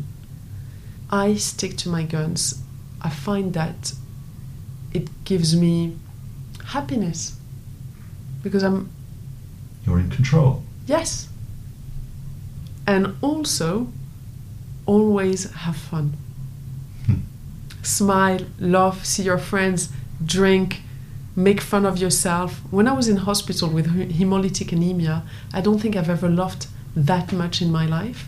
I 1.11 1.35
stick 1.35 1.75
to 1.77 1.89
my 1.89 2.03
guns. 2.03 2.61
I 3.01 3.09
find 3.09 3.53
that 3.53 3.93
it 4.93 5.09
gives 5.25 5.55
me 5.55 5.97
happiness 6.65 7.35
because 8.41 8.63
I'm 8.63 8.89
You're 9.85 9.99
in 9.99 10.09
control. 10.09 10.63
yes. 10.87 11.28
And 12.89 13.15
also 13.21 13.87
always 14.87 15.51
have 15.51 15.77
fun. 15.77 16.17
Hmm. 17.05 17.19
Smile, 17.83 18.47
laugh, 18.59 19.05
see 19.05 19.21
your 19.21 19.37
friends, 19.37 19.89
drink, 20.25 20.81
make 21.35 21.61
fun 21.61 21.85
of 21.85 21.99
yourself. 21.99 22.61
When 22.71 22.87
I 22.87 22.93
was 22.93 23.07
in 23.07 23.17
hospital 23.17 23.69
with 23.69 23.85
hemolytic 24.17 24.71
anemia, 24.71 25.21
I 25.53 25.61
don't 25.61 25.77
think 25.77 25.95
I've 25.95 26.09
ever 26.09 26.27
laughed 26.27 26.65
that 26.95 27.31
much 27.31 27.61
in 27.61 27.71
my 27.71 27.85
life. 27.85 28.27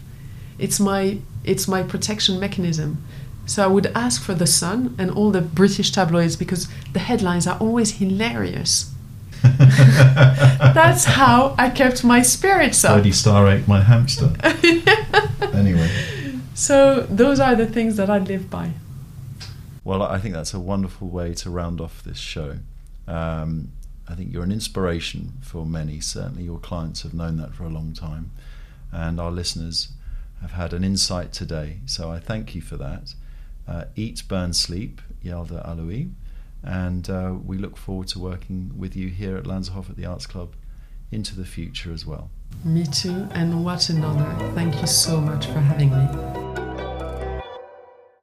It's 0.59 0.79
my 0.79 1.17
it's 1.43 1.67
my 1.67 1.81
protection 1.81 2.39
mechanism. 2.39 3.03
So 3.47 3.63
I 3.63 3.67
would 3.67 3.87
ask 3.95 4.21
for 4.21 4.35
the 4.35 4.45
Sun 4.45 4.93
and 4.99 5.09
all 5.09 5.31
the 5.31 5.41
British 5.41 5.89
tabloids 5.91 6.35
because 6.35 6.67
the 6.93 6.99
headlines 6.99 7.47
are 7.47 7.57
always 7.57 7.97
hilarious. 7.97 8.93
That's 10.73 11.05
how 11.05 11.55
I 11.57 11.69
kept 11.69 12.03
my 12.03 12.21
spirits 12.21 12.83
up. 12.83 12.93
Freddie 12.93 13.11
Starr 13.11 13.47
ate 13.49 13.67
my 13.67 13.81
hamster. 13.81 14.31
anyway. 15.53 15.89
So 16.53 17.01
those 17.09 17.39
are 17.39 17.55
the 17.55 17.65
things 17.65 17.97
that 17.97 18.09
I 18.09 18.19
live 18.19 18.49
by. 18.49 18.73
Well, 19.83 20.03
I 20.03 20.19
think 20.19 20.35
that's 20.35 20.53
a 20.53 20.59
wonderful 20.59 21.09
way 21.09 21.33
to 21.35 21.49
round 21.49 21.81
off 21.81 22.03
this 22.03 22.19
show. 22.19 22.57
Um, 23.07 23.71
I 24.07 24.13
think 24.13 24.31
you're 24.31 24.43
an 24.43 24.51
inspiration 24.51 25.33
for 25.41 25.65
many. 25.65 25.99
Certainly, 25.99 26.43
your 26.43 26.59
clients 26.59 27.01
have 27.01 27.13
known 27.13 27.37
that 27.37 27.55
for 27.55 27.63
a 27.63 27.69
long 27.69 27.93
time, 27.93 28.31
and 28.91 29.19
our 29.19 29.31
listeners 29.31 29.89
have 30.41 30.51
had 30.51 30.73
an 30.73 30.83
insight 30.83 31.33
today. 31.33 31.79
So 31.85 32.11
I 32.11 32.19
thank 32.19 32.53
you 32.53 32.61
for 32.61 32.77
that. 32.77 33.15
Uh, 33.67 33.85
eat, 33.95 34.23
burn, 34.27 34.53
sleep, 34.53 35.01
Yalda 35.23 35.65
Alaoui, 35.67 36.11
and 36.63 37.09
uh, 37.09 37.35
we 37.43 37.57
look 37.57 37.77
forward 37.77 38.07
to 38.09 38.19
working 38.19 38.71
with 38.77 38.95
you 38.95 39.09
here 39.09 39.37
at 39.37 39.45
Lanserhof 39.45 39.89
at 39.89 39.97
the 39.97 40.05
Arts 40.05 40.25
Club 40.25 40.53
into 41.11 41.35
the 41.35 41.45
future 41.45 41.91
as 41.91 42.05
well. 42.05 42.29
Me 42.63 42.85
too, 42.85 43.27
and 43.31 43.63
what 43.65 43.89
an 43.89 44.03
honor. 44.03 44.51
Thank 44.53 44.79
you 44.81 44.87
so 44.87 45.19
much 45.19 45.47
for 45.47 45.59
having 45.59 45.89
me. 45.89 46.90